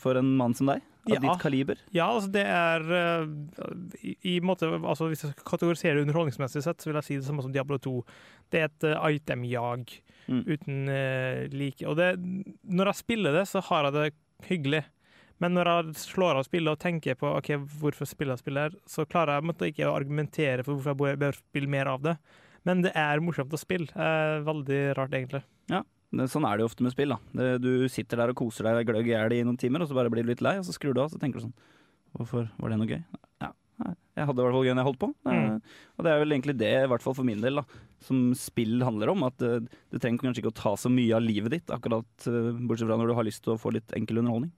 for 0.01 0.19
en 0.21 0.35
mann 0.37 0.53
som 0.57 0.69
deg? 0.73 0.85
Av 1.07 1.13
Ja. 1.15 1.19
ditt 1.23 1.41
kaliber? 1.41 1.79
Ja, 1.91 2.05
altså 2.13 2.29
det 2.31 2.43
er 2.45 2.83
eh, 2.93 3.27
i, 4.05 4.15
i 4.35 4.39
måte, 4.45 4.67
altså 4.85 5.07
Hvis 5.09 5.23
jeg 5.25 5.31
skal 5.33 5.47
kategorisere 5.57 6.01
underholdningsmessig 6.03 6.61
sett, 6.61 6.77
så 6.83 6.91
vil 6.91 6.99
jeg 6.99 7.07
si 7.07 7.15
det 7.17 7.25
samme 7.25 7.41
som 7.41 7.51
Diablo 7.55 7.79
2. 7.81 7.93
Det 8.53 8.59
er 8.61 8.69
et 8.69 8.89
uh, 8.95 9.07
itemjag 9.09 9.99
Mm. 10.29 10.43
uten 10.45 10.87
uh, 10.87 11.47
like. 11.51 11.81
Og 11.89 11.95
det, 11.97 12.11
når 12.69 12.91
jeg 12.91 12.95
spiller 13.01 13.33
det, 13.33 13.47
så 13.49 13.59
har 13.65 13.87
jeg 13.89 13.93
det 13.95 14.13
hyggelig. 14.47 14.83
Men 15.41 15.55
når 15.57 15.65
jeg 15.71 15.95
slår 15.97 16.37
av 16.37 16.45
spillet 16.45 16.71
og 16.71 16.79
tenker 16.79 17.17
på 17.17 17.31
ok, 17.39 17.49
hvorfor 17.81 18.05
spiller 18.07 18.37
jeg 18.37 18.43
spillet, 18.43 18.61
her, 18.69 18.77
så 18.87 19.03
klarer 19.09 19.39
jeg 19.39 19.47
måtte 19.49 19.67
ikke 19.71 19.89
å 19.89 19.95
argumentere 19.97 20.63
for 20.63 20.77
hvorfor 20.77 21.09
jeg 21.09 21.19
bør- 21.19 21.39
spille 21.41 21.67
mer 21.73 21.89
av 21.89 22.03
det. 22.05 22.13
Men 22.63 22.83
det 22.85 22.91
er 22.95 23.19
morsomt 23.19 23.51
å 23.51 23.59
spille. 23.59 23.89
Eh, 23.97 24.43
veldig 24.45 24.79
rart, 24.95 25.09
egentlig. 25.17 25.41
Ja, 25.73 25.81
sånn 26.11 26.45
er 26.47 26.57
det 26.57 26.65
jo 26.65 26.69
ofte 26.71 26.83
med 26.83 26.93
spill. 26.93 27.15
da. 27.15 27.57
Du 27.63 27.87
sitter 27.91 28.19
der 28.19 28.33
og 28.33 28.39
koser 28.41 28.67
deg 28.67 28.89
gløgg 28.89 29.07
i 29.07 29.13
hjel 29.15 29.37
i 29.37 29.43
noen 29.47 29.59
timer, 29.59 29.83
og 29.83 29.91
så 29.91 29.97
bare 29.97 30.11
blir 30.11 30.27
du 30.27 30.33
litt 30.33 30.43
lei, 30.43 30.57
og 30.59 30.67
så 30.67 30.75
skrur 30.75 30.95
du 30.97 31.03
av, 31.03 31.11
så 31.13 31.21
tenker 31.21 31.39
du 31.39 31.47
sånn 31.47 31.59
Hvorfor 32.11 32.49
var 32.59 32.73
det 32.73 32.77
noe 32.81 32.89
gøy? 32.91 32.99
Ja, 33.39 33.53
jeg 34.17 34.27
hadde 34.27 34.41
i 34.41 34.45
hvert 34.45 34.55
fall 34.57 34.65
gøy 34.67 34.73
når 34.73 34.81
jeg 34.81 34.89
holdt 34.89 35.01
på. 35.01 35.09
Mm. 35.25 35.53
Og 35.95 36.05
det 36.05 36.11
er 36.11 36.19
vel 36.21 36.35
egentlig 36.35 36.55
det, 36.59 36.71
i 36.75 36.89
hvert 36.91 37.03
fall 37.05 37.15
for 37.17 37.27
min 37.27 37.43
del, 37.43 37.61
da, 37.61 37.83
som 38.03 38.19
spill 38.37 38.83
handler 38.83 39.13
om. 39.13 39.23
At 39.27 39.45
eh, 39.45 39.61
du 39.63 39.97
trenger 39.97 40.25
kanskje 40.25 40.43
ikke 40.43 40.51
å 40.51 40.59
ta 40.59 40.73
så 40.79 40.91
mye 40.91 41.15
av 41.15 41.23
livet 41.23 41.55
ditt, 41.55 41.71
akkurat 41.73 42.27
eh, 42.29 42.51
bortsett 42.59 42.89
fra 42.89 42.99
når 42.99 43.11
du 43.11 43.15
har 43.17 43.27
lyst 43.27 43.45
til 43.45 43.55
å 43.55 43.61
få 43.61 43.71
litt 43.77 43.95
enkel 43.97 44.21
underholdning. 44.21 44.51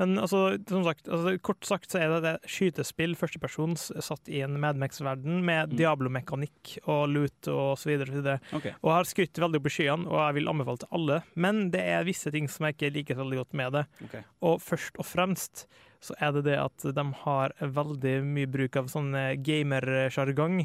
Men 0.00 0.16
altså, 0.16 0.56
som 0.68 0.84
sagt, 0.86 1.08
altså, 1.12 1.34
kort 1.44 1.66
sagt 1.68 1.92
så 1.92 2.00
er 2.00 2.14
det, 2.14 2.20
det 2.24 2.50
skytespill, 2.50 3.12
førstepersons, 3.20 3.90
satt 4.00 4.30
i 4.32 4.40
en 4.46 4.56
Mad 4.62 4.80
Max-verden 4.80 5.42
med 5.44 5.74
Diablo-mekanikk 5.76 6.78
og 6.86 7.02
loot 7.12 7.50
og 7.52 7.76
så 7.76 7.90
videre. 7.90 8.08
Og, 8.08 8.14
så 8.14 8.22
videre. 8.22 8.38
Okay. 8.56 8.72
og 8.80 8.94
har 8.94 9.10
skutt 9.10 9.42
veldig 9.44 9.60
opp 9.60 9.68
i 9.68 9.74
skyene, 9.74 10.08
og 10.08 10.16
jeg 10.22 10.38
vil 10.38 10.50
anbefale 10.54 10.80
til 10.80 10.96
alle. 10.96 11.20
Men 11.46 11.62
det 11.74 11.84
er 11.92 12.08
visse 12.08 12.32
ting 12.32 12.48
som 12.48 12.64
jeg 12.66 12.78
ikke 12.78 12.92
liker 12.96 13.18
så 13.18 13.26
veldig 13.26 13.40
godt 13.42 13.58
med 13.60 13.76
det. 13.76 13.84
Okay. 14.08 14.24
Og 14.48 14.56
først 14.64 14.96
og 14.96 15.08
fremst 15.10 15.66
så 16.00 16.16
er 16.16 16.32
det 16.32 16.46
det 16.48 16.56
at 16.56 16.88
de 16.96 17.04
har 17.26 17.54
veldig 17.60 18.14
mye 18.24 18.48
bruk 18.48 18.80
av 18.80 18.88
sånn 18.88 19.12
eh, 19.18 19.34
gamersjargong 19.36 20.62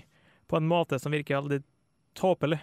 på 0.48 0.60
en 0.62 0.70
måte 0.70 1.00
som 1.02 1.12
virker 1.12 1.42
veldig 1.42 1.60
tåpelig. 2.16 2.62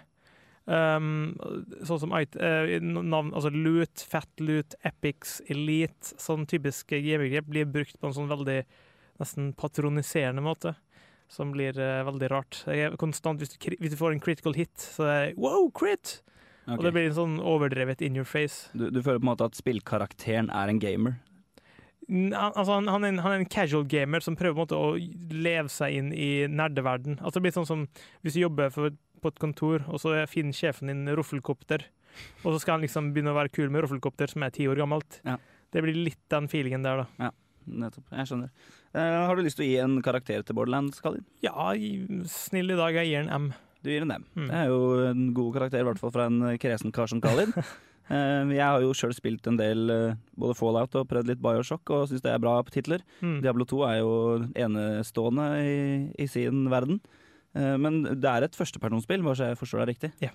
Um, 0.62 1.34
sånn 1.82 1.98
som 2.04 2.12
eh, 2.14 2.76
navn, 2.78 3.32
altså 3.34 3.50
loot, 3.50 4.04
fat 4.06 4.30
loot, 4.38 4.76
epics, 4.86 5.40
elite, 5.50 6.14
sånn 6.22 6.46
typiske 6.46 7.00
gamegrep 7.02 7.48
blir 7.50 7.66
brukt 7.66 7.98
på 7.98 8.06
en 8.06 8.14
sånn 8.14 8.30
veldig 8.30 8.60
nesten 9.22 9.52
patroniserende 9.58 10.44
måte. 10.44 10.76
Som 11.32 11.54
blir 11.54 11.78
uh, 11.80 12.04
veldig 12.04 12.28
rart. 12.28 12.60
Konstant, 13.00 13.40
hvis 13.40 13.54
du, 13.54 13.58
hvis 13.80 13.94
du 13.94 13.98
får 13.98 14.12
en 14.12 14.22
critical 14.22 14.54
hit, 14.54 14.74
så 14.76 15.08
er 15.08 15.18
det 15.30 15.40
wow, 15.40 15.70
crit! 15.74 16.20
Okay. 16.62 16.76
Og 16.76 16.84
det 16.86 16.92
blir 16.94 17.08
en 17.08 17.16
sånn 17.16 17.36
overdrevet 17.42 18.02
in 18.06 18.18
your 18.20 18.28
face. 18.28 18.68
Du, 18.76 18.86
du 18.92 19.00
føler 19.02 19.18
på 19.18 19.24
en 19.24 19.32
måte 19.32 19.48
at 19.48 19.58
spillkarakteren 19.58 20.50
er 20.54 20.70
en 20.70 20.78
gamer? 20.82 21.16
Altså, 22.12 22.76
han, 22.76 22.90
han, 22.90 23.02
er 23.02 23.12
en, 23.14 23.20
han 23.24 23.32
er 23.34 23.40
en 23.40 23.50
casual 23.50 23.86
gamer 23.88 24.22
som 24.22 24.36
prøver 24.38 24.54
på 24.54 24.60
en 24.60 24.66
måte 24.66 24.78
å 24.78 25.40
leve 25.42 25.72
seg 25.72 25.96
inn 25.96 26.12
i 26.14 26.46
nerdeverden. 26.50 27.18
Altså, 27.18 27.38
det 27.38 27.46
blir 27.46 27.56
sånn 27.56 27.68
som 27.68 27.84
hvis 28.22 28.36
du 28.36 28.42
jobber 28.44 28.70
for, 28.74 28.94
på 29.22 29.32
et 29.32 29.40
kontor, 29.42 29.84
og 29.88 30.02
så 30.02 30.14
finner 30.30 30.56
sjefen 30.56 30.90
din 30.90 31.06
roffelkopter, 31.16 31.86
og 32.42 32.48
så 32.50 32.58
skal 32.62 32.76
han 32.76 32.86
liksom 32.86 33.12
begynne 33.14 33.32
å 33.32 33.38
være 33.38 33.52
kul 33.54 33.72
med 33.72 33.86
roffelkopter 33.86 34.32
som 34.32 34.44
er 34.44 34.52
ti 34.54 34.66
år 34.68 34.82
gammelt. 34.82 35.20
Ja. 35.26 35.38
Det 35.72 35.82
blir 35.84 35.96
litt 35.96 36.20
den 36.32 36.48
feelingen 36.52 36.84
der, 36.84 37.04
da. 37.04 37.28
Ja, 37.28 37.30
nettopp. 37.82 38.10
Jeg 38.12 38.28
skjønner. 38.28 38.50
Uh, 38.92 39.20
har 39.24 39.38
du 39.38 39.44
lyst 39.46 39.56
til 39.60 39.64
å 39.64 39.70
gi 39.70 39.78
en 39.80 39.94
karakter 40.04 40.44
til 40.44 40.58
Borderlands, 40.58 41.00
Kalin? 41.04 41.24
Ja, 41.44 41.70
snill 42.28 42.74
i 42.74 42.76
dag, 42.76 42.98
jeg 43.00 43.08
gir 43.08 43.24
en 43.24 43.32
M. 43.32 43.48
Du 43.82 43.88
gir 43.90 44.04
en 44.04 44.12
M. 44.18 44.26
Mm. 44.36 44.50
Det 44.50 44.58
er 44.58 44.68
jo 44.68 44.82
en 45.08 45.24
god 45.38 45.56
karakter, 45.56 45.80
i 45.80 45.88
hvert 45.88 46.02
fall 46.02 46.12
fra 46.14 46.28
en 46.28 46.44
kresen 46.60 46.92
kar 46.94 47.10
som 47.10 47.24
Kalin. 47.24 47.56
Eh, 48.10 48.50
jeg 48.52 48.64
har 48.66 48.82
jo 48.82 48.92
sjøl 48.96 49.14
spilt 49.16 49.46
en 49.48 49.56
del 49.56 49.90
eh, 49.92 50.16
både 50.38 50.56
Fallout 50.58 50.96
og 50.98 51.08
prøvd 51.10 51.30
litt 51.30 51.42
Bioshock, 51.42 51.92
og 51.94 52.08
syns 52.10 52.24
det 52.24 52.32
er 52.32 52.42
bra 52.42 52.56
på 52.64 52.74
titler. 52.74 53.04
Mm. 53.22 53.38
Diablo 53.44 53.66
2 53.68 53.82
er 53.88 53.98
jo 54.00 54.14
enestående 54.58 55.46
i, 55.62 55.76
i 56.20 56.28
sin 56.30 56.66
verden. 56.72 56.98
Eh, 57.54 57.76
men 57.76 58.02
det 58.02 58.24
er 58.30 58.42
et 58.48 58.56
førstepersonsspill, 58.56 59.22
bare 59.22 59.36
så 59.38 59.50
jeg 59.52 59.58
forstår 59.60 59.84
det 59.86 59.88
riktig. 59.94 60.12
Ja. 60.24 60.30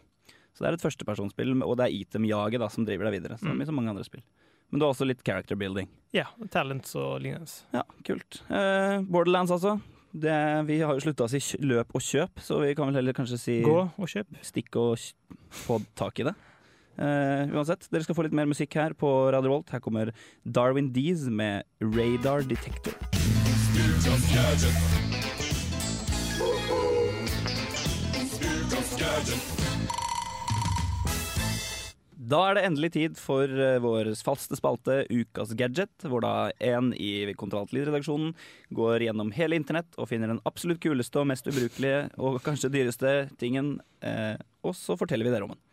Så 0.54 0.64
det 0.66 0.70
er 0.72 0.78
et 0.80 0.82
førstepersonsspill, 0.86 1.52
og 1.64 1.78
det 1.78 1.86
er 1.86 1.94
itemjaget 2.00 2.60
da, 2.60 2.68
som 2.74 2.86
driver 2.86 3.06
deg 3.12 3.20
videre. 3.22 3.38
Som 3.40 3.54
Mm. 3.54 3.62
i 3.62 3.66
så 3.66 3.74
mange 3.74 3.90
andre 3.94 4.04
spill. 4.04 4.24
Men 4.72 4.80
det 4.80 4.86
er 4.88 4.94
også 4.94 5.06
litt 5.08 5.24
character 5.24 5.56
building. 5.56 5.88
Ja, 6.14 6.26
talents 6.50 6.96
og 6.96 7.22
lignende. 7.22 7.48
Ja, 7.74 7.84
kult. 8.04 8.42
Eh, 8.50 9.02
Borderlands, 9.06 9.52
altså. 9.52 9.80
Det, 10.18 10.66
vi 10.66 10.80
har 10.82 10.94
jo 10.98 11.00
slutta 11.04 11.28
å 11.28 11.30
si 11.30 11.40
løp 11.62 11.94
og 11.94 12.02
kjøp, 12.02 12.40
så 12.42 12.60
vi 12.64 12.74
kan 12.76 12.88
vel 12.90 12.96
heller 12.96 13.14
kanskje 13.14 13.38
si 13.38 13.62
Gå 13.62 13.78
og 14.00 14.08
kjøp. 14.08 14.26
Stikk 14.42 14.76
og 14.76 14.98
få 15.52 15.78
tak 15.96 16.20
i 16.20 16.24
det. 16.24 16.34
Eh, 16.98 17.46
uansett, 17.54 17.88
dere 17.92 18.02
skal 18.04 18.16
få 18.16 18.24
litt 18.26 18.34
mer 18.34 18.48
musikk 18.50 18.74
her 18.74 18.94
på 18.98 19.32
Radio 19.32 19.52
Volt. 19.54 19.70
Her 19.70 19.80
kommer 19.80 20.12
Darwin 20.44 20.92
Dees 20.92 21.28
med 21.30 21.64
Radar 21.80 22.42
Detector. 22.42 22.98
Da 32.28 32.40
er 32.44 32.58
det 32.58 32.64
endelig 32.68 32.90
tid 32.92 33.20
for 33.20 33.48
eh, 33.48 33.78
vår 33.80 34.10
faste 34.20 34.58
spalte 34.60 34.98
Ukas 35.08 35.54
gadget, 35.56 35.94
hvor 36.12 36.20
da 36.26 36.50
en 36.60 36.90
i 36.92 37.32
Kontrolltid-redaksjonen 37.40 38.34
går 38.76 39.06
gjennom 39.06 39.32
hele 39.38 39.56
internett 39.56 39.96
og 39.96 40.10
finner 40.12 40.34
den 40.34 40.42
absolutt 40.50 40.82
kuleste 40.84 41.22
og 41.22 41.30
mest 41.32 41.48
ubrukelige 41.48 42.10
og 42.20 42.42
kanskje 42.44 42.74
dyreste 42.74 43.14
tingen, 43.40 43.78
eh, 44.04 44.36
og 44.68 44.76
så 44.76 44.98
forteller 45.00 45.30
vi 45.30 45.36
dere 45.38 45.48
om 45.48 45.56
den. 45.56 45.64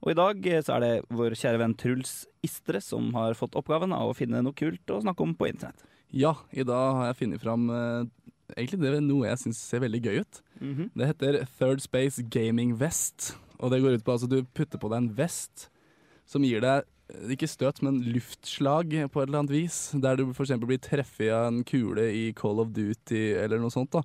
Og 0.00 0.10
i 0.10 0.18
dag 0.18 0.50
eh, 0.50 0.64
så 0.66 0.80
er 0.80 0.86
det 0.86 0.92
vår 1.14 1.38
kjære 1.38 1.62
venn 1.62 1.78
Truls 1.78 2.16
Istre 2.42 2.82
som 2.82 3.14
har 3.14 3.38
fått 3.38 3.54
oppgaven 3.60 3.94
av 3.94 4.10
å 4.10 4.18
finne 4.18 4.42
noe 4.42 4.58
kult 4.58 4.90
å 4.90 5.02
snakke 5.04 5.28
om 5.28 5.38
på 5.38 5.52
internett. 5.52 5.86
Ja, 6.10 6.34
i 6.50 6.66
dag 6.66 6.98
har 6.98 7.12
jeg 7.12 7.20
funnet 7.22 7.44
fram 7.44 7.70
egentlig 8.56 8.82
det 8.82 8.96
er 8.96 9.04
noe 9.04 9.28
jeg 9.28 9.44
syns 9.44 9.62
ser 9.62 9.86
veldig 9.86 10.02
gøy 10.08 10.24
ut. 10.24 10.42
Mhm. 10.60 10.90
Det 10.94 11.06
heter 11.12 11.40
Third 11.58 11.80
Space 11.80 12.22
Gaming 12.22 12.74
Vest. 12.80 13.34
Og 13.60 13.70
det 13.72 13.82
går 13.82 13.98
ut 13.98 14.04
på 14.04 14.12
altså 14.12 14.28
du 14.28 14.42
putter 14.56 14.80
på 14.80 14.88
deg 14.92 15.02
en 15.02 15.12
vest 15.16 15.68
som 16.28 16.44
gir 16.46 16.62
deg 16.62 16.84
eh, 17.10 17.32
ikke 17.34 17.48
støt, 17.50 17.82
men 17.82 18.00
luftslag 18.14 18.92
på 19.10 19.20
et 19.22 19.28
eller 19.28 19.42
annet 19.42 19.54
vis. 19.56 19.90
Der 20.00 20.16
du 20.16 20.30
f.eks. 20.30 20.54
blir 20.62 20.78
treffet 20.80 21.32
av 21.32 21.48
en 21.50 21.64
kule 21.64 22.06
i 22.12 22.32
Call 22.32 22.60
of 22.62 22.72
Duty 22.76 23.34
eller 23.40 23.58
noe 23.58 23.72
sånt. 23.74 23.90
da. 23.92 24.04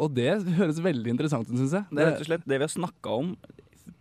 Og 0.00 0.10
det 0.16 0.42
høres 0.58 0.80
veldig 0.82 1.12
interessant 1.14 1.46
ut, 1.48 1.56
syns 1.56 1.76
jeg. 1.76 1.86
Det 1.92 2.02
er 2.02 2.10
rett 2.10 2.24
og 2.24 2.30
slett 2.32 2.48
det 2.48 2.58
vi 2.58 2.66
har 2.66 2.72
snakka 2.72 3.14
om 3.20 3.36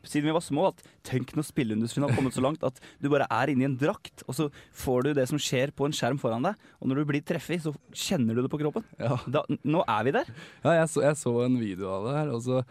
siden 0.03 0.27
vi 0.29 0.35
var 0.35 0.43
små. 0.43 0.69
At 0.71 0.83
tenk 1.07 1.33
når 1.37 1.47
spilleindustrien 1.47 2.05
har 2.07 2.15
kommet 2.15 2.35
så 2.35 2.43
langt 2.43 2.63
at 2.67 2.79
du 3.01 3.09
bare 3.11 3.27
er 3.31 3.53
inni 3.53 3.67
en 3.67 3.77
drakt, 3.79 4.25
og 4.27 4.37
så 4.37 4.49
får 4.83 5.09
du 5.09 5.11
det 5.19 5.27
som 5.31 5.41
skjer 5.41 5.73
på 5.75 5.87
en 5.87 5.95
skjerm 5.95 6.21
foran 6.21 6.45
deg. 6.47 6.71
Og 6.79 6.89
når 6.89 7.01
du 7.01 7.11
blir 7.11 7.25
treffet, 7.25 7.63
så 7.65 7.73
kjenner 7.91 8.37
du 8.37 8.43
det 8.45 8.51
på 8.53 8.61
kroppen. 8.61 8.85
Ja. 9.01 9.17
Da, 9.27 9.45
nå 9.63 9.83
er 9.87 10.07
vi 10.07 10.15
der. 10.15 10.33
Ja, 10.63 10.79
jeg 10.81 10.89
så, 10.93 11.05
jeg 11.07 11.19
så 11.19 11.37
en 11.45 11.59
video 11.61 11.91
av 11.93 12.09
det 12.09 12.17
her. 12.19 12.33
Og 12.35 12.43
så, 12.45 12.63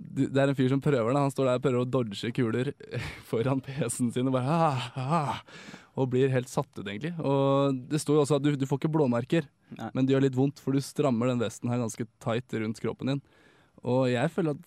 det 0.00 0.30
er 0.30 0.52
en 0.52 0.58
fyr 0.58 0.70
som 0.72 0.82
prøver 0.82 1.12
det. 1.12 1.24
Han 1.26 1.34
står 1.34 1.50
der 1.50 1.60
og 1.60 1.66
prøver 1.66 1.82
å 1.82 1.90
dodge 1.98 2.32
kuler 2.36 2.72
foran 3.30 3.62
PC-en 3.64 4.12
sin 4.14 4.30
og 4.30 4.36
bare 4.38 4.56
ah, 4.56 4.86
ah, 4.96 5.40
Og 6.00 6.10
blir 6.12 6.32
helt 6.32 6.50
satt 6.50 6.70
ut, 6.78 6.86
egentlig. 6.86 7.12
Og 7.18 7.82
det 7.90 8.02
står 8.02 8.18
jo 8.20 8.24
også 8.26 8.40
at 8.40 8.46
du, 8.46 8.54
du 8.58 8.66
får 8.68 8.82
ikke 8.82 8.94
blåmerker, 8.94 9.48
Nei. 9.78 9.90
men 9.94 10.06
det 10.06 10.16
gjør 10.16 10.26
litt 10.28 10.38
vondt, 10.38 10.62
for 10.62 10.74
du 10.74 10.82
strammer 10.84 11.32
den 11.32 11.42
vesten 11.42 11.72
her 11.72 11.82
ganske 11.82 12.08
tight 12.22 12.58
rundt 12.62 12.82
kroppen 12.82 13.14
din. 13.14 13.24
Og 13.80 14.10
jeg 14.10 14.32
føler 14.34 14.56
at 14.56 14.64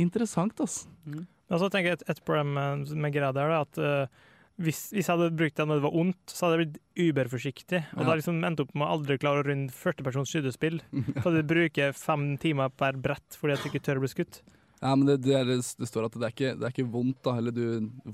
interessant, 0.00 0.60
altså. 0.62 0.88
Men 1.06 1.60
så 1.60 1.68
tenker 1.68 1.92
jeg 1.92 2.00
et, 2.00 2.04
et 2.14 2.22
problem 2.24 2.54
med, 2.56 2.92
med 2.96 3.14
greia 3.14 3.32
der, 3.36 3.50
er 3.50 3.64
at 3.66 3.80
uh, 3.82 4.22
hvis, 4.62 4.86
hvis 4.92 5.08
jeg 5.08 5.16
hadde 5.16 5.34
brukt 5.36 5.58
det 5.58 5.66
når 5.68 5.80
det 5.80 5.84
var 5.86 5.98
ondt, 6.02 6.22
så 6.30 6.46
hadde 6.46 6.56
jeg 6.58 6.62
blitt 6.62 7.06
uberforsiktig. 7.08 7.82
Og 7.96 8.02
Ja. 8.02 8.08
da 8.08 8.16
liksom 8.20 8.40
endte 8.44 8.66
opp 8.66 8.74
med 8.76 8.86
å 8.86 8.94
aldri 8.96 9.18
klare 9.20 9.42
å 9.42 9.46
runde 9.48 9.72
40 9.74 10.06
persons 10.06 10.32
skytespill. 10.32 10.80
Så 11.24 11.32
du 11.34 11.42
bruker 11.42 11.94
fem 11.96 12.34
timer 12.40 12.72
per 12.72 12.98
brett 13.00 13.38
fordi 13.38 13.56
jeg 13.56 13.72
ikke 13.72 13.84
tør 13.88 14.00
å 14.00 14.04
bli 14.04 14.12
skutt. 14.12 14.42
Ja, 14.82 14.96
men 14.98 15.06
det, 15.06 15.20
det, 15.22 15.34
er, 15.38 15.46
det 15.46 15.86
står 15.86 16.08
at 16.08 16.16
det 16.18 16.26
er 16.26 16.32
ikke, 16.34 16.54
det 16.58 16.66
er 16.66 16.72
ikke 16.74 16.90
vondt, 16.90 17.20
da. 17.22 17.36
Eller 17.38 17.54
du 17.54 17.64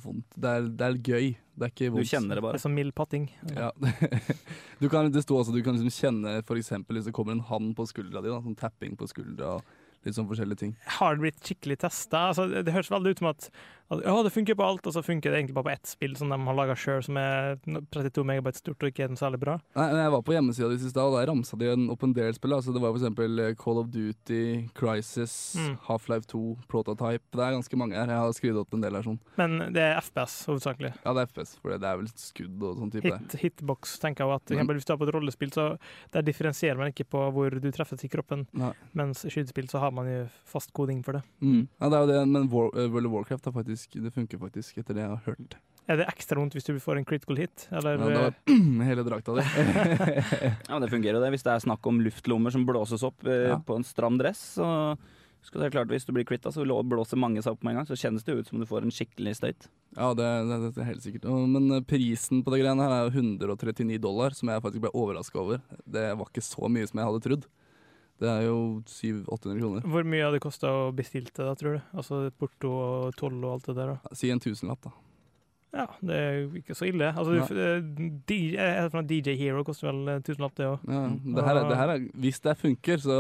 vondt. 0.05 0.27
Det 0.37 0.51
er, 0.53 0.67
det 0.69 0.89
er 0.89 0.99
gøy. 1.01 1.29
Det 1.59 1.65
er 1.65 1.73
ikke 1.73 1.93
vondt. 1.95 2.11
kjenner 2.11 2.39
det 2.39 2.45
bare. 2.45 2.59
Det 2.59 2.61
er 2.61 2.67
som 2.67 2.77
mild 2.77 2.95
patting. 2.99 3.29
Ja. 3.57 3.71
du 4.83 4.89
kan, 4.93 5.09
det 5.13 5.25
står 5.25 5.43
også 5.43 5.55
at 5.55 5.59
du 5.59 5.65
kan 5.65 5.79
liksom 5.79 5.95
kjenne 5.95 6.35
eksempel 6.45 7.01
hvis 7.01 7.09
det 7.09 7.15
kommer 7.17 7.35
en 7.35 7.45
hand 7.49 7.73
på 7.79 7.89
skuldra 7.89 8.21
di, 8.21 8.29
da, 8.29 8.43
sånn 8.45 8.59
tapping 8.59 8.99
på 9.01 9.09
skuldra 9.09 9.57
og 9.57 9.78
litt 10.07 10.17
sånn 10.17 10.29
forskjellige 10.31 10.63
ting. 10.63 10.77
Har 10.99 11.17
det 11.17 11.25
blitt 11.27 11.41
skikkelig 11.45 11.79
testa? 11.85 12.29
Altså, 12.31 12.47
det, 12.53 12.75
høres 12.75 12.91
veldig 12.93 13.15
ut 13.15 13.23
som 13.23 13.31
at, 13.33 13.49
at 13.91 14.03
ja, 14.05 14.15
det 14.23 14.33
funker 14.35 14.55
på 14.59 14.65
alt, 14.67 14.87
og 14.87 14.93
så 14.93 15.03
funker 15.05 15.31
det 15.33 15.39
egentlig 15.41 15.55
bare 15.57 15.65
på 15.71 15.73
ett 15.73 15.87
spill 15.87 16.15
som 16.17 16.29
de 16.29 16.37
har 16.45 16.55
laga 16.59 16.75
sjøl, 16.77 17.03
som 17.05 17.17
er 17.17 17.57
32 17.65 18.25
megabyte 18.29 18.61
stort 18.61 18.83
og 18.85 18.91
ikke 18.91 19.05
er 19.07 19.09
noe 19.13 19.21
særlig 19.21 19.41
bra. 19.41 19.55
Nei, 19.77 19.87
men 19.93 20.03
Jeg 20.03 20.13
var 20.13 20.23
på 20.23 20.35
hjemmesida 20.37 20.69
deres 20.69 20.85
i 20.85 20.91
stad, 20.91 21.05
og 21.09 21.17
der 21.19 21.31
ramsa 21.33 21.57
de 21.59 21.71
en- 21.73 21.89
opp 21.91 22.03
en 22.05 22.13
del 22.13 22.33
spill. 22.35 22.53
Altså, 22.53 22.73
det 22.75 22.83
var 22.83 22.93
eksempel 22.93 23.39
eh, 23.41 23.55
Call 23.55 23.79
of 23.79 23.87
Duty, 23.95 24.69
Crisis, 24.75 25.55
Mm. 25.59 25.77
Half-Life 25.89 26.27
2, 26.27 26.59
Prototype. 26.69 27.25
Det 27.33 27.41
er 27.41 27.55
ganske 27.57 27.77
mange 27.77 27.95
her. 27.97 28.07
Jeg 28.07 28.17
har 28.19 28.33
skrevet 28.37 28.61
opp 28.61 28.75
en 28.75 28.81
del 28.83 28.95
her 28.99 29.03
sånn. 29.03 29.19
Men 29.37 29.59
det 29.73 29.83
er 29.83 29.97
FPS 30.01 30.47
hovedsakelig. 30.49 30.93
Ja, 31.05 31.13
det 31.15 31.23
er 31.25 31.27
FPS, 31.33 31.55
for 31.63 31.71
det 31.79 31.89
er 31.89 31.97
vel 31.97 32.09
skudd 32.15 32.63
og 32.63 32.77
sånn 32.83 32.93
type. 32.93 33.13
Hit, 33.19 33.37
hitbox, 33.41 33.99
tenker 34.03 34.25
jeg 34.27 34.35
at 34.35 34.53
eksempel, 34.53 34.77
Hvis 34.79 34.85
du 34.85 34.93
har 34.93 34.99
på 34.99 35.09
et 35.09 35.15
rollespill, 35.15 35.51
så 35.55 35.79
der 36.13 36.23
differensierer 36.23 36.77
man 36.77 36.93
ikke 36.93 37.09
på 37.09 37.25
hvor 37.33 37.51
du 37.51 37.71
treffes 37.73 38.05
i 38.05 38.09
kroppen. 38.09 38.47
Nei. 38.53 38.73
Mens 38.95 39.25
i 39.25 39.31
skytespill 39.31 39.69
så 39.71 39.79
har 39.81 39.91
man 39.93 40.07
jo 40.07 40.29
fast 40.45 40.73
koding 40.77 41.03
for 41.05 41.13
det. 41.19 41.23
Mm. 41.43 41.69
Ja, 41.81 41.89
det 41.89 41.97
er 41.99 42.05
jo 42.05 42.13
det, 42.13 42.29
men 42.29 42.49
War, 42.53 42.69
eh, 42.77 42.89
World 42.89 43.07
of 43.07 43.13
Warcraft 43.13 43.45
har 43.47 43.53
faktisk, 43.53 43.78
det 43.95 44.13
funker 44.15 44.39
faktisk, 44.43 44.79
etter 44.83 44.95
det 44.99 45.05
jeg 45.05 45.13
har 45.15 45.23
hørt. 45.27 45.57
Er 45.89 45.97
det 45.97 46.07
ekstra 46.11 46.37
vondt 46.37 46.53
hvis 46.53 46.67
du 46.69 46.75
får 46.85 46.99
en 47.01 47.05
critical 47.09 47.39
hit? 47.41 47.63
Eller, 47.73 47.97
Ja, 47.97 48.09
det 48.09 48.25
var 48.25 48.87
hele 48.91 49.05
drakta 49.07 49.37
di. 49.39 49.45
Ja, 50.69 50.75
men 50.75 50.83
det 50.85 50.91
fungerer 50.93 51.17
jo 51.17 51.23
det. 51.23 51.31
Hvis 51.33 51.47
det 51.47 51.55
er 51.55 51.63
snakk 51.65 51.87
om 51.89 52.03
luftlommer 52.05 52.53
som 52.53 52.67
blåses 52.69 53.05
opp 53.09 53.25
eh, 53.25 53.47
Ja. 53.55 53.57
på 53.65 53.79
en 53.79 53.87
stram 53.89 54.19
dress, 54.21 54.43
så 54.59 54.69
skal 55.49 55.63
det 55.63 55.71
klart 55.73 55.89
hvis 55.89 56.05
du 56.05 56.13
blir 56.13 56.27
quitta, 56.29 56.51
så 56.53 56.67
blåser 56.67 57.17
mange 57.17 57.41
seg 57.41 57.55
opp 57.55 57.63
med 57.65 57.73
en 57.73 57.81
gang. 57.81 57.89
Så 57.89 57.97
kjennes 57.97 58.25
det 58.27 58.35
ut 58.37 58.51
som 58.51 58.61
du 58.61 58.67
får 58.69 58.85
en 58.85 58.93
skikkelig 58.93 59.37
støyt. 59.39 59.69
Ja, 59.97 60.11
det, 60.19 60.27
det, 60.51 60.59
det 60.77 60.83
er 60.83 60.91
helt 60.91 61.07
sikkert. 61.07 61.25
Men 61.55 61.71
eh, 61.79 61.85
prisen 61.89 62.43
på 62.45 62.53
det 62.53 62.61
greiene 62.65 62.85
her 62.85 63.07
er 63.07 63.15
139 63.15 63.97
dollar, 64.03 64.37
som 64.37 64.51
jeg 64.53 64.61
faktisk 64.67 64.85
ble 64.85 64.93
overraska 64.93 65.41
over. 65.41 65.63
Det 65.89 66.05
var 66.21 66.29
ikke 66.29 66.45
så 66.45 66.69
mye 66.69 66.91
som 66.91 67.01
jeg 67.01 67.09
hadde 67.09 67.25
trodd. 67.31 67.49
Det 68.19 68.27
er 68.29 68.47
jo 68.49 68.57
700-800 68.91 69.59
kroner. 69.61 69.85
Hvor 69.95 70.07
mye 70.11 70.25
hadde 70.25 70.39
det 70.41 70.43
kosta 70.43 70.71
å 70.75 70.87
bestille 70.97 71.31
det, 71.31 71.39
da, 71.45 71.53
tror 71.59 71.77
du? 71.77 71.83
Altså 72.01 72.23
porto 72.35 72.73
og 72.75 73.13
toll 73.21 73.37
og 73.45 73.53
alt 73.59 73.69
det 73.71 73.77
der? 73.79 73.93
da? 73.95 74.17
Si 74.19 74.31
en 74.35 74.41
tusenlapp, 74.43 74.81
da. 74.89 74.95
Ja, 75.77 75.85
det 76.01 76.17
er 76.17 76.33
jo 76.41 76.49
ikke 76.63 76.75
så 76.75 76.87
ille. 76.89 77.11
Altså, 77.13 77.37
eh, 77.53 77.83
DJ, 78.27 78.57
fra 78.91 79.03
DJ 79.05 79.35
Hero 79.37 79.63
koster 79.69 79.91
vel 79.93 80.09
en 80.17 80.23
tusenlapp, 80.25 80.55
det 80.57 80.67
òg. 80.67 80.87
Ja, 80.89 81.03
det 81.37 81.45
her, 81.45 81.61
er- 81.61 81.69
det 81.69 81.77
her 81.79 81.93
er, 81.95 82.07
hvis 82.25 82.41
det 82.43 82.57
funker, 82.59 82.97
så 83.05 83.19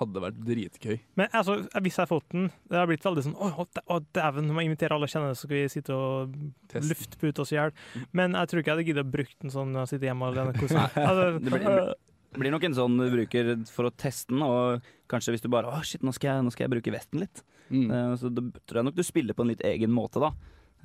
hadde 0.00 0.12
det 0.16 0.22
vært 0.24 0.40
dritgøy. 0.44 0.96
Men 1.20 1.28
altså, 1.36 1.58
hvis 1.84 1.94
jeg 1.96 2.02
har 2.02 2.10
fått 2.10 2.26
den 2.34 2.50
Det 2.68 2.76
har 2.76 2.86
blitt 2.90 3.04
veldig 3.06 3.22
sånn 3.24 3.36
Å, 3.40 3.46
å, 3.62 3.64
dæ- 3.72 3.84
å, 3.88 4.00
dæven, 4.12 4.44
nå 4.48 4.52
må 4.52 4.60
jeg 4.60 4.68
invitere 4.72 4.92
alle 4.96 5.06
jeg 5.08 5.14
kjenner, 5.14 5.32
så 5.38 5.46
skal 5.46 5.56
vi 5.56 5.68
sitte 5.72 5.94
og 5.96 6.34
Teste. 6.68 6.90
luftpute 6.90 7.40
oss 7.44 7.52
i 7.52 7.56
hjel. 7.56 7.72
Men 8.12 8.32
jeg 8.36 8.48
tror 8.50 8.60
ikke 8.60 8.72
jeg 8.72 8.76
hadde 8.76 8.88
giddet 8.90 9.06
å 9.06 9.14
bruke 9.14 9.36
den 9.40 9.54
sånn 9.54 9.72
når 9.72 9.86
jeg 9.86 9.92
sitter 9.94 10.10
hjemme 10.10 10.28
alene. 10.32 10.52
Altså, 11.06 11.30
Det 11.38 11.52
blir, 11.54 11.94
det 12.32 12.42
blir 12.42 12.52
nok 12.52 12.66
en 12.68 12.76
sånn 12.76 12.98
du 12.98 13.06
bruker 13.12 13.52
for 13.72 13.88
å 13.88 13.94
teste 13.94 14.34
den, 14.34 14.42
og 14.44 14.84
kanskje 15.10 15.34
hvis 15.34 15.44
du 15.44 15.50
bare 15.52 15.70
Å, 15.70 15.80
shit, 15.86 16.02
nå 16.04 16.12
skal 16.14 16.32
jeg, 16.32 16.46
nå 16.46 16.52
skal 16.54 16.66
jeg 16.66 16.74
bruke 16.76 16.94
vesten 16.94 17.22
litt. 17.22 17.42
Mm. 17.70 17.88
Uh, 17.90 18.12
så 18.18 18.30
da 18.30 18.44
tror 18.66 18.80
jeg 18.80 18.88
nok 18.88 18.98
du 18.98 19.06
spiller 19.06 19.36
på 19.36 19.46
en 19.46 19.52
litt 19.54 19.64
egen 19.66 19.94
måte, 19.94 20.22
da. 20.22 20.32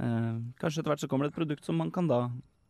Uh, 0.01 0.39
kanskje 0.61 0.81
etter 0.81 0.93
hvert 0.93 1.03
så 1.03 1.09
kommer 1.11 1.27
det 1.27 1.33
et 1.33 1.41
produkt 1.41 1.67
som 1.67 1.77
man 1.81 1.91
kan 1.93 2.07
da 2.09 2.25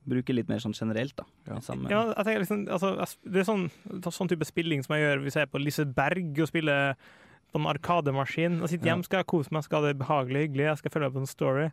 bruke 0.10 0.34
litt 0.34 0.50
mer 0.50 0.62
sånn 0.64 0.74
generelt, 0.74 1.14
da. 1.20 1.28
Ja. 1.46 1.60
Ja, 1.92 2.04
jeg 2.10 2.26
tenker 2.26 2.44
liksom, 2.46 2.64
altså, 2.74 2.94
det 3.22 3.44
er 3.44 3.48
sånn, 3.48 3.68
sånn 4.08 4.32
type 4.32 4.48
spilling 4.50 4.82
som 4.86 4.96
jeg 4.98 5.06
gjør 5.06 5.26
hvis 5.26 5.38
jeg 5.38 5.46
er 5.46 5.52
på 5.52 5.62
Liseberg 5.62 6.42
og 6.42 6.50
spiller 6.50 6.96
på 7.52 7.62
en 7.62 7.70
arkademaskin. 7.70 8.62
Og 8.64 8.72
sitter 8.72 8.92
hjemme, 8.92 9.06
skal 9.06 9.22
jeg 9.22 9.30
kose 9.30 9.54
meg, 9.54 9.66
skal 9.68 9.84
ha 9.84 9.92
det 9.92 10.00
behagelig, 10.02 10.48
hyggelig, 10.48 10.70
jeg 10.72 10.82
skal 10.82 10.96
følge 10.96 11.10
med 11.10 11.18
på 11.18 11.24
en 11.24 11.30
story. 11.30 11.68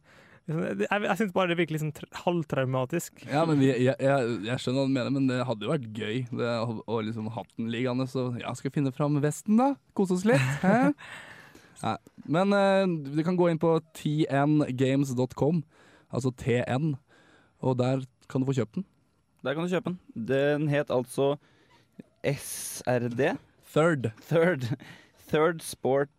Liksom, 0.49 0.81
Jeg, 0.81 1.03
jeg 1.05 1.17
syns 1.21 1.33
bare 1.35 1.53
det 1.53 1.59
virker 1.59 1.81
sånn 1.83 1.95
halvtraumatisk. 2.23 3.25
Ja, 3.29 3.43
men 3.49 3.61
jeg, 3.61 3.83
jeg, 3.85 3.97
jeg, 4.01 4.61
skjønner 4.63 4.81
hva 4.81 4.89
du 4.89 4.95
mener, 4.95 5.13
men 5.13 5.27
det 5.29 5.43
hadde 5.45 5.67
jo 5.67 5.73
vært 5.75 5.89
gøy 5.93 6.23
det, 6.25 6.53
å, 6.65 6.79
å 6.89 7.01
liksom 7.05 7.29
hatt 7.35 7.51
den 7.61 7.69
liggende. 7.73 8.09
Så 8.09 8.31
ja, 8.41 8.55
skal 8.57 8.71
vi 8.71 8.79
finne 8.79 8.95
fram 8.97 9.19
vesten, 9.21 9.59
da? 9.61 9.75
Kose 9.99 10.17
oss 10.17 10.25
litt? 10.29 10.47
Hæ? 10.65 10.95
Nei. 11.85 11.97
Men 12.27 12.55
eh, 12.57 12.87
du 13.13 13.21
kan 13.27 13.37
gå 13.39 13.51
inn 13.53 13.61
på 13.61 13.77
tngames.com, 14.01 15.61
altså 16.09 16.33
TN, 16.41 16.95
og 17.61 17.77
der 17.79 18.03
kan 18.29 18.43
du 18.43 18.49
få 18.49 18.57
kjøpt 18.57 18.81
den. 18.81 18.89
Der 19.45 19.55
kan 19.55 19.69
du 19.69 19.71
kjøpe 19.71 19.93
den. 19.93 20.01
Den 20.33 20.67
het 20.73 20.91
altså 20.91 21.37
SRD. 22.25 23.37
Third. 23.69 24.11
Third. 24.33 24.73
Third 25.29 25.63
Sport 25.63 26.11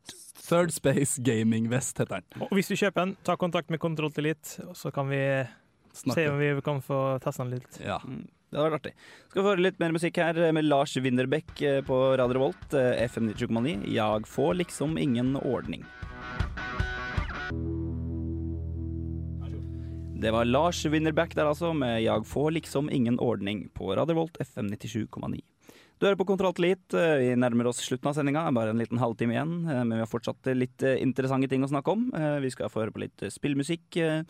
Third 0.50 0.72
Space 0.74 1.22
Gaming 1.22 1.70
Vest 1.70 1.98
heter 2.02 2.22
den. 2.22 2.44
Og 2.48 2.54
hvis 2.58 2.70
du 2.72 2.76
kjøper 2.80 3.06
den, 3.06 3.16
ta 3.26 3.36
kontakt 3.38 3.70
med 3.74 3.82
Kontroll 3.82 4.12
til 4.14 4.26
Elite, 4.26 4.64
og 4.68 4.76
så 4.78 4.92
kan 4.94 5.10
vi 5.12 5.20
Snakke. 5.94 6.16
se 6.16 6.28
om 6.30 6.40
vi 6.40 6.52
kan 6.66 6.82
få 6.82 7.00
testa 7.24 7.44
den 7.44 7.58
litt. 7.60 7.80
Ja. 7.84 8.00
Det 8.50 8.58
hadde 8.58 8.70
vært 8.72 8.80
artig. 8.80 8.94
Skal 9.30 9.42
vi 9.42 9.46
få 9.46 9.52
høre 9.52 9.62
litt 9.68 9.80
mer 9.82 9.94
musikk 9.94 10.18
her 10.18 10.40
med 10.56 10.66
Lars 10.66 10.96
Winnerbäck 10.98 11.62
eh, 11.62 11.82
på 11.86 12.00
Radio 12.18 12.40
Revolt, 12.40 12.74
eh, 12.74 13.04
FM 13.06 13.30
97,9. 13.36 13.86
Jeg 13.94 14.26
får 14.26 14.56
liksom 14.64 14.98
ingen 14.98 15.36
ordning. 15.38 15.86
Det 20.20 20.32
var 20.36 20.46
Lars 20.46 20.82
Winderbeck 20.86 21.36
der 21.36 21.48
altså, 21.48 21.74
med 21.74 22.02
'Jeg 22.04 22.26
får 22.26 22.52
liksom 22.52 22.90
ingen 22.92 23.18
ordning' 23.20 23.70
på 23.74 23.96
Radio 23.96 24.14
Revolt 24.14 24.38
FM 24.42 24.68
97,9. 24.68 25.40
Du 26.00 26.06
hører 26.08 26.16
på 26.16 26.26
Kontroll 26.30 26.54
Elite. 26.62 27.02
Vi 27.20 27.34
nærmer 27.36 27.68
oss 27.68 27.82
slutten 27.84 28.08
av 28.08 28.14
sendinga. 28.16 28.46
Bare 28.56 28.72
en 28.72 28.80
liten 28.80 29.02
halvtime 29.02 29.34
igjen. 29.36 29.56
eh, 29.68 29.84
Men 29.84 29.98
vi 29.98 30.04
har 30.06 30.08
fortsatt 30.08 30.48
litt 30.56 30.82
eh, 30.84 31.02
interessante 31.04 31.50
ting 31.52 31.64
å 31.66 31.68
snakke 31.68 31.92
om. 31.92 32.06
Eh, 32.16 32.40
Vi 32.40 32.52
skal 32.52 32.70
få 32.72 32.86
høre 32.86 32.94
på 32.96 33.02
litt 33.04 33.22
eh, 33.22 33.30
spillmusikk. 33.30 33.98
eh, 33.98 34.24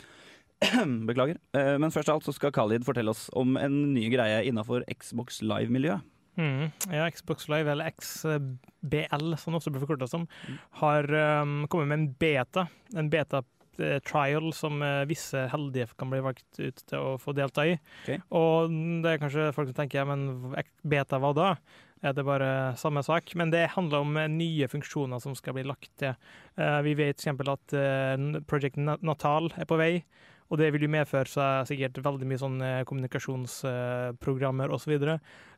Beklager. 1.06 1.38
Eh, 1.54 1.78
Men 1.78 1.90
først 1.94 2.08
av 2.10 2.18
alt 2.18 2.26
så 2.26 2.34
skal 2.34 2.50
Khalid 2.50 2.84
fortelle 2.84 3.10
oss 3.14 3.28
om 3.38 3.56
en 3.56 3.94
ny 3.94 4.08
greie 4.10 4.42
innafor 4.50 4.82
Xbox 4.90 5.42
Live-miljøet. 5.42 6.02
Mm. 6.40 6.72
Ja, 6.90 7.06
Xbox 7.10 7.48
Live, 7.48 7.70
eller 7.70 7.90
XBL 7.90 9.34
som 9.36 9.52
det 9.52 9.58
også 9.60 9.70
blir 9.70 9.82
forkorta 9.82 10.08
som, 10.08 10.26
har 10.80 11.04
um, 11.42 11.66
kommet 11.68 11.88
med 11.90 11.98
en 11.98 12.12
beta. 12.18 12.66
En 12.96 13.10
beta-trial 13.80 14.50
som 14.56 14.82
eh, 14.84 15.02
visse 15.10 15.46
heldige 15.52 15.88
kan 15.98 16.10
bli 16.12 16.20
valgt 16.24 16.60
ut 16.60 16.82
til 16.86 16.98
å 16.98 17.14
få 17.20 17.34
delta 17.36 17.64
i. 17.66 17.76
Okay. 18.04 18.20
Og 18.36 18.70
det 19.04 19.14
er 19.16 19.22
kanskje 19.22 19.50
folk 19.56 19.70
som 19.72 19.78
tenker 19.80 20.02
ja, 20.02 20.06
men 20.08 20.54
beta 20.84 21.18
hva 21.22 21.32
da? 21.36 21.52
Er 22.00 22.14
det 22.16 22.22
bare 22.24 22.72
samme 22.80 23.02
sak? 23.04 23.34
Men 23.36 23.50
det 23.52 23.66
handler 23.74 24.04
om 24.06 24.16
eh, 24.16 24.28
nye 24.32 24.68
funksjoner 24.72 25.20
som 25.20 25.34
skal 25.36 25.56
bli 25.58 25.66
lagt 25.68 25.90
til. 26.00 26.14
Eh, 26.56 26.78
vi 26.86 26.94
vet 26.96 27.20
f.eks. 27.20 27.48
at 27.56 27.76
eh, 27.76 28.40
Project 28.48 28.78
Natal 28.80 29.50
er 29.60 29.68
på 29.68 29.76
vei. 29.80 29.94
Og 30.50 30.58
det 30.58 30.72
vil 30.74 30.82
jo 30.82 30.88
medføre 30.90 31.30
seg 31.30 31.68
sikkert 31.68 32.00
veldig 32.02 32.26
mye 32.26 32.40
sånn 32.40 32.56
eh, 32.66 32.80
kommunikasjonsprogrammer 32.88 34.72
osv. 34.74 34.96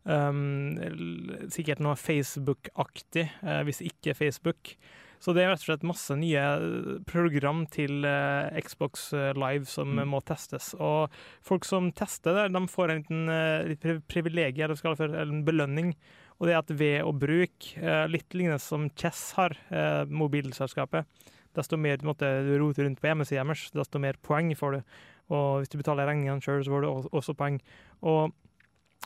Um, 0.05 0.77
l- 0.83 1.47
sikkert 1.55 1.81
noe 1.81 1.95
Facebook-aktig, 1.97 3.25
eh, 3.41 3.63
hvis 3.65 3.81
ikke 3.87 4.13
Facebook. 4.19 4.75
Så 5.23 5.31
det 5.37 5.45
er 5.45 5.53
rett 5.53 5.63
og 5.63 5.69
slett 5.69 5.85
masse 5.87 6.15
nye 6.19 6.41
eh, 6.43 6.95
program 7.07 7.61
til 7.71 8.03
eh, 8.09 8.57
Xbox 8.67 9.13
eh, 9.15 9.31
Live 9.39 9.69
som 9.71 9.93
Mm. 9.95 10.09
må 10.11 10.19
testes. 10.27 10.73
Og 10.83 11.13
folk 11.47 11.65
som 11.69 11.93
tester 11.95 12.35
det, 12.35 12.49
de 12.57 12.63
får 12.67 12.91
en 12.91 13.03
liten 13.03 13.31
litt 13.69 14.09
privilegier, 14.11 14.65
eller 14.67 14.79
skal 14.81 14.97
for, 14.99 15.15
en 15.15 15.45
belønning. 15.47 15.93
Og 16.41 16.49
det 16.49 16.55
er 16.57 16.59
at 16.59 16.73
ved 16.75 17.07
å 17.07 17.13
bruke 17.15 18.09
litt 18.11 18.35
lignende 18.35 18.59
som 18.59 18.89
Chess 18.99 19.35
har, 19.37 19.55
mobilselskapet, 20.11 21.07
desto 21.55 21.77
mer 21.79 22.01
du 22.01 22.07
måtte 22.09 22.27
du 22.43 22.57
roter 22.59 22.89
rundt 22.89 22.99
på 22.99 23.07
hjemmesida 23.13 23.45
deres, 23.45 23.69
desto 23.71 24.01
mer 24.03 24.19
poeng 24.27 24.51
får 24.59 24.79
du. 24.79 24.81
Og 25.31 25.61
hvis 25.61 25.71
du 25.71 25.79
betaler 25.79 26.09
regningene 26.09 26.43
sjøl, 26.43 26.65
så 26.65 26.73
får 26.73 26.83
du 26.83 26.89
også 27.13 27.37
poeng. 27.39 27.61
Og 28.03 28.33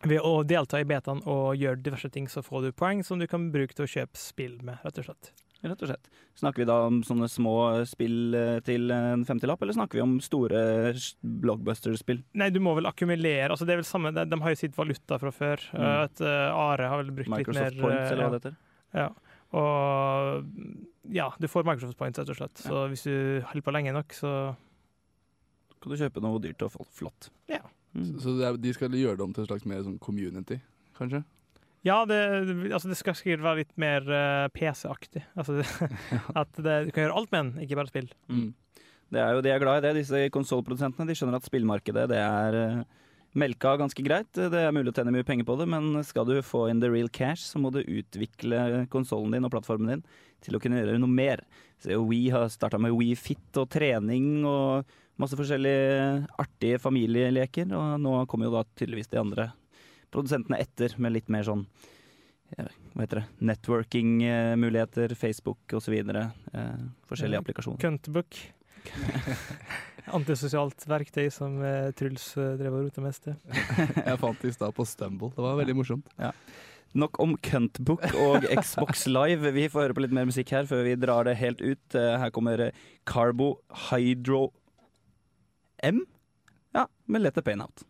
ved 0.07 0.21
å 0.25 0.39
delta 0.49 0.81
i 0.81 0.89
betaen 0.89 1.21
og 1.29 1.57
gjøre 1.61 1.83
diverse 1.83 2.09
ting, 2.15 2.31
så 2.31 2.41
får 2.47 2.71
du 2.71 2.73
poeng 2.73 3.05
som 3.05 3.21
du 3.21 3.27
kan 3.29 3.51
bruke 3.53 3.77
til 3.77 3.85
å 3.85 3.93
kjøpe 3.99 4.17
spill 4.21 4.57
med, 4.65 4.81
rett 4.87 5.03
og 5.03 5.11
slett. 5.11 5.33
Rett 5.65 5.83
og 5.83 5.89
slett. 5.89 6.09
Snakker 6.37 6.63
vi 6.63 6.67
da 6.69 6.77
om 6.87 6.99
sånne 7.07 7.29
små 7.33 7.55
spill 7.89 8.35
eh, 8.37 8.59
til 8.67 8.93
en 8.93 9.25
femtilapp, 9.27 9.63
eller 9.65 9.77
snakker 9.77 9.99
vi 9.99 10.05
om 10.05 10.17
store 10.23 10.61
blockbuster-spill? 11.23 12.21
Nei, 12.37 12.51
du 12.53 12.61
må 12.63 12.75
vel 12.77 12.89
akkumulere. 12.91 13.49
altså 13.51 13.65
det 13.69 13.77
er 13.77 13.81
vel 13.81 13.89
samme, 13.89 14.13
De, 14.15 14.27
de 14.29 14.41
har 14.43 14.53
jo 14.53 14.61
sitt 14.61 14.77
valuta 14.77 15.19
fra 15.23 15.33
før. 15.33 15.65
Mm. 15.73 15.81
Uh, 15.81 16.03
at 16.05 16.23
uh, 16.23 16.67
Are 16.67 16.91
har 16.93 17.01
vel 17.03 17.15
brukt 17.17 17.33
Microsoft 17.33 17.79
litt 17.79 17.81
mer 17.81 17.89
Microsoft 17.89 17.89
Points, 17.89 18.13
eller 18.13 18.23
hva 18.23 18.29
ja. 18.29 18.35
det 18.35 18.43
heter? 18.43 18.61
Ja. 18.97 19.09
Og 19.57 21.15
ja, 21.17 21.31
du 21.41 21.49
får 21.49 21.67
Microsoft 21.69 21.99
Points, 21.99 22.21
rett 22.21 22.35
og 22.35 22.41
slett. 22.41 22.61
Så 22.61 22.85
hvis 22.93 23.07
du 23.07 23.17
holder 23.49 23.65
på 23.65 23.75
lenge 23.79 23.97
nok, 23.97 24.17
så 24.17 24.33
Kan 25.81 25.93
du 25.93 26.01
kjøpe 26.01 26.23
noe 26.25 26.41
dyrt 26.43 26.63
og 26.67 26.77
flott? 26.91 27.31
Ja. 27.53 27.63
Så, 27.97 28.19
så 28.25 28.37
er, 28.45 28.57
de 28.61 28.73
skal 28.77 28.93
gjøre 28.93 29.17
det 29.17 29.25
om 29.25 29.33
til 29.33 29.45
en 29.45 29.49
slags 29.49 29.65
mer 29.69 29.81
sånn 29.85 30.01
community, 30.03 30.59
kanskje? 30.99 31.23
Ja, 31.87 32.01
det, 32.09 32.19
altså 32.75 32.91
det 32.91 32.99
skal 32.99 33.15
sikkert 33.15 33.45
være 33.45 33.63
litt 33.63 33.75
mer 33.79 34.07
uh, 34.11 34.47
PC-aktig. 34.55 35.23
Altså, 35.39 35.61
at 36.41 36.51
det, 36.59 36.77
du 36.89 36.93
kan 36.93 37.07
gjøre 37.07 37.19
alt 37.21 37.31
med 37.31 37.43
den, 37.43 37.67
ikke 37.67 37.79
bare 37.79 37.93
spill. 37.93 38.09
Mm. 38.33 38.49
Det 39.15 39.23
er 39.23 39.37
jo 39.37 39.43
de 39.45 39.53
er 39.55 39.63
glad 39.63 39.79
i 39.79 39.87
det, 39.87 39.99
disse 40.01 40.25
konsollprodusentene. 40.35 41.07
De 41.07 41.15
skjønner 41.15 41.39
at 41.39 41.47
spillmarkedet 41.47 42.09
det 42.11 42.19
er 42.19 42.59
uh, 42.59 43.05
melka 43.39 43.77
ganske 43.79 44.03
greit. 44.03 44.33
Det 44.35 44.63
er 44.65 44.75
mulig 44.75 44.91
å 44.91 44.97
tjene 44.97 45.15
mye 45.15 45.27
penger 45.29 45.47
på 45.47 45.59
det, 45.61 45.69
men 45.71 46.01
skal 46.09 46.27
du 46.27 46.41
få 46.43 46.67
in 46.73 46.83
the 46.83 46.91
real 46.91 47.11
cash, 47.13 47.45
så 47.47 47.63
må 47.63 47.71
du 47.71 47.85
utvikle 47.85 48.87
konsollen 48.93 49.37
din 49.37 49.47
og 49.47 49.53
plattformen 49.55 49.95
din 49.95 50.07
til 50.45 50.57
å 50.57 50.63
kunne 50.63 50.81
gjøre 50.81 50.99
noe 50.99 51.13
mer. 51.13 51.45
Så 51.83 52.01
We 52.03 52.27
har 52.35 52.49
starta 52.51 52.81
med 52.83 52.97
We 52.97 53.13
Fit 53.19 53.61
og 53.61 53.69
trening 53.77 54.41
og 54.49 54.89
masse 55.21 55.39
forskjellige 55.39 56.27
artige 56.43 56.81
familieleker, 56.83 57.71
og 57.77 58.01
nå 58.03 58.19
kommer 58.31 58.49
jo 58.49 58.57
da 58.59 58.67
tydeligvis 58.75 59.13
de 59.13 59.23
andre 59.23 59.47
produsentene 60.15 60.59
etter 60.63 60.95
med 61.03 61.15
litt 61.17 61.29
mer 61.33 61.47
sånn 61.47 61.67
hva 62.47 63.03
heter 63.03 63.19
det, 63.19 63.27
networking-muligheter, 63.49 65.15
Facebook 65.19 65.73
osv. 65.75 65.97
Eh, 65.99 66.69
forskjellige 67.11 67.41
applikasjoner. 67.43 67.81
Cuntbook. 67.83 68.39
Antisosialt 70.17 70.85
verktøy 70.87 71.27
som 71.35 71.57
eh, 71.67 71.89
Truls 71.99 72.29
eh, 72.39 72.53
drev 72.61 72.77
og 72.79 72.85
rota 72.87 73.03
mest 73.03 73.27
i. 73.33 73.35
Jeg 74.07 74.21
fant 74.23 74.39
det 74.45 74.53
i 74.53 74.55
stad 74.55 74.77
på 74.77 74.87
Stumble. 74.87 75.33
Det 75.35 75.43
var 75.43 75.59
veldig 75.59 75.75
morsomt. 75.81 76.13
Ja. 76.23 76.31
Nok 76.97 77.19
om 77.21 77.35
Cuntbook 77.43 78.07
og 78.23 78.47
Xbox 78.63 79.07
Live. 79.19 79.51
Vi 79.57 79.67
får 79.73 79.89
høre 79.89 79.97
på 79.99 80.05
litt 80.07 80.15
mer 80.15 80.29
musikk 80.31 80.55
her 80.55 80.69
før 80.71 80.87
vi 80.87 80.95
drar 81.03 81.27
det 81.27 81.35
helt 81.43 81.61
ut. 81.65 81.99
Eh, 81.99 82.13
Her 82.23 82.31
kommer 82.33 82.69
Carbo 83.11 83.57
Hydro 83.89 84.53
M. 85.83 86.05
Ja, 86.77 86.87
med 87.11 87.27
Let 87.27 87.35
the 87.37 87.43
Pain 87.43 87.61
Out. 87.67 87.83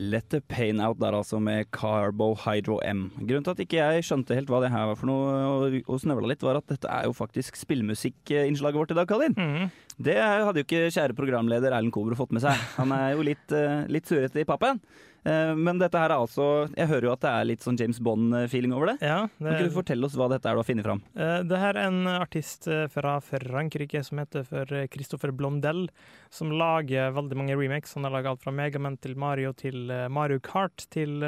Let 0.00 0.30
the 0.32 0.40
Pain 0.40 0.80
Out 0.80 0.98
der 1.00 1.12
altså 1.12 1.38
med 1.42 1.68
Carbohydro 1.76 2.78
M. 2.88 3.02
Grunnen 3.20 3.44
til 3.44 3.52
at 3.52 3.60
ikke 3.66 3.80
jeg 3.80 4.06
skjønte 4.08 4.36
helt 4.38 4.48
hva 4.48 4.62
det 4.64 4.70
her 4.72 4.86
var 4.88 4.96
for 4.96 5.10
noe, 5.10 5.34
og, 5.50 5.76
og 5.84 6.00
snøvla 6.00 6.30
litt, 6.30 6.44
var 6.46 6.56
at 6.60 6.70
dette 6.72 6.88
er 6.88 7.04
jo 7.08 7.12
faktisk 7.16 7.58
spillmusikkinnslaget 7.60 8.80
vårt 8.80 8.94
i 8.94 8.96
dag, 8.96 9.10
Kalin. 9.10 9.36
Det 10.00 10.16
hadde 10.16 10.62
jo 10.62 10.64
ikke 10.64 10.88
kjære 10.96 11.16
programleder 11.18 11.76
Erlend 11.76 11.92
Kobro 11.92 12.16
fått 12.16 12.32
med 12.32 12.46
seg. 12.46 12.56
Han 12.78 12.94
er 12.96 13.12
jo 13.12 13.26
litt, 13.28 13.46
eh, 13.52 13.84
litt 13.92 14.08
surrete 14.08 14.40
i 14.40 14.48
pappen. 14.48 14.80
Eh, 15.24 15.54
Men 15.54 15.78
dette 15.78 15.98
her 16.00 16.08
er 16.10 16.16
altså 16.16 16.44
Jeg 16.76 16.88
hører 16.88 17.04
jo 17.08 17.12
at 17.12 17.20
det 17.20 17.30
er 17.30 17.44
litt 17.44 17.64
sånn 17.64 17.76
James 17.80 17.98
Bond-feeling 18.00 18.72
over 18.72 18.92
det. 18.92 18.96
Ja, 19.04 19.26
Kan 19.38 19.52
ikke 19.52 19.68
du 19.68 19.74
fortelle 19.74 20.06
oss 20.08 20.16
hva 20.16 20.28
dette 20.32 20.48
er 20.48 20.56
du 20.56 20.62
har 20.62 20.68
funnet 20.68 20.86
fram? 20.86 21.02
Eh, 21.14 21.42
Det 21.44 21.58
her 21.60 21.76
er 21.76 21.88
en 21.90 22.06
artist 22.08 22.68
eh, 22.68 22.86
fra 22.88 23.18
Frankrike 23.20 24.02
som 24.06 24.18
heter 24.22 24.46
for 24.48 24.64
Christopher 24.94 25.32
Blondel, 25.36 25.88
som 26.30 26.50
lager 26.50 27.12
veldig 27.12 27.36
mange 27.36 27.56
remakes. 27.58 27.92
Han 27.94 28.04
har 28.08 28.14
laget 28.16 28.30
alt 28.32 28.42
fra 28.46 28.52
Megaman 28.52 28.96
til 29.00 29.16
Mario 29.16 29.52
til 29.52 29.90
Mario 30.08 30.40
Kart 30.40 30.86
til 30.90 31.20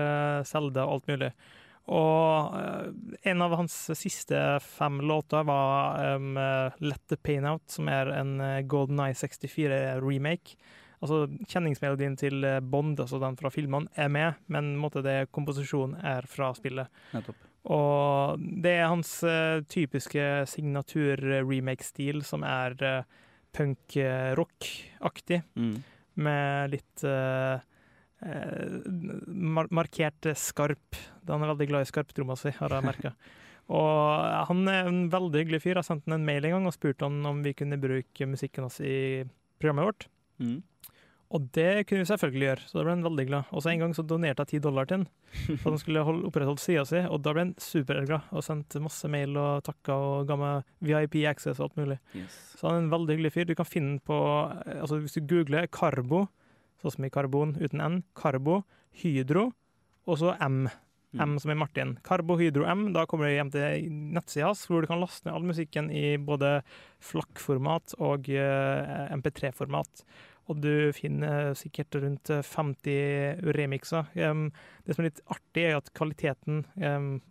Selda 0.48 0.86
og 0.86 0.94
alt 1.02 1.10
mulig. 1.12 1.32
Og 1.92 2.54
en 3.26 3.42
av 3.42 3.56
hans 3.58 3.74
siste 3.98 4.38
fem 4.62 5.00
låter 5.02 5.42
var 5.44 6.14
um, 6.14 6.36
Let 6.80 7.02
the 7.10 7.16
Pain 7.18 7.44
Out, 7.44 7.64
som 7.66 7.88
er 7.90 8.06
en 8.14 8.36
Golden 8.70 9.00
Eye 9.02 9.16
64-remake. 9.18 10.54
Altså 11.02 11.24
Kjenningsmelodien 11.50 12.14
til 12.18 12.44
eh, 12.46 12.60
Bond, 12.62 13.00
altså 13.02 13.18
den 13.22 13.34
fra 13.40 13.50
filmene, 13.50 13.90
er 13.98 14.10
med, 14.12 14.38
men 14.52 14.76
måtte 14.78 15.02
det 15.02 15.30
komposisjonen 15.34 15.96
er 15.98 16.28
fra 16.30 16.52
spillet. 16.54 16.86
Nettopp. 17.16 17.48
Og 17.72 18.42
det 18.62 18.72
er 18.80 18.88
hans 18.90 19.10
uh, 19.22 19.60
typiske 19.70 20.22
signatur-remake-stil, 20.50 22.22
som 22.26 22.42
er 22.46 22.74
uh, 22.82 23.04
punk-rock-aktig, 23.54 25.42
Mm. 25.54 25.76
med 26.14 26.70
litt 26.72 27.04
mar 29.26 29.66
markert 29.70 30.26
skarp. 30.38 30.98
Han 31.26 31.42
er 31.42 31.52
veldig 31.52 31.68
glad 31.70 31.86
i 31.86 31.90
skarptromma 31.90 32.36
si, 32.38 32.52
har 32.58 32.74
jeg 32.76 32.86
merka. 32.86 33.14
Og 33.72 34.46
han 34.48 34.66
er 34.68 34.90
en 34.90 35.04
veldig 35.10 35.44
hyggelig 35.44 35.62
fyr. 35.64 35.78
Jeg 35.78 35.86
sendte 35.86 36.10
han 36.10 36.20
en 36.20 36.26
mail 36.26 36.44
en 36.44 36.56
gang 36.56 36.66
og 36.68 36.74
spurte 36.76 37.06
han 37.06 37.22
om 37.26 37.42
vi 37.44 37.54
kunne 37.56 37.78
bruke 37.80 38.28
musikken 38.28 38.66
hans 38.66 38.80
i 38.84 39.24
programmet 39.62 39.88
vårt. 39.88 40.08
Mm. 40.42 40.58
Og 41.32 41.46
det 41.56 41.86
kunne 41.88 42.02
vi 42.02 42.08
selvfølgelig 42.10 42.44
gjøre, 42.44 42.64
så 42.68 42.76
da 42.76 42.82
ble 42.84 42.92
han 42.92 43.04
veldig 43.06 43.24
glad. 43.30 43.52
Og 43.56 43.62
så 43.64 43.70
en 43.72 43.80
gang 43.80 43.94
så 43.96 44.04
donerte 44.04 44.44
jeg 44.44 44.50
ti 44.50 44.58
dollar 44.66 44.88
til 44.88 45.00
han, 45.00 45.06
for 45.62 45.70
at 45.70 45.70
han 45.70 45.80
skulle 45.80 46.04
holde, 46.04 46.26
opprettholdt 46.28 46.60
sida 46.60 46.84
si, 46.88 47.00
og 47.08 47.22
da 47.24 47.32
ble 47.32 47.46
han 47.46 47.54
superglad 47.62 48.28
og 48.28 48.44
sendte 48.44 48.82
masse 48.84 49.08
mail 49.12 49.38
og 49.40 49.64
takka 49.64 49.96
og 49.96 50.28
ga 50.28 50.36
meg 50.42 50.68
VIP 50.84 51.22
access 51.30 51.56
og 51.56 51.70
alt 51.70 51.80
mulig. 51.80 51.98
Yes. 52.12 52.36
Så 52.58 52.68
han 52.68 52.76
er 52.76 52.84
en 52.84 52.92
veldig 52.92 53.16
hyggelig 53.16 53.32
fyr. 53.32 53.48
Du 53.48 53.56
kan 53.56 53.68
finne 53.68 53.96
på 54.04 54.18
altså 54.76 55.00
Hvis 55.00 55.16
du 55.16 55.24
googler 55.30 55.70
Karbo, 55.72 56.26
sånn 56.82 56.96
som 56.98 57.08
i 57.08 57.12
karbon 57.14 57.56
uten 57.62 57.80
N, 57.80 58.00
Karbo, 58.18 58.62
Hydro, 59.00 59.48
og 60.04 60.18
så 60.20 60.34
M. 60.42 60.66
M 61.12 61.36
som 61.40 61.52
i 61.52 61.56
Martin. 61.56 61.96
Karbo 62.04 62.38
Hydro 62.40 62.64
M. 62.68 62.86
Da 62.94 63.04
kommer 63.08 63.28
du 63.28 63.34
hjem 63.34 63.52
til 63.52 63.88
nettsida 64.16 64.48
hans, 64.48 64.64
hvor 64.68 64.84
du 64.84 64.88
kan 64.88 65.00
laste 65.00 65.28
ned 65.28 65.36
all 65.36 65.48
musikken 65.48 65.90
i 65.92 66.16
både 66.16 66.58
flakkformat 67.04 67.96
og 68.00 68.30
eh, 68.32 69.12
MP3-format. 69.16 70.04
Og 70.52 70.60
du 70.62 70.92
finner 70.96 71.54
sikkert 71.58 71.96
rundt 72.02 72.30
50 72.52 73.42
remixer. 73.56 74.06
Um, 74.28 74.46
det 74.86 74.94
som 74.96 75.04
er 75.04 75.10
litt 75.10 75.24
artig, 75.32 75.66
er 75.70 75.78
at 75.80 75.90
kvaliteten 75.96 76.62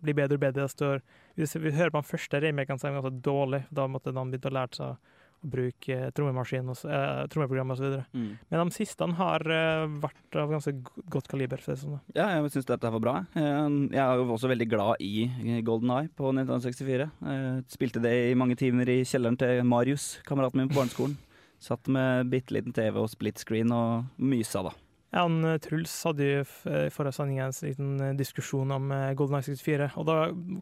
blir 0.02 0.16
bedre 0.18 0.38
og 0.38 0.44
bedre. 0.44 0.68
Står, 0.72 1.02
hvis 1.38 1.56
vi 1.60 1.72
hører 1.74 1.92
på 1.94 2.00
den 2.02 2.10
første 2.12 2.40
remaken, 2.42 2.78
så 2.80 2.88
er 2.88 2.94
den 2.94 3.00
ganske 3.02 3.22
dårlig. 3.26 3.64
Da 3.74 3.88
måtte 3.90 4.14
han 4.16 4.30
begynt 4.32 4.48
å 4.50 4.56
lære 4.58 4.78
seg 4.78 4.94
å 4.94 4.96
bruke 5.42 5.90
eh, 5.90 6.10
trommemaskin 6.14 6.68
og 6.70 6.76
så- 6.78 6.88
eh, 6.88 7.24
trommeprogram 7.26 7.72
osv. 7.74 7.96
Mm. 8.14 8.38
Men 8.48 8.68
de 8.68 8.74
siste 8.76 9.08
har 9.18 9.40
eh, 9.50 9.86
vært 9.98 10.36
av 10.38 10.52
ganske 10.54 10.72
godt 11.10 11.26
kaliber. 11.26 11.58
For 11.58 11.74
sånn. 11.74 11.98
Ja, 12.14 12.28
jeg 12.38 12.52
syns 12.54 12.68
dette 12.68 12.86
er 12.86 12.94
var 12.94 13.00
bra. 13.02 13.14
Eh, 13.34 13.42
Jeg 13.90 13.98
er 13.98 14.16
jo 14.22 14.28
også 14.36 14.48
veldig 14.52 14.68
glad 14.70 15.02
i 15.02 15.26
Golden 15.66 15.90
Eye 15.90 16.08
på 16.14 16.30
1964. 16.30 17.10
Jeg 17.26 17.64
Spilte 17.74 18.00
det 18.00 18.14
i 18.30 18.34
mange 18.38 18.54
timer 18.56 18.86
i 18.88 19.00
kjelleren 19.02 19.36
til 19.36 19.64
Marius, 19.66 20.20
kameraten 20.24 20.62
min 20.62 20.68
på 20.70 20.78
barneskolen. 20.78 21.16
Satt 21.62 21.86
med 21.92 22.26
bitte 22.32 22.54
liten 22.56 22.74
TV 22.74 22.96
og 23.04 23.10
split 23.12 23.38
screen 23.38 23.70
og 23.74 24.08
mysa, 24.18 24.64
da. 24.66 24.72
Ja, 25.12 25.26
han, 25.26 25.42
eh, 25.44 25.58
Truls 25.60 25.92
hadde 26.08 26.24
jo 26.24 26.38
eh, 26.70 26.86
i 26.88 26.90
forrige 26.90 27.12
sending 27.18 27.36
en 27.44 27.52
liten 27.52 28.00
eh, 28.00 28.14
diskusjon 28.16 28.70
om 28.72 28.86
Golden 29.18 29.36
Eye 29.36 29.44
64. 29.44 29.90
Og 30.00 30.06
da 30.08 30.14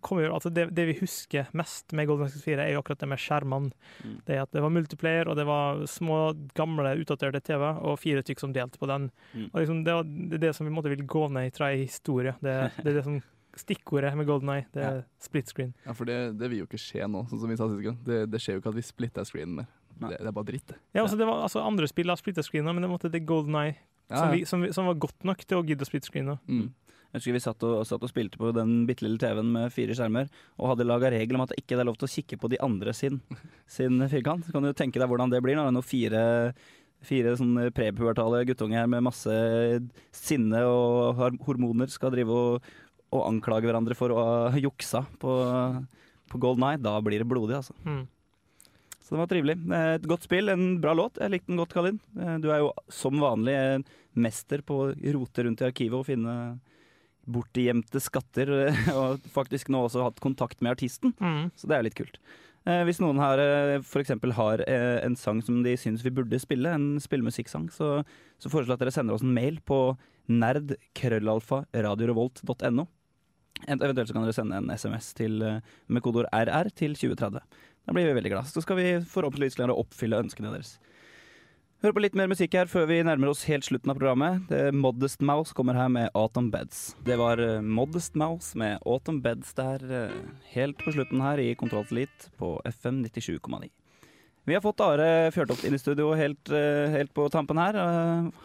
kommer 0.02 0.24
jo, 0.26 0.32
altså 0.34 0.50
det, 0.50 0.64
det 0.74 0.88
vi 0.88 0.96
husker 0.98 1.46
mest 1.56 1.94
med 1.94 2.08
Golden 2.10 2.26
Eye 2.26 2.34
64, 2.34 2.64
er 2.64 2.74
jo 2.74 2.80
akkurat 2.82 2.98
det 3.04 3.08
med 3.12 3.22
skjermene. 3.22 3.70
Mm. 4.02 4.16
Det 4.26 4.40
at 4.42 4.50
det 4.56 4.64
var 4.64 4.74
multiplayer, 4.74 5.30
og 5.30 5.38
det 5.38 5.46
var 5.46 5.84
små, 5.86 6.18
gamle, 6.58 6.96
utdaterte 6.98 7.40
TV, 7.46 7.62
og 7.78 8.00
fire 8.02 8.26
stykk 8.26 8.42
som 8.42 8.52
delte 8.56 8.82
på 8.82 8.90
den. 8.90 9.06
Mm. 9.36 9.48
Og 9.52 9.60
liksom, 9.62 9.84
det, 9.86 9.94
var, 10.00 10.10
det 10.10 10.40
er 10.40 10.46
det 10.48 10.54
som 10.58 10.66
vi 10.66 10.74
måtte 10.74 10.90
vil 10.96 11.06
gå 11.06 11.28
ned 11.30 11.46
i, 11.52 11.54
tre 11.54 11.70
i 11.78 11.84
historie. 11.86 12.34
Det, 12.42 12.56
det 12.82 12.90
er 12.90 12.98
det 12.98 13.06
som 13.06 13.20
stikkordet 13.60 14.12
med 14.18 14.26
Golden 14.26 14.50
Eye. 14.58 14.66
Det 14.74 14.82
er 14.82 14.98
Ja. 14.98 15.06
split 15.22 15.48
screen. 15.54 15.72
Ja, 15.86 15.94
for 15.94 16.10
det, 16.10 16.18
det 16.42 16.50
vil 16.50 16.64
jo 16.64 16.66
ikke 16.66 16.78
skje 16.82 17.06
nå, 17.06 17.22
sånn 17.30 17.40
som 17.46 17.50
vi 17.54 17.56
sa 17.58 17.70
sist 17.70 17.86
gang. 17.86 18.02
Det, 18.06 18.24
det 18.34 18.42
skjer 18.42 18.58
jo 18.58 18.64
ikke 18.64 18.74
at 18.74 18.82
vi 18.82 18.86
splitter 18.90 19.30
screenen 19.30 19.62
mer. 19.62 19.70
Det, 20.00 20.18
det 20.18 20.30
er 20.30 20.36
bare 20.36 20.48
dritt, 20.48 20.66
det. 20.72 20.78
Ja, 20.96 21.04
altså, 21.04 21.18
det 21.20 21.28
var, 21.28 21.42
altså 21.44 21.62
Andre 21.64 21.88
spill 21.90 22.12
har 22.12 22.20
splitta 22.20 22.44
screen, 22.46 22.68
men 22.70 22.84
det 22.84 22.90
måtte 22.90 23.12
det 23.12 23.24
Golden 23.28 23.58
Eye 23.60 23.74
Ja, 24.08 24.22
som, 24.22 24.30
vi, 24.32 24.44
som, 24.48 24.64
vi, 24.64 24.72
som 24.74 24.88
var 24.88 25.00
godt 25.02 25.26
nok 25.28 25.44
til 25.44 25.60
å 25.60 25.66
gidde 25.66 25.86
å 25.86 25.88
splitte 25.88 26.10
screen. 26.10 26.32
Mm. 26.48 26.68
Jeg 27.10 27.18
husker 27.18 27.34
vi 27.34 27.42
satt 27.42 27.64
og, 27.66 27.80
satt 27.88 28.04
og 28.06 28.10
spilte 28.12 28.38
på 28.38 28.52
den 28.54 28.84
bitte 28.86 29.02
lille 29.02 29.18
TV-en 29.18 29.48
med 29.50 29.72
fire 29.74 29.94
skjermer, 29.98 30.28
og 30.60 30.72
hadde 30.72 30.86
laga 30.86 31.10
regel 31.10 31.34
om 31.34 31.42
at 31.42 31.50
det 31.50 31.58
ikke 31.64 31.80
er 31.80 31.88
lov 31.88 31.96
til 31.98 32.06
å 32.06 32.12
kikke 32.12 32.38
på 32.38 32.50
de 32.52 32.60
andre 32.62 32.94
sin, 32.94 33.18
sin 33.78 33.98
firkant. 34.12 34.46
Så 34.46 34.54
kan 34.54 34.66
du 34.66 34.70
tenke 34.78 35.02
deg 35.02 35.10
hvordan 35.10 35.32
det 35.32 35.40
blir 35.42 35.58
når 35.58 35.72
det 35.74 35.82
er 35.82 35.88
fire, 35.88 36.22
fire 37.06 37.32
sånne 37.40 37.72
prepubertale 37.74 38.44
guttunger 38.46 38.86
med 38.92 39.02
masse 39.08 39.34
sinne 40.14 40.62
og 40.70 41.18
hormoner 41.48 41.90
skal 41.90 42.14
drive 42.14 42.30
og, 42.30 42.70
og 43.10 43.26
anklage 43.26 43.66
hverandre 43.66 43.98
for 43.98 44.14
å 44.14 44.22
ha 44.54 44.62
juksa 44.62 45.02
på, 45.18 45.34
på 46.30 46.42
Golden 46.46 46.68
Eye. 46.68 46.78
Da 46.78 46.94
blir 47.02 47.24
det 47.24 47.30
blodig, 47.30 47.58
altså. 47.58 47.74
Mm. 47.82 48.04
Så 49.10 49.16
det 49.16 49.22
var 49.24 49.30
trivelig. 49.32 49.56
Eh, 49.74 49.94
Et 49.98 50.06
godt 50.06 50.22
spill, 50.28 50.48
en 50.52 50.76
bra 50.80 50.92
låt. 50.94 51.18
Jeg 51.18 51.30
likte 51.34 51.50
den 51.50 51.58
godt, 51.58 51.74
Kalin. 51.74 51.98
Eh, 52.16 52.36
Du 52.38 52.46
er 52.54 52.58
jo 52.62 52.70
som 52.88 53.18
vanlig 53.18 53.56
en 53.58 53.84
mester 54.14 54.62
på 54.62 54.74
å 54.86 54.92
rote 54.94 55.42
rundt 55.44 55.60
i 55.60 55.66
arkivet 55.66 55.98
og 55.98 56.06
finne 56.06 56.36
bortgjemte 57.30 58.00
skatter, 58.00 58.48
eh, 58.68 58.78
og 59.00 59.18
faktisk 59.34 59.68
nå 59.68 59.82
også 59.88 60.02
hatt 60.06 60.20
kontakt 60.22 60.60
med 60.62 60.70
artisten. 60.78 61.10
Mm. 61.20 61.50
Så 61.58 61.66
det 61.66 61.76
er 61.76 61.82
litt 61.88 61.98
kult. 61.98 62.18
Eh, 62.68 62.84
hvis 62.86 63.00
noen 63.02 63.18
her 63.18 63.38
eh, 63.42 63.80
f.eks. 63.82 64.10
har 64.36 64.62
eh, 64.68 65.00
en 65.04 65.16
sang 65.18 65.42
som 65.42 65.58
de 65.64 65.74
syns 65.80 66.04
vi 66.06 66.10
burde 66.14 66.38
spille, 66.38 66.70
en 66.70 67.00
spillemusikksang, 67.02 67.66
så, 67.74 68.04
så 68.38 68.48
foreslår 68.52 68.76
jeg 68.76 68.78
at 68.78 68.84
dere 68.86 68.94
sender 68.94 69.14
oss 69.18 69.22
en 69.26 69.34
mail 69.34 69.58
på 69.66 69.96
nerd.krøllalfa.radiorevolt.no. 70.30 72.86
Eventuelt 73.68 74.08
så 74.08 74.14
kan 74.16 74.24
dere 74.24 74.32
sende 74.36 74.56
en 74.60 74.70
SMS 74.72 75.10
til, 75.18 75.42
eh, 75.44 75.58
med 75.88 76.02
kodeord 76.04 76.28
RR 76.32 76.70
til 76.76 76.94
2030. 76.96 77.40
Da 77.90 77.94
blir 77.96 78.06
vi 78.06 78.12
veldig 78.14 78.30
glad. 78.30 78.46
Så 78.46 78.62
skal 78.62 78.76
vi 78.78 78.90
forhåpentligvis 79.02 79.56
klare 79.58 79.74
å 79.74 79.80
oppfylle 79.82 80.20
ønskene 80.22 80.52
deres. 80.52 80.76
Hør 81.82 81.96
på 81.96 82.02
litt 82.04 82.14
mer 82.14 82.28
musikk 82.30 82.52
her 82.54 82.68
før 82.70 82.84
vi 82.86 83.00
nærmer 83.02 83.32
oss 83.32 83.40
helt 83.50 83.66
slutten 83.66 83.90
av 83.90 83.98
programmet. 83.98 84.44
Det 84.46 84.68
Modest 84.78 85.24
Mouse 85.26 85.56
kommer 85.58 85.74
her 85.74 85.88
med 85.90 86.06
Autumn 86.14 86.52
Beds. 86.52 86.92
Det 87.02 87.16
var 87.18 87.42
eh, 87.42 87.58
Modest 87.58 88.14
Mouse 88.14 88.54
med 88.62 88.78
Autumn 88.86 89.18
Beds 89.24 89.50
der 89.58 89.82
eh, 89.90 90.14
helt 90.52 90.78
på 90.78 90.94
slutten 90.94 91.24
her 91.24 91.42
i 91.42 91.48
Kontroll 91.58 91.88
til 91.90 92.06
på 92.38 92.52
FM 92.70 93.02
97,9. 93.08 93.72
Vi 94.46 94.54
har 94.54 94.62
fått 94.62 94.86
Are 94.86 95.10
Fjørtoft 95.34 95.66
inn 95.66 95.74
i 95.74 95.82
studio 95.82 96.12
helt, 96.14 96.46
eh, 96.54 96.94
helt 96.94 97.10
på 97.10 97.26
tampen 97.34 97.58
her. 97.58 97.82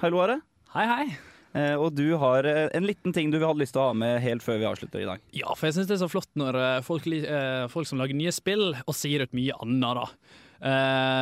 Hallo, 0.01 0.25
Are. 0.25 0.41
Hei, 0.73 0.89
hei. 0.89 1.34
Eh, 1.55 1.75
Og 1.79 1.93
du 1.95 2.17
har 2.19 2.43
eh, 2.49 2.65
en 2.75 2.85
liten 2.87 3.13
ting 3.15 3.29
du 3.31 3.37
hadde 3.39 3.61
lyst 3.61 3.75
til 3.77 3.81
å 3.83 3.89
ha 3.89 3.97
med 3.97 4.19
helt 4.23 4.43
før 4.43 4.59
vi 4.59 4.67
avslutter 4.67 5.03
i 5.03 5.07
dag. 5.07 5.21
Ja, 5.35 5.53
for 5.55 5.69
jeg 5.69 5.77
syns 5.77 5.87
det 5.87 5.95
er 5.97 6.01
så 6.03 6.09
flott 6.11 6.31
når 6.35 6.57
eh, 6.59 6.81
folk, 6.85 7.07
folk 7.71 7.87
som 7.87 8.01
lager 8.01 8.17
nye 8.17 8.33
spill, 8.35 8.73
og 8.83 8.97
sier 8.97 9.23
ut 9.23 9.37
mye 9.37 9.55
annet, 9.63 10.01
da. 10.01 10.09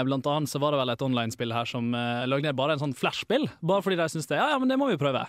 Blant 0.07 0.27
annet 0.29 0.47
så 0.47 0.59
var 0.61 0.71
det 0.71 0.77
vel 0.79 0.91
et 0.93 1.01
online-spill 1.03 1.51
her 1.51 1.67
som 1.67 1.89
lagde 2.29 2.51
bare 2.55 2.75
en 2.77 2.81
sånn 2.83 2.93
flashspill, 2.95 3.47
bare 3.65 3.83
fordi 3.83 3.97
de 3.99 4.05
syntes 4.13 4.29
det. 4.29 4.37
Ja, 4.37 4.45
ja, 4.53 4.59
men 4.61 4.69
det 4.71 4.77
må 4.79 4.87
vi 4.91 4.99
prøve. 5.01 5.23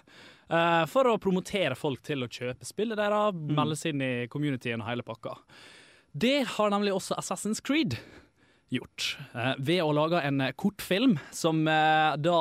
For 0.92 1.09
å 1.09 1.16
promotere 1.18 1.74
folk 1.74 2.02
til 2.05 2.22
å 2.22 2.28
kjøpe 2.30 2.68
spillet 2.68 3.00
deres, 3.00 3.34
melde 3.57 3.78
seg 3.80 3.96
inn 3.96 4.05
i 4.05 4.12
communityen 4.30 4.84
og 4.84 4.90
hele 4.92 5.07
pakka. 5.09 5.32
Det 6.14 6.44
har 6.52 6.70
nemlig 6.70 6.92
også 6.94 7.16
Assassin's 7.18 7.64
Creed 7.64 7.96
gjort, 8.70 9.16
eh, 9.34 9.55
ved 9.59 9.82
å 9.82 9.92
lage 9.96 10.20
en 10.22 10.44
kortfilm 10.61 11.16
som 11.34 11.64
eh, 11.66 12.14
da 12.22 12.38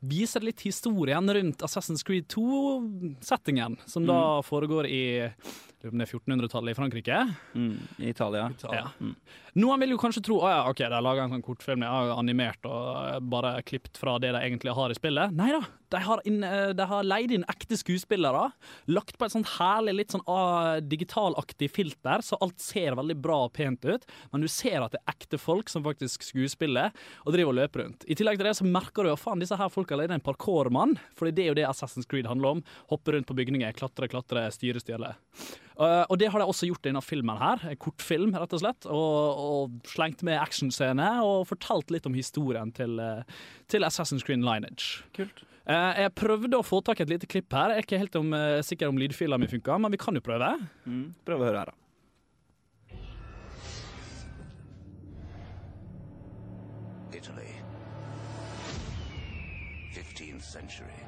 viser 0.00 0.44
litt 0.46 0.60
historien 0.62 1.34
rundt 1.34 1.62
Assassin's 1.66 2.04
Creed 2.06 2.28
2-settingen, 2.30 3.76
som 3.86 4.06
da 4.06 4.42
foregår 4.46 4.86
i 4.86 5.04
lurer 5.78 5.90
på 5.90 5.94
om 5.94 6.00
det 6.00 6.06
er 6.06 6.18
1400-tallet 6.18 6.72
i 6.72 6.76
Frankrike. 6.76 7.18
I 7.98 8.10
Italia. 8.10 8.50
Ja. 8.72 8.88
Noen 9.58 9.80
vil 9.82 9.94
jo 9.94 9.98
kanskje 9.98 10.22
tro 10.26 10.40
at 10.46 10.52
ja, 10.52 10.60
ok, 10.70 10.80
de 10.84 10.94
har 10.94 11.02
laga 11.04 11.24
en 11.24 11.34
sånn 11.34 11.44
kortfilm, 11.44 11.82
de 11.82 11.90
har 11.90 12.12
animert 12.14 12.66
og 12.68 12.88
eh, 13.00 13.18
bare 13.22 13.56
klippet 13.66 13.98
fra 13.98 14.18
det 14.22 14.32
de 14.34 14.42
egentlig 14.42 14.74
har 14.74 14.92
i 14.92 14.96
spillet. 14.98 15.34
Nei 15.34 15.48
da, 15.54 15.60
de 15.94 16.00
har, 16.04 16.22
inn, 16.28 16.42
eh, 16.46 16.70
de 16.78 16.86
har 16.90 17.06
leid 17.06 17.34
inn 17.34 17.46
ekte 17.50 17.78
skuespillere. 17.80 18.48
Lagt 18.92 19.18
på 19.18 19.26
et 19.26 19.34
sånt 19.34 19.50
herlig, 19.56 19.96
litt 19.98 20.14
sånn 20.14 20.24
ah, 20.30 20.78
digitalaktig 20.82 21.70
filter, 21.74 22.22
så 22.26 22.38
alt 22.44 22.58
ser 22.62 22.98
veldig 22.98 23.18
bra 23.22 23.40
og 23.46 23.54
pent 23.58 23.86
ut. 23.88 24.06
Men 24.32 24.44
du 24.44 24.50
ser 24.52 24.84
at 24.84 24.94
det 24.94 25.02
er 25.02 25.14
ekte 25.16 25.40
folk 25.42 25.72
som 25.72 25.86
faktisk 25.86 26.26
skuespiller 26.26 26.94
og 27.24 27.34
driver 27.34 27.54
og 27.54 27.58
løper 27.62 27.86
rundt. 27.86 28.06
I 28.06 28.18
tillegg 28.18 28.38
til 28.38 28.50
det 28.50 28.56
så 28.60 28.68
merker 28.68 29.06
du 29.06 29.12
jo 29.14 29.20
faen, 29.20 29.42
disse 29.42 29.58
her 29.58 29.72
folka 29.72 29.98
leid 29.98 30.14
en 30.14 30.24
parkourmann, 30.24 30.98
for 31.18 31.30
det 31.30 31.46
er 31.46 31.52
jo 31.52 31.58
det 31.58 31.66
Assassin's 31.70 32.08
Creed 32.08 32.30
handler 32.30 32.58
om. 32.58 32.66
Hoppe 32.92 33.14
rundt 33.16 33.30
på 33.30 33.38
bygninger, 33.38 33.74
klatre, 33.78 34.10
klatre, 34.10 34.46
styre, 34.54 34.82
stjele. 34.84 35.16
Uh, 35.78 36.02
og 36.10 36.16
det 36.18 36.26
har 36.32 36.42
de 36.42 36.46
også 36.50 36.66
gjort 36.66 36.82
i 36.82 36.90
denne 36.90 37.02
filmen 37.06 37.38
her. 37.38 37.62
En 37.70 37.78
kortfilm, 37.78 38.32
rett 38.34 38.54
og 38.56 38.62
slett. 38.64 38.88
Og, 38.90 39.42
og 39.42 39.86
slengt 39.86 40.24
med 40.26 40.40
actionscener 40.40 41.22
og 41.22 41.46
fortalt 41.52 41.92
litt 41.94 42.08
om 42.10 42.16
historien 42.18 42.72
til, 42.74 42.98
uh, 42.98 43.22
til 43.70 43.86
Assassin's 43.86 44.26
Creed 44.26 44.42
Lineage. 44.42 45.04
Kult. 45.14 45.44
Uh, 45.68 45.92
jeg 46.02 46.14
prøvde 46.18 46.58
å 46.58 46.66
få 46.66 46.80
tak 46.82 46.98
i 46.98 47.06
et 47.06 47.12
lite 47.14 47.30
klipp 47.30 47.54
her. 47.54 47.70
Jeg 47.70 47.84
er 47.84 47.86
ikke 47.86 48.02
helt 48.02 48.18
om, 48.18 48.34
uh, 48.34 48.58
sikker 48.66 48.90
om 48.90 48.98
lydfila 48.98 49.38
mi 49.38 49.46
funka, 49.50 49.78
men 49.78 49.94
vi 49.94 50.02
kan 50.02 50.18
jo 50.18 50.24
prøve. 50.24 50.50
Prøv 51.28 51.44
å 51.44 51.46
høre 51.46 51.62
her, 51.62 51.70
da. 51.70 51.76
Italy. 57.14 57.54
15th 59.94 60.42
century. 60.42 60.98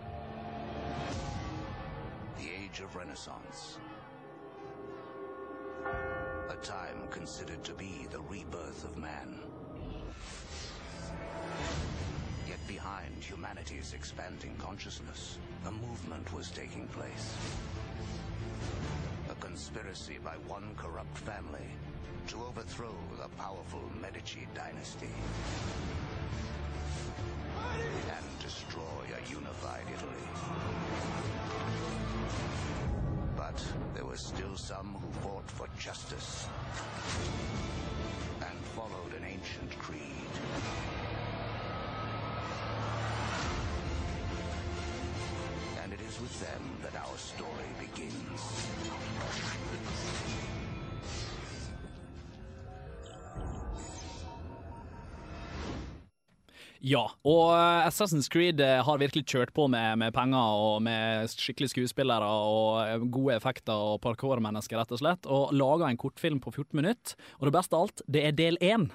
The 2.39 2.51
age 2.55 2.81
of 2.81 2.95
Renaissance. 2.95 3.79
A 5.87 6.57
time 6.63 7.07
considered 7.11 7.63
to 7.65 7.73
be 7.75 8.07
the 8.11 8.21
rebirth 8.21 8.85
of 8.85 8.97
man. 8.97 9.39
Yet 12.49 12.59
behind 12.67 13.23
humanity's 13.23 13.93
expanding 13.95 14.57
consciousness, 14.59 15.39
a 15.67 15.71
movement 15.71 16.33
was 16.33 16.51
taking 16.51 16.89
place. 16.89 17.35
A 19.31 19.35
conspiracy 19.37 20.19
by 20.25 20.35
one 20.49 20.75
corrupt 20.77 21.17
family 21.19 21.69
to 22.29 22.43
overthrow 22.45 22.95
the 23.21 23.29
powerful 23.37 23.83
Medici 24.01 24.47
dynasty 24.55 25.15
and 28.17 28.39
destroy 28.41 29.05
a 29.17 29.31
unified 29.31 29.87
Italy. 29.93 30.27
There 33.95 34.05
were 34.05 34.17
still 34.17 34.57
some 34.57 34.97
who 35.01 35.11
fought 35.21 35.51
for 35.51 35.69
justice 35.79 36.47
and 38.49 38.59
followed 38.75 39.13
an 39.13 39.25
ancient 39.25 39.77
creed. 39.79 40.01
And 45.83 45.93
it 45.93 46.01
is 46.01 46.21
with 46.21 46.39
them 46.41 46.79
that 46.83 46.95
our 46.97 47.19
story 47.19 47.71
begins. 47.79 49.10
Ja, 56.81 57.03
og 57.29 57.51
eh, 57.53 57.83
Assassin's 57.85 58.31
Creed 58.33 58.61
eh, 58.65 58.79
har 58.81 59.01
virkelig 59.01 59.27
kjørt 59.29 59.51
på 59.53 59.67
med, 59.69 59.99
med 60.01 60.15
penger 60.17 60.61
og 60.65 60.79
med 60.87 61.29
skikkelige 61.29 61.75
skuespillere 61.75 62.25
og 62.25 62.79
eh, 62.87 63.05
gode 63.13 63.37
effekter 63.37 63.77
og 63.77 63.99
parkourmennesker, 64.05 64.81
rett 64.81 64.95
og 64.97 65.03
slett, 65.03 65.29
og 65.29 65.53
laga 65.53 65.91
en 65.91 66.01
kortfilm 66.01 66.41
på 66.41 66.55
14 66.55 66.73
minutter. 66.81 67.19
Og 67.37 67.51
det 67.51 67.55
beste 67.59 67.77
av 67.77 67.85
alt, 67.85 68.05
det 68.09 68.25
er 68.25 68.39
del 68.39 68.57
én. 68.65 68.89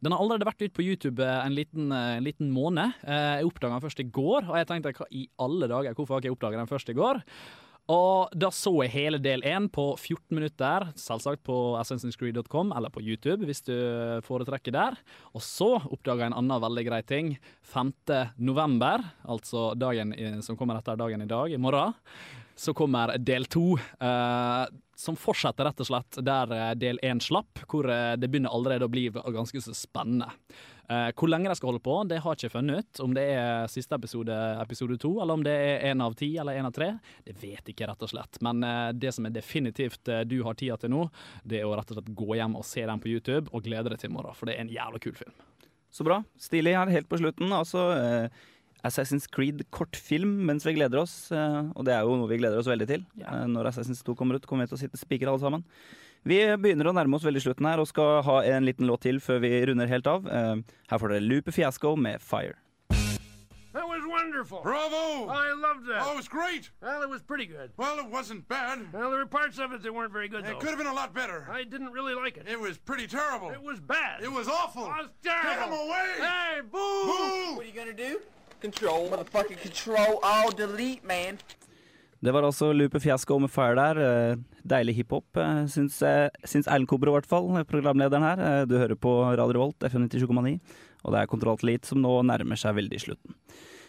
Den 0.00 0.16
har 0.16 0.24
allerede 0.24 0.48
vært 0.48 0.64
ute 0.64 0.76
på 0.78 0.86
YouTube 0.86 1.20
en 1.26 1.52
liten, 1.52 1.92
en 1.92 2.24
liten 2.24 2.48
måned. 2.54 2.96
Jeg 3.04 3.44
oppdaga 3.44 3.74
den 3.74 3.84
først 3.84 4.00
i 4.00 4.08
går, 4.16 4.48
og 4.48 4.56
jeg 4.56 4.70
tenkte 4.70 4.94
hva 4.96 5.08
i 5.12 5.26
alle 5.42 5.68
dager, 5.68 5.96
hvorfor 5.96 6.16
har 6.16 6.24
jeg 6.24 6.30
ikke 6.30 6.38
oppdaga 6.38 6.62
den 6.62 6.72
først 6.72 6.92
i 6.92 6.96
går? 6.96 7.20
Og 7.92 8.32
da 8.34 8.48
så 8.50 8.72
jeg 8.82 8.94
hele 8.96 9.18
del 9.22 9.44
én 9.46 9.68
på 9.70 9.92
14 9.94 10.34
minutter, 10.34 10.88
selvsagt 10.98 11.44
på 11.46 11.76
assassinscreed.com 11.78 12.72
eller 12.74 12.90
på 12.90 13.02
YouTube, 13.04 13.46
hvis 13.46 13.62
du 13.68 13.76
foretrekker 14.26 14.74
der. 14.74 14.96
Og 15.32 15.44
så 15.44 15.76
oppdaga 15.78 16.24
jeg 16.24 16.32
en 16.32 16.40
annen 16.40 16.64
veldig 16.66 16.86
grei 16.88 17.02
ting. 17.06 17.36
5. 17.70 17.92
november, 18.42 19.06
altså 19.22 19.68
dagen 19.78 20.16
som 20.42 20.58
kommer 20.58 20.80
etter 20.80 20.98
dagen 20.98 21.22
i 21.22 21.30
dag, 21.30 21.54
i 21.54 21.62
morgen, 21.62 21.94
så 22.56 22.74
kommer 22.74 23.14
del 23.18 23.46
to. 23.52 23.76
Eh, 23.78 24.64
som 24.96 25.16
fortsetter 25.20 25.68
rett 25.68 25.82
og 25.84 25.88
slett 25.90 26.18
der 26.24 26.52
eh, 26.56 26.70
del 26.80 26.98
én 27.04 27.20
slapp, 27.20 27.60
hvor 27.68 27.86
eh, 27.92 28.14
det 28.16 28.30
begynner 28.32 28.54
allerede 28.56 28.88
å 28.88 28.92
bli 28.92 29.10
ganske 29.12 29.60
så 29.62 29.76
spennende. 29.76 30.30
Eh, 30.86 31.08
hvor 31.18 31.30
lenge 31.30 31.50
de 31.50 31.56
skal 31.58 31.72
holde 31.72 31.82
på, 31.82 31.96
det 32.06 32.20
har 32.22 32.34
jeg 32.36 32.46
ikke 32.46 32.58
funnet 32.58 32.84
ut. 32.84 33.00
Om 33.02 33.16
det 33.16 33.24
er 33.34 33.70
siste 33.72 33.98
episode, 33.98 34.36
episode 34.62 34.98
to, 35.02 35.16
eller 35.22 35.38
om 35.38 35.44
det 35.46 35.54
er 35.54 35.88
én 35.90 36.02
av 36.04 36.14
ti 36.18 36.30
eller 36.38 36.58
én 36.60 36.68
av 36.68 36.74
tre. 36.76 36.92
Det 37.26 37.34
vet 37.42 37.72
ikke, 37.72 37.88
rett 37.90 38.06
og 38.06 38.12
slett. 38.12 38.40
Men 38.46 38.62
eh, 38.66 38.92
det 38.94 39.14
som 39.16 39.26
er 39.26 39.34
definitivt 39.34 40.12
eh, 40.12 40.22
du 40.28 40.38
har 40.46 40.58
tida 40.58 40.78
til 40.80 40.94
nå, 40.94 41.08
det 41.44 41.60
er 41.60 41.68
å 41.68 41.74
rett 41.78 41.90
og 41.90 41.98
slett 41.98 42.14
gå 42.18 42.38
hjem 42.38 42.58
og 42.60 42.66
se 42.68 42.86
den 42.86 43.02
på 43.02 43.10
YouTube, 43.12 43.50
og 43.52 43.66
glede 43.66 43.92
deg 43.92 44.02
til 44.02 44.12
i 44.12 44.16
morgen, 44.18 44.38
for 44.38 44.48
det 44.48 44.56
er 44.56 44.66
en 44.66 44.74
jævla 44.76 45.02
kul 45.02 45.16
film. 45.18 45.34
Så 45.96 46.04
bra. 46.04 46.20
Stilig 46.38 46.76
her 46.76 46.92
helt 46.92 47.08
på 47.08 47.18
slutten. 47.18 47.50
Altså 47.56 47.88
eh, 47.96 48.44
Assassin's 48.86 49.26
Creed 49.32 49.64
kortfilm 49.74 50.34
mens 50.46 50.66
vi 50.66 50.76
gleder 50.76 51.02
oss. 51.02 51.14
Eh, 51.32 51.62
og 51.74 51.86
det 51.88 51.94
er 51.96 52.06
jo 52.06 52.18
noe 52.20 52.30
vi 52.30 52.40
gleder 52.40 52.60
oss 52.60 52.70
veldig 52.70 52.88
til. 52.90 53.06
Eh, 53.22 53.44
når 53.50 53.72
Assassin's 53.72 54.04
2 54.06 54.16
kommer 54.18 54.38
ut, 54.38 54.46
kommer 54.48 54.66
vi 54.66 54.74
til 54.74 54.78
å 54.78 54.82
sitte 54.84 55.00
spikere 55.00 55.32
alle 55.32 55.42
sammen. 55.42 55.64
Vi 56.26 56.40
begynner 56.58 56.88
å 56.90 56.94
nærme 56.96 57.14
oss 57.20 57.24
veldig 57.26 57.42
slutten 57.44 57.68
her 57.70 57.78
og 57.78 57.86
skal 57.86 58.22
ha 58.26 58.40
en 58.50 58.64
liten 58.66 58.88
låt 58.88 59.04
til 59.06 59.20
før 59.22 59.38
vi 59.44 59.50
runder 59.70 59.86
helt 59.90 60.08
av. 60.10 60.24
Eh, 60.26 60.56
her 60.90 60.98
får 60.98 61.12
dere 61.14 61.22
Lupe 61.22 61.52
Fiasco 61.54 61.92
med 61.96 62.18
Fire. 62.22 62.56
That 63.76 63.86
was 63.86 64.00
wonderful. 64.08 64.62
Bravo! 64.64 65.28
I 65.28 65.52
loved 65.52 65.86
that. 65.86 66.02
Oh, 66.02 66.12
it 66.14 66.16
was 66.16 66.26
great. 66.28 66.70
Well, 66.80 67.02
it 67.02 67.10
was 67.10 67.20
pretty 67.22 67.44
good. 67.44 67.70
Well, 67.76 67.98
it 67.98 68.06
wasn't 68.10 68.48
bad. 68.48 68.78
Well, 68.92 69.10
there 69.10 69.18
were 69.20 69.26
parts 69.26 69.58
of 69.58 69.70
it 69.72 69.82
that 69.82 69.92
weren't 69.92 70.12
very 70.12 70.28
good, 70.28 70.40
It 70.40 70.46
though. 70.46 70.58
could 70.58 70.70
have 70.70 70.78
been 70.78 70.86
a 70.86 70.94
lot 70.94 71.12
better. 71.14 71.46
I 71.52 71.62
didn't 71.62 71.92
really 71.92 72.14
like 72.14 72.38
it. 72.38 72.48
It 72.48 72.58
was 72.58 72.78
pretty 72.78 73.06
terrible. 73.06 73.50
It 73.50 73.62
was 73.62 73.78
bad. 73.78 74.22
It 74.22 74.32
was 74.32 74.48
awful. 74.48 74.84
It 74.86 74.96
was 74.96 75.08
terrible. 75.22 75.50
Get 75.50 75.66
him 75.68 75.72
away! 75.74 76.06
Hey, 76.18 76.60
boo! 76.62 77.02
Boo! 77.06 77.56
What 77.56 77.64
are 77.66 77.68
you 77.68 77.74
gonna 77.76 77.92
do? 77.92 78.20
Control, 78.60 79.10
motherfucking 79.10 79.60
control, 79.60 80.18
all 80.22 80.50
delete, 80.50 81.04
man. 81.04 81.38
Det 82.24 82.32
var 82.32 82.46
altså 82.46 82.70
Lupe 82.72 83.00
Fiasco 83.02 83.36
med 83.42 83.52
Fire 83.52 83.76
der. 83.76 84.00
Eh, 84.00 84.36
Deilig 84.66 84.96
hiphop, 84.96 85.36
eh, 85.36 85.66
syns, 85.70 86.00
eh, 86.02 86.28
syns 86.44 86.66
Erlend 86.66 86.88
Kobro 86.88 87.12
i 87.12 87.20
hvert 87.20 87.28
fall, 87.28 87.48
programlederen 87.68 88.24
her. 88.24 88.66
Du 88.66 88.76
hører 88.78 88.96
på 88.96 89.12
Radio 89.36 89.52
Revolt, 89.52 89.78
FM 89.84 90.08
97,9, 90.08 90.58
og 91.04 91.12
det 91.12 91.20
er 91.20 91.26
Kontroll 91.26 91.58
til 91.58 91.78
som 91.84 92.00
nå 92.02 92.22
nærmer 92.24 92.56
seg 92.56 92.74
veldig 92.74 93.00
slutten. 93.00 93.34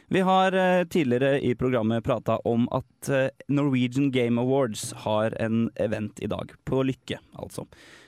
Vi 0.10 0.22
har 0.22 0.52
tidligere 0.88 1.42
i 1.44 1.54
programmet 1.54 2.04
prata 2.04 2.38
om 2.46 2.68
at 2.72 3.10
Norwegian 3.50 4.10
Game 4.10 4.40
Awards 4.40 4.94
har 5.04 5.34
en 5.38 5.70
event 5.76 6.22
i 6.22 6.28
dag, 6.28 6.54
på 6.64 6.84
Lykke 6.86 7.20
altså. 7.36 7.66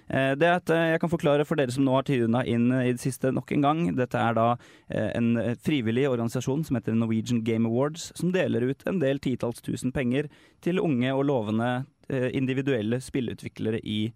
Eh, 0.10 0.34
Det 0.36 0.48
er 0.48 0.58
at 0.58 0.72
eh, 0.74 0.88
jeg 0.94 1.02
kan 1.04 1.12
forklare 1.12 1.46
for 1.46 1.60
dere 1.60 1.74
som 1.74 1.86
nå 1.86 1.94
har 1.94 2.08
tuna 2.08 2.42
inn 2.50 2.72
eh, 2.74 2.90
i 2.90 2.94
det 2.96 3.04
siste 3.04 3.32
nok 3.34 3.52
en 3.54 3.66
gang. 3.66 3.82
Dette 3.98 4.18
er 4.18 4.38
da 4.38 4.48
en 4.90 5.36
frivillig 5.62 6.08
organisasjon 6.10 6.64
som 6.66 6.78
heter 6.78 6.98
Norwegian 6.98 7.44
Game 7.46 7.70
Awards, 7.70 8.10
som 8.18 8.34
deler 8.34 8.66
ut 8.72 8.82
en 8.90 9.00
del 9.02 9.22
titalls 9.22 9.62
tusen 9.62 9.94
penger 9.94 10.30
til 10.66 10.82
unge 10.82 11.14
og 11.14 11.28
lovende 11.30 11.70
individuelle 12.10 12.98
spillutviklere 13.06 13.78
i 13.86 14.10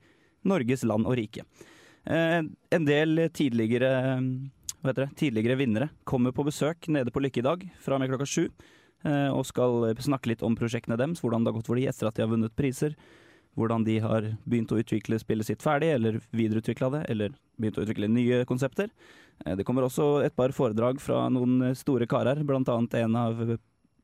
Norges 0.50 0.82
land 0.90 1.06
og 1.06 1.14
rike. 1.20 1.44
En 2.10 2.88
del 2.88 3.28
tidligere 3.30 3.92
det, 4.18 5.06
tidligere 5.20 5.60
vinnere 5.60 5.92
kommer 6.10 6.34
på 6.34 6.48
besøk 6.48 6.90
nede 6.90 7.14
på 7.14 7.22
Lykke 7.22 7.44
i 7.44 7.46
dag 7.46 7.68
fra 7.86 8.00
og 8.00 8.02
med 8.02 8.10
klokka 8.10 8.26
sju. 8.26 8.48
Og 9.06 9.46
skal 9.46 9.94
snakke 10.02 10.32
litt 10.32 10.42
om 10.42 10.58
prosjektene 10.58 10.98
deres, 10.98 11.22
hvordan 11.22 11.46
det 11.46 11.54
har 11.54 11.60
gått 11.60 11.70
for 11.70 11.78
de 11.78 11.86
etter 11.92 12.10
at 12.10 12.18
de 12.18 12.26
har 12.26 12.34
vunnet 12.34 12.58
priser. 12.58 12.98
Hvordan 13.54 13.84
de 13.86 14.00
har 14.02 14.32
begynt 14.50 14.72
å 14.74 14.80
utvikle 14.82 15.20
spillet 15.22 15.46
sitt 15.46 15.62
ferdig, 15.62 15.92
eller 15.94 16.22
videreutvikla 16.34 16.90
det, 16.96 17.04
eller 17.14 17.36
begynt 17.62 17.78
å 17.78 17.84
utvikle 17.86 18.10
nye 18.10 18.44
konsepter. 18.50 18.90
Eh, 19.46 19.56
Det 19.56 19.66
kommer 19.66 19.84
også 19.86 20.26
et 20.26 20.36
par 20.36 20.50
foredrag 20.50 21.00
fra 21.00 21.30
noen 21.30 21.76
store 21.76 22.08
karer, 22.08 22.42
annet 22.42 22.94
en 22.94 23.16
av 23.16 23.58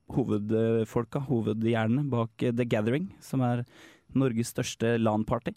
hovedfolka, 0.09 1.25
hovedhjernene 1.29 2.09
bak 2.09 2.43
eh, 2.43 2.53
The 2.53 2.65
Gathering, 2.65 3.09
som 3.21 3.41
er 3.41 3.65
Norges 4.13 4.53
største 4.53 4.97
LAN-party. 4.99 5.53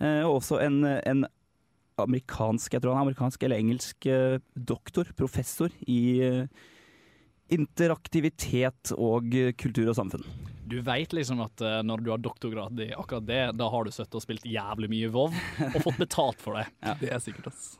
Eh, 0.00 0.22
Og 0.22 0.40
også 0.40 0.60
en, 0.62 0.84
en 0.84 1.26
amerikansk, 1.98 2.72
jeg 2.72 2.82
tror 2.82 2.94
han 2.94 3.02
er 3.02 3.10
amerikansk 3.10 3.42
eller 3.42 3.60
engelsk 3.62 4.06
eh, 4.06 4.38
doktor, 4.54 5.10
professor 5.18 5.70
i 5.86 6.20
eh, 6.24 6.46
interaktivitet 7.52 8.94
og 8.96 9.34
kultur 9.60 9.92
og 9.92 9.98
samfunn. 9.98 10.24
Du 10.72 10.78
veit 10.80 11.12
liksom 11.12 11.42
at 11.44 11.60
eh, 11.60 11.80
når 11.84 12.00
du 12.00 12.10
har 12.14 12.20
doktorgrad 12.22 12.80
i 12.80 12.92
akkurat 12.96 13.26
det, 13.28 13.42
da 13.60 13.68
har 13.68 13.84
du 13.84 13.92
sittet 13.92 14.16
og 14.16 14.24
spilt 14.24 14.46
jævlig 14.48 14.88
mye 14.88 15.10
Vov 15.12 15.34
og 15.68 15.78
fått 15.84 15.98
betalt 16.00 16.40
for 16.40 16.56
det. 16.56 16.68
ja. 16.86 16.94
Det 17.00 17.10
er 17.12 17.20
sikkert, 17.20 17.50
ass. 17.52 17.74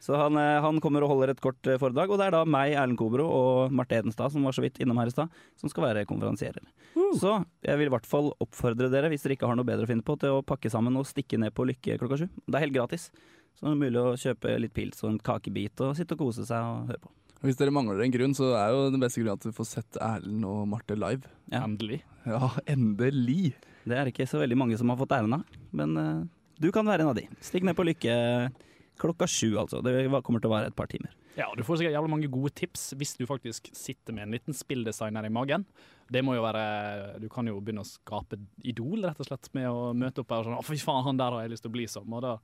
Så 0.00 0.16
han, 0.16 0.38
eh, 0.40 0.62
han 0.64 0.80
kommer 0.80 1.04
og 1.04 1.12
holder 1.12 1.34
et 1.34 1.42
kort 1.44 1.68
eh, 1.68 1.76
foredrag, 1.80 2.08
og 2.08 2.16
det 2.16 2.30
er 2.30 2.36
da 2.38 2.40
meg, 2.48 2.72
Erlend 2.72 2.96
Kobro 2.96 3.26
og 3.28 3.74
Marte 3.76 3.98
Edenstad, 3.98 4.32
som 4.32 4.46
var 4.48 4.56
så 4.56 4.64
vidt 4.64 4.80
innom 4.80 4.96
her 5.02 5.10
i 5.10 5.12
stad, 5.12 5.36
som 5.60 5.72
skal 5.72 5.90
være 5.90 6.06
konferansierer. 6.08 6.64
Så 7.20 7.34
jeg 7.66 7.76
vil 7.76 7.90
i 7.90 7.92
hvert 7.92 8.08
fall 8.08 8.32
oppfordre 8.40 8.88
dere, 8.88 9.12
hvis 9.12 9.26
dere 9.26 9.36
ikke 9.36 9.50
har 9.50 9.60
noe 9.60 9.68
bedre 9.68 9.84
å 9.84 9.90
finne 9.90 10.06
på, 10.06 10.16
til 10.22 10.38
å 10.38 10.46
pakke 10.46 10.72
sammen 10.72 10.96
og 10.96 11.08
stikke 11.10 11.40
ned 11.42 11.52
på 11.52 11.68
Lykke 11.68 12.00
klokka 12.00 12.22
sju. 12.22 12.28
Det 12.46 12.56
er 12.56 12.64
helt 12.64 12.78
gratis. 12.78 13.10
Så 13.52 13.66
det 13.66 13.74
er 13.74 13.82
mulig 13.84 14.00
å 14.00 14.16
kjøpe 14.16 14.56
litt 14.62 14.72
pils 14.72 15.04
og 15.04 15.12
en 15.12 15.24
kakebit 15.28 15.84
og 15.84 15.96
sitte 15.98 16.16
og 16.16 16.24
kose 16.24 16.48
seg 16.48 16.64
og 16.64 16.94
høre 16.94 17.02
på. 17.04 17.12
Hvis 17.40 17.56
dere 17.56 17.72
mangler 17.72 18.02
en 18.04 18.12
grunn, 18.12 18.34
så 18.36 18.50
er 18.58 18.74
jo 18.74 18.88
den 18.92 19.00
beste 19.00 19.22
grunnen 19.22 19.38
at 19.38 19.46
du 19.46 19.54
får 19.56 19.68
sett 19.70 20.00
Erlend 20.04 20.44
og 20.44 20.66
Marte 20.68 20.96
live. 20.98 21.30
Ja. 21.48 21.62
Endelig. 21.64 22.02
Ja, 22.28 22.50
endelig. 22.68 23.54
Det 23.88 23.96
er 23.96 24.10
ikke 24.10 24.28
så 24.28 24.42
veldig 24.42 24.58
mange 24.60 24.76
som 24.76 24.92
har 24.92 24.98
fått 25.00 25.14
æren 25.16 25.38
av, 25.38 25.56
men 25.72 25.96
uh, 25.96 26.26
du 26.60 26.68
kan 26.74 26.84
være 26.84 27.06
en 27.06 27.14
av 27.14 27.16
de. 27.16 27.24
Stikk 27.40 27.64
ned 27.64 27.78
på 27.78 27.86
Lykke 27.88 28.16
klokka 29.00 29.24
sju, 29.24 29.54
altså. 29.56 29.80
Det 29.80 29.94
kommer 30.26 30.42
til 30.42 30.50
å 30.50 30.54
være 30.54 30.70
et 30.70 30.76
par 30.76 30.90
timer. 30.90 31.14
Ja, 31.38 31.46
og 31.48 31.56
Du 31.56 31.64
får 31.64 31.80
sikkert 31.80 31.94
jævlig 31.94 32.12
mange 32.12 32.28
gode 32.32 32.50
tips 32.58 32.90
hvis 33.00 33.14
du 33.16 33.24
faktisk 33.28 33.70
sitter 33.76 34.12
med 34.16 34.26
en 34.26 34.34
liten 34.34 34.56
spilldesigner 34.56 35.24
i 35.24 35.32
magen. 35.32 35.64
Det 36.10 36.22
må 36.26 36.34
jo 36.36 36.44
være, 36.44 37.20
Du 37.22 37.28
kan 37.32 37.46
jo 37.48 37.60
begynne 37.60 37.84
å 37.84 37.88
skape 37.88 38.36
idol 38.66 39.06
rett 39.06 39.20
og 39.20 39.30
slett 39.30 39.48
med 39.56 39.70
å 39.70 39.94
møte 39.96 40.20
opp 40.20 40.34
her 40.34 40.42
og 40.42 40.50
sånn 40.50 40.58
'Å, 40.58 40.66
fy 40.66 40.76
faen, 40.76 41.04
han 41.06 41.16
der 41.16 41.32
har 41.32 41.42
jeg 41.42 41.52
lyst 41.54 41.64
til 41.64 41.72
å 41.72 41.76
bli 41.78 41.86
som'. 41.86 42.12
Og 42.12 42.22
da 42.22 42.38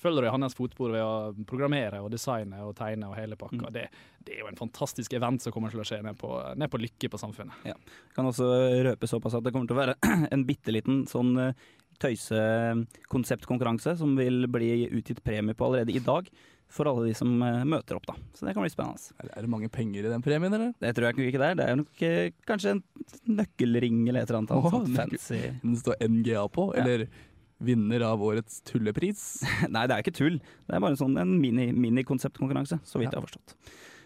følger 0.00 0.24
du 0.24 0.28
i 0.28 0.32
hans 0.32 0.56
fotspor 0.58 0.94
ved 0.94 1.02
å 1.04 1.44
programmere 1.48 2.00
og 2.02 2.10
designe 2.14 2.62
og 2.64 2.74
tegne 2.78 3.10
og 3.10 3.16
hele 3.18 3.36
pakka. 3.38 3.70
Det, 3.74 3.84
det 4.24 4.36
er 4.36 4.42
jo 4.44 4.48
en 4.50 4.58
fantastisk 4.58 5.12
event 5.18 5.42
som 5.42 5.54
kommer 5.54 5.72
til 5.72 5.82
å 5.82 5.86
skje 5.86 6.00
ned 6.06 6.18
på, 6.20 6.30
ned 6.58 6.70
på 6.72 6.80
Lykke 6.82 7.10
på 7.12 7.20
Samfunnet. 7.20 7.68
Ja. 7.68 7.76
Kan 8.16 8.28
også 8.30 8.48
røpe 8.88 9.10
såpass 9.10 9.36
at 9.38 9.46
det 9.46 9.52
kommer 9.54 9.70
til 9.70 9.78
å 9.78 9.82
være 9.82 9.98
en 10.34 10.46
bitte 10.48 10.74
liten 10.74 11.04
sånn 11.10 11.36
eh, 11.42 11.68
tøysekonseptkonkurranse 12.02 13.96
som 14.00 14.16
vil 14.18 14.46
bli 14.50 14.88
utgitt 14.90 15.22
premie 15.24 15.54
på 15.54 15.68
allerede 15.68 15.94
i 15.94 16.02
dag. 16.02 16.30
For 16.72 16.88
alle 16.88 17.10
de 17.10 17.12
som 17.16 17.28
eh, 17.44 17.64
møter 17.68 17.98
opp, 17.98 18.06
da. 18.08 18.14
Så 18.32 18.46
det 18.46 18.54
kan 18.56 18.64
bli 18.64 18.70
spennende. 18.72 19.12
Er 19.26 19.44
det 19.44 19.50
mange 19.52 19.68
penger 19.72 20.06
i 20.06 20.12
den 20.12 20.22
premien, 20.24 20.54
eller? 20.56 20.70
Det 20.80 20.94
tror 20.96 21.10
jeg 21.10 21.28
ikke 21.28 21.42
det 21.42 21.50
er. 21.50 21.58
Det 21.58 21.66
er 21.68 21.76
nok 21.82 22.04
eh, 22.08 22.30
kanskje 22.48 22.72
en 22.72 22.80
nøkkelring 23.42 23.98
eller 24.08 24.24
et 24.24 24.32
eller 24.32 24.40
annet. 24.40 24.54
Oh, 24.56 24.70
sånt 24.72 24.96
fancy. 24.96 25.42
Den 25.60 25.76
står 25.76 26.00
NGA 26.08 26.46
på, 26.54 26.70
Ja. 26.78 27.04
Vinner 27.64 28.04
av 28.06 28.22
årets 28.24 28.60
tullepris. 28.68 29.22
Nei, 29.74 29.86
det 29.88 29.96
er 29.96 30.04
ikke 30.04 30.16
tull. 30.18 30.36
Det 30.68 30.76
er 30.76 30.82
bare 30.84 30.98
sånn 31.00 31.16
en 31.22 31.32
mini- 31.40 31.72
minikonseptkonkurranse, 31.72 32.80
så 32.84 33.00
vidt 33.00 33.10
jeg 33.14 33.20
har 33.20 33.26
forstått. 33.28 33.56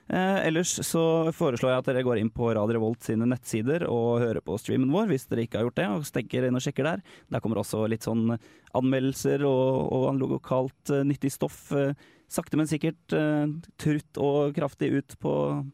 Eh, 0.07 0.37
ellers 0.47 0.71
så 0.87 1.01
foreslår 1.35 1.73
jeg 1.73 1.83
at 1.83 1.89
dere 1.91 2.05
går 2.07 2.21
inn 2.21 2.29
på 2.31 2.53
Radio 2.55 2.77
Revolt 2.77 3.03
sine 3.03 3.27
nettsider 3.27 3.89
og 3.91 4.21
hører 4.23 4.39
på 4.47 4.55
streamen 4.63 4.93
vår, 4.95 5.09
hvis 5.11 5.25
dere 5.27 5.43
ikke 5.49 5.59
har 5.59 5.67
gjort 5.67 5.81
det, 5.81 5.87
og 5.97 6.05
stikker 6.07 6.47
inn 6.47 6.55
og 6.55 6.63
sjekker 6.63 6.87
der. 6.87 7.03
Der 7.35 7.43
kommer 7.43 7.59
også 7.65 7.83
litt 7.91 8.07
sånn 8.07 8.37
anmeldelser 8.79 9.43
og, 9.49 9.91
og 9.97 10.21
lokalt 10.23 10.93
eh, 10.95 11.03
nyttig 11.09 11.33
stoff. 11.35 11.73
eh, 11.75 11.95
sakte, 12.31 12.59
men 12.59 12.67
sikkert 12.71 13.15
eh, 13.15 13.47
trutt 13.83 14.19
og 14.23 14.55
kraftig 14.57 14.93
ut 14.99 15.19
på, 15.23 15.33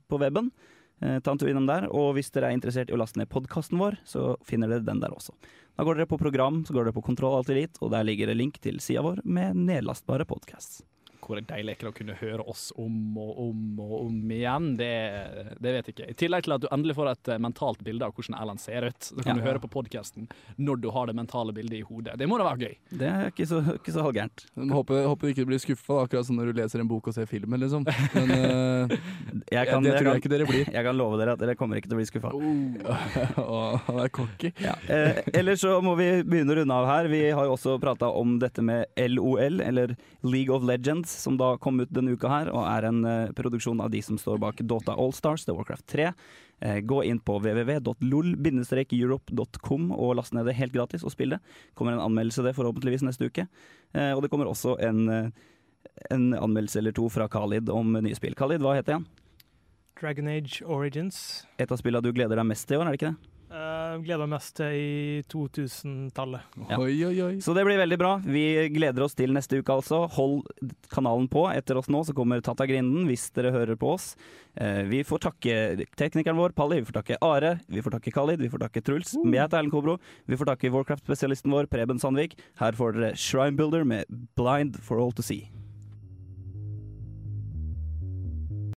på 0.08 0.18
weben. 0.20 0.50
Eh, 1.02 1.18
ta 1.24 1.32
en 1.32 1.40
tur 1.40 1.48
innom 1.52 1.68
der. 1.68 1.86
Og 1.92 2.14
hvis 2.16 2.32
dere 2.32 2.50
er 2.50 2.56
interessert 2.56 2.92
i 2.92 2.96
å 2.96 3.00
laste 3.00 3.20
ned 3.20 3.30
podkasten 3.32 3.80
vår, 3.80 3.96
så 4.08 4.34
finner 4.48 4.68
dere 4.72 4.84
den 4.86 5.00
der 5.02 5.12
også. 5.16 5.32
Da 5.76 5.84
går 5.84 5.98
dere 5.98 6.10
på 6.10 6.18
program, 6.20 6.64
så 6.66 6.74
går 6.76 6.88
dere 6.88 6.96
på 6.96 7.04
Kontroll 7.04 7.38
Alt 7.38 7.52
Elite, 7.52 7.80
og 7.80 7.92
der 7.94 8.04
ligger 8.04 8.28
det 8.28 8.36
link 8.38 8.58
til 8.62 8.80
sida 8.84 9.04
vår 9.04 9.22
med 9.24 9.56
nedlastbare 9.56 10.26
podcasts. 10.28 10.82
Hvor 11.22 11.38
deilig 11.38 11.76
er 11.76 11.84
det 11.84 11.90
å 11.92 11.94
kunne 11.94 12.16
høre 12.18 12.44
oss 12.50 12.72
om 12.76 13.16
og 13.22 13.38
om 13.44 13.80
og 13.80 13.92
om 14.08 14.30
igjen? 14.34 14.72
Det, 14.76 14.88
det 15.62 15.74
vet 15.76 15.86
jeg 15.90 15.94
ikke. 15.94 16.08
I 16.10 16.16
tillegg 16.18 16.42
til 16.48 16.54
at 16.56 16.64
du 16.64 16.68
endelig 16.74 16.96
får 16.98 17.10
et 17.12 17.30
eh, 17.34 17.38
mentalt 17.42 17.82
bilde 17.86 18.04
av 18.08 18.12
hvordan 18.16 18.36
Erlend 18.40 18.60
ser 18.62 18.88
ut. 18.88 18.98
Så 19.06 19.16
kan 19.22 19.36
Ja. 19.36 19.38
du 19.38 19.46
høre 19.46 19.60
på 19.62 19.70
podkasten 19.70 20.26
når 20.58 20.80
du 20.82 20.88
har 20.90 21.06
det 21.06 21.14
mentale 21.16 21.54
bildet 21.54 21.78
i 21.78 21.82
hodet. 21.86 22.16
Det 22.18 22.26
må 22.28 22.38
da 22.40 22.48
være 22.50 22.66
gøy. 22.66 22.74
Det 22.98 23.08
er 23.08 23.30
ikke 23.30 23.46
så, 23.48 23.60
ikke 23.78 23.94
så 23.94 24.02
halvgærent. 24.06 24.46
Håper, 24.72 25.06
håper 25.06 25.28
du 25.28 25.32
ikke 25.36 25.46
blir 25.52 25.62
skuffa, 25.62 26.00
akkurat 26.04 26.26
som 26.26 26.36
når 26.40 26.50
du 26.52 26.60
leser 26.60 26.82
en 26.82 26.90
bok 26.90 27.08
og 27.12 27.14
ser 27.16 27.30
filmen, 27.30 27.60
liksom. 27.62 27.86
Men 28.16 28.34
uh, 28.42 28.96
Jeg 29.52 29.70
kan, 29.70 29.82
det 29.82 29.92
jeg 29.94 30.02
tror 30.02 30.04
kan- 30.04 30.12
jeg 30.12 30.22
ikke 30.24 30.32
dere 30.34 30.48
blir. 30.50 30.66
Jeg 30.76 30.84
kan 30.88 30.96
love 30.98 31.18
dere 31.20 31.36
at 31.36 31.40
dere 31.42 31.54
kommer 31.58 31.78
ikke 31.78 31.88
til 31.92 31.96
å 31.96 32.00
bli 32.02 32.08
skuffa. 32.10 32.32
Åh, 33.42 33.80
han 33.86 33.98
er 34.02 34.08
cocky. 34.14 34.50
Eh, 34.88 35.22
ellers 35.38 35.60
så 35.62 35.76
må 35.84 35.94
vi 35.98 36.08
begynne 36.26 36.54
å 36.54 36.58
runde 36.60 36.76
av 36.76 36.86
her. 36.88 37.08
Vi 37.12 37.22
har 37.30 37.46
jo 37.48 37.54
også 37.56 37.76
prata 37.82 38.08
om 38.10 38.36
dette 38.42 38.62
med 38.64 38.86
LOL, 38.98 39.60
eller 39.62 39.94
League 40.26 40.52
of 40.54 40.64
Legends, 40.68 41.11
som 41.18 41.36
da 41.40 41.48
kom 41.62 41.80
ut 41.82 41.92
denne 41.92 42.12
uka 42.16 42.28
her, 42.30 42.46
og 42.52 42.62
er 42.66 42.82
en 42.88 43.00
uh, 43.04 43.32
produksjon 43.36 43.80
av 43.82 43.90
de 43.92 44.00
som 44.04 44.16
står 44.20 44.38
bak 44.42 44.56
Dota 44.64 44.92
Allstars, 44.98 45.44
The 45.46 45.54
Warcraft 45.56 45.86
3. 45.92 46.06
Uh, 46.62 46.78
gå 46.86 46.98
inn 47.08 47.20
på 47.20 47.32
www.lol-europe.com 47.42 49.82
og 49.96 50.16
last 50.18 50.32
ned 50.36 50.44
det 50.46 50.60
helt 50.60 50.74
gratis 50.74 51.04
og 51.04 51.12
spill 51.14 51.30
det. 51.36 51.42
kommer 51.74 51.92
en 51.96 52.06
anmeldelse 52.06 52.44
det 52.46 52.58
forhåpentligvis 52.58 53.06
neste 53.06 53.24
uke. 53.26 53.44
Uh, 53.96 54.12
og 54.16 54.20
det 54.22 54.30
kommer 54.32 54.46
også 54.50 54.70
en, 54.80 54.98
eh, 55.08 55.30
en 56.10 56.34
anmeldelse 56.34 56.78
eller 56.78 56.92
to 56.96 57.08
fra 57.10 57.28
Khalid 57.28 57.68
om 57.70 57.92
nye 57.98 58.14
spill. 58.14 58.34
Khalid, 58.38 58.60
hva 58.62 58.74
heter 58.78 58.92
han? 59.00 59.06
Dragon 60.00 60.28
Age 60.28 60.62
Origins. 60.64 61.46
Et 61.58 61.70
av 61.70 61.78
spillene 61.78 62.02
du 62.02 62.12
gleder 62.12 62.36
deg 62.36 62.46
mest 62.46 62.68
til 62.68 62.76
i 62.76 62.78
år, 62.80 62.86
er 62.86 62.90
det 62.94 63.02
ikke 63.02 63.12
det? 63.12 63.31
Uh, 63.52 63.98
gleder 64.00 64.24
meg 64.24 64.38
mest 64.38 64.54
til 64.56 64.72
i 64.72 65.24
2000-tallet. 65.28 66.54
Ja. 66.70 66.78
Så 67.44 67.52
det 67.52 67.66
blir 67.68 67.76
veldig 67.82 67.98
bra. 68.00 68.14
Vi 68.24 68.44
gleder 68.72 69.04
oss 69.04 69.16
til 69.18 69.34
neste 69.36 69.60
uke, 69.60 69.76
altså. 69.76 70.06
Hold 70.16 70.46
kanalen 70.92 71.28
på. 71.32 71.44
Etter 71.52 71.76
oss 71.76 71.90
nå 71.92 72.00
så 72.08 72.16
kommer 72.16 72.40
Tata 72.40 72.64
Grinden, 72.68 73.04
hvis 73.10 73.28
dere 73.36 73.52
hører 73.52 73.76
på 73.76 73.92
oss. 73.92 74.14
Eh, 74.56 74.82
vi 74.88 75.02
får 75.04 75.24
takke 75.28 75.56
teknikeren 76.00 76.40
vår, 76.40 76.56
Palli. 76.56 76.80
Vi 76.80 76.88
får 76.88 77.00
takke 77.02 77.20
Are. 77.28 77.58
Vi 77.68 77.84
får 77.84 77.98
takke 77.98 78.14
Khalid. 78.16 78.40
Vi 78.40 78.52
får 78.52 78.64
takke 78.64 78.84
Truls. 78.88 79.12
Jeg 79.20 79.36
heter 79.36 79.60
Erlend 79.60 79.76
Kobro. 79.76 79.98
Vi 80.24 80.40
får 80.40 80.54
takke 80.54 80.72
Warcraft-spesialisten 80.72 81.52
vår, 81.52 81.68
Preben 81.72 82.00
Sandvik. 82.00 82.38
Her 82.62 82.78
får 82.78 82.96
dere 82.96 83.16
Shrine 83.20 83.58
Builder 83.60 83.84
med 83.84 84.08
Blind 84.38 84.80
for 84.80 84.96
all 85.02 85.12
to 85.12 85.24
see. 85.24 85.50